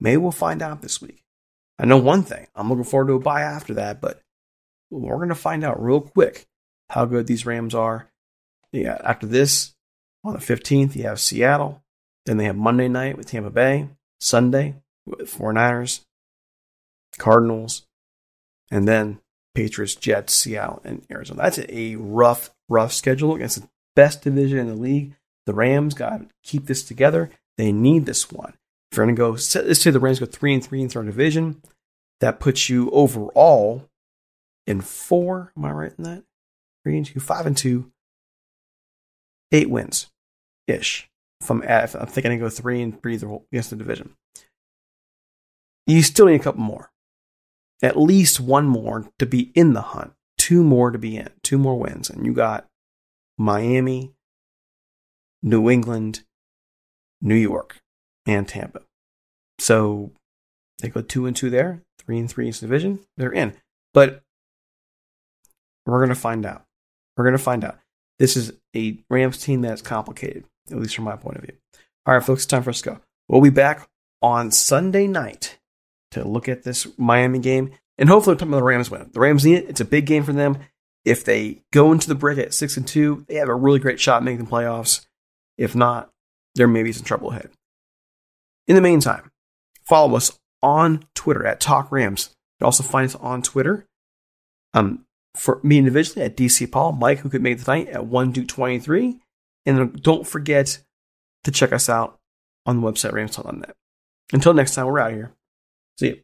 Maybe 0.00 0.16
we'll 0.16 0.32
find 0.32 0.62
out 0.62 0.82
this 0.82 1.00
week. 1.00 1.22
I 1.78 1.86
know 1.86 1.96
one 1.96 2.22
thing. 2.22 2.46
I'm 2.54 2.68
looking 2.68 2.84
forward 2.84 3.08
to 3.08 3.14
a 3.14 3.18
bye 3.18 3.42
after 3.42 3.74
that, 3.74 4.00
but 4.00 4.20
we're 4.90 5.16
going 5.16 5.28
to 5.28 5.34
find 5.34 5.64
out 5.64 5.82
real 5.82 6.00
quick 6.00 6.46
how 6.90 7.04
good 7.04 7.26
these 7.26 7.46
Rams 7.46 7.74
are. 7.74 8.10
Yeah, 8.72 8.98
after 9.04 9.26
this, 9.26 9.74
on 10.22 10.34
the 10.34 10.38
15th, 10.38 10.94
you 10.94 11.04
have 11.04 11.20
Seattle. 11.20 11.82
Then 12.26 12.36
they 12.36 12.44
have 12.44 12.56
Monday 12.56 12.88
night 12.88 13.16
with 13.16 13.26
Tampa 13.26 13.50
Bay, 13.50 13.88
Sunday 14.20 14.76
with 15.04 15.32
49ers, 15.32 16.04
Cardinals, 17.18 17.86
and 18.70 18.88
then 18.88 19.20
Patriots, 19.54 19.94
Jets, 19.94 20.34
Seattle, 20.34 20.80
and 20.84 21.04
Arizona. 21.10 21.42
That's 21.42 21.60
a 21.68 21.96
rough, 21.96 22.50
rough 22.68 22.92
schedule 22.92 23.34
against 23.34 23.60
the 23.60 23.68
best 23.96 24.22
division 24.22 24.58
in 24.58 24.68
the 24.68 24.74
league. 24.74 25.14
The 25.46 25.54
Rams 25.54 25.94
got 25.94 26.18
to 26.18 26.26
keep 26.42 26.66
this 26.66 26.82
together. 26.82 27.30
They 27.58 27.72
need 27.72 28.06
this 28.06 28.30
one. 28.30 28.54
If 28.90 28.96
you're 28.96 29.06
going 29.06 29.16
to 29.16 29.20
go, 29.20 29.30
let's 29.30 29.80
say 29.80 29.90
the 29.90 30.00
Rams 30.00 30.20
go 30.20 30.26
three 30.26 30.54
and 30.54 30.64
three 30.64 30.80
in 30.80 30.88
third 30.88 31.06
division, 31.06 31.60
that 32.20 32.40
puts 32.40 32.68
you 32.68 32.90
overall 32.90 33.88
in 34.66 34.80
four. 34.80 35.52
Am 35.56 35.64
I 35.64 35.72
right 35.72 35.92
in 35.98 36.04
that? 36.04 36.22
Three 36.84 36.96
and 36.96 37.06
two, 37.06 37.20
five 37.20 37.46
and 37.46 37.56
two, 37.56 37.90
eight 39.52 39.70
wins 39.70 40.10
ish. 40.66 41.08
If 41.40 41.50
I'm, 41.50 41.62
if 41.62 41.94
I'm 41.94 42.06
thinking 42.06 42.32
I 42.32 42.36
go 42.36 42.48
three 42.48 42.80
and 42.80 43.00
three 43.00 43.14
against 43.14 43.70
the 43.70 43.76
division, 43.76 44.14
you 45.86 46.02
still 46.02 46.26
need 46.26 46.40
a 46.40 46.44
couple 46.44 46.62
more. 46.62 46.90
At 47.82 47.98
least 47.98 48.40
one 48.40 48.66
more 48.66 49.10
to 49.18 49.26
be 49.26 49.50
in 49.54 49.74
the 49.74 49.82
hunt. 49.82 50.12
Two 50.38 50.62
more 50.62 50.90
to 50.90 50.98
be 50.98 51.16
in. 51.16 51.28
Two 51.42 51.58
more 51.58 51.78
wins, 51.78 52.08
and 52.08 52.24
you 52.24 52.32
got 52.32 52.66
Miami, 53.38 54.12
New 55.42 55.68
England, 55.70 56.22
New 57.20 57.34
York, 57.34 57.80
and 58.26 58.46
Tampa. 58.46 58.80
So 59.58 60.12
they 60.80 60.88
go 60.88 61.02
two 61.02 61.26
and 61.26 61.36
two 61.36 61.50
there, 61.50 61.82
three 61.98 62.18
and 62.18 62.30
three 62.30 62.46
in 62.46 62.52
division. 62.52 63.00
They're 63.16 63.32
in. 63.32 63.54
But 63.92 64.22
we're 65.86 65.98
going 65.98 66.08
to 66.08 66.14
find 66.14 66.44
out. 66.46 66.64
We're 67.16 67.24
going 67.24 67.36
to 67.36 67.42
find 67.42 67.64
out. 67.64 67.78
This 68.18 68.36
is 68.36 68.52
a 68.74 68.98
Rams 69.10 69.38
team 69.38 69.62
that's 69.62 69.82
complicated, 69.82 70.44
at 70.70 70.78
least 70.78 70.94
from 70.94 71.04
my 71.04 71.16
point 71.16 71.36
of 71.36 71.42
view. 71.44 71.56
All 72.06 72.14
right, 72.14 72.24
folks, 72.24 72.46
time 72.46 72.62
for 72.62 72.70
us 72.70 72.80
to 72.82 72.90
go. 72.90 73.00
We'll 73.28 73.40
be 73.40 73.50
back 73.50 73.88
on 74.22 74.50
Sunday 74.50 75.06
night 75.06 75.58
to 76.12 76.26
look 76.26 76.48
at 76.48 76.62
this 76.62 76.86
Miami 76.98 77.38
game 77.38 77.72
and 77.98 78.08
hopefully 78.08 78.36
talk 78.36 78.48
about 78.48 78.58
the 78.58 78.62
Rams 78.62 78.90
win. 78.90 79.10
The 79.12 79.20
Rams 79.20 79.44
need 79.44 79.56
it. 79.56 79.68
It's 79.68 79.80
a 79.80 79.84
big 79.84 80.06
game 80.06 80.24
for 80.24 80.32
them. 80.32 80.58
If 81.04 81.24
they 81.24 81.62
go 81.72 81.92
into 81.92 82.08
the 82.08 82.14
break 82.14 82.38
at 82.38 82.54
six 82.54 82.76
and 82.76 82.86
two, 82.86 83.24
they 83.28 83.34
have 83.34 83.48
a 83.48 83.54
really 83.54 83.78
great 83.78 84.00
shot 84.00 84.24
making 84.24 84.44
the 84.44 84.50
playoffs. 84.50 85.04
If 85.58 85.74
not, 85.74 86.10
there 86.54 86.68
may 86.68 86.82
be 86.82 86.92
some 86.92 87.04
trouble 87.04 87.30
ahead. 87.30 87.50
In 88.66 88.74
the 88.74 88.80
meantime, 88.80 89.30
follow 89.82 90.16
us 90.16 90.38
on 90.62 91.04
Twitter 91.14 91.46
at 91.46 91.60
Talk 91.60 91.92
Rams. 91.92 92.30
You 92.32 92.64
can 92.64 92.66
also 92.66 92.82
find 92.82 93.06
us 93.06 93.14
on 93.16 93.42
Twitter. 93.42 93.86
Um, 94.72 95.04
for 95.36 95.60
me 95.62 95.78
individually 95.78 96.24
at 96.24 96.36
DC 96.36 96.70
Paul, 96.70 96.92
Mike, 96.92 97.18
who 97.18 97.28
could 97.28 97.42
make 97.42 97.58
the 97.58 97.70
night 97.70 97.88
at 97.88 98.06
1 98.06 98.32
Duke 98.32 98.48
23. 98.48 99.18
And 99.66 100.00
don't 100.02 100.26
forget 100.26 100.78
to 101.44 101.50
check 101.50 101.72
us 101.72 101.88
out 101.88 102.18
on 102.66 102.80
the 102.80 102.86
website 102.86 103.12
ramstalk.net. 103.12 103.74
Until 104.32 104.54
next 104.54 104.74
time, 104.74 104.86
we're 104.86 104.98
out 104.98 105.12
here. 105.12 105.32
See 105.98 106.06
you. 106.08 106.23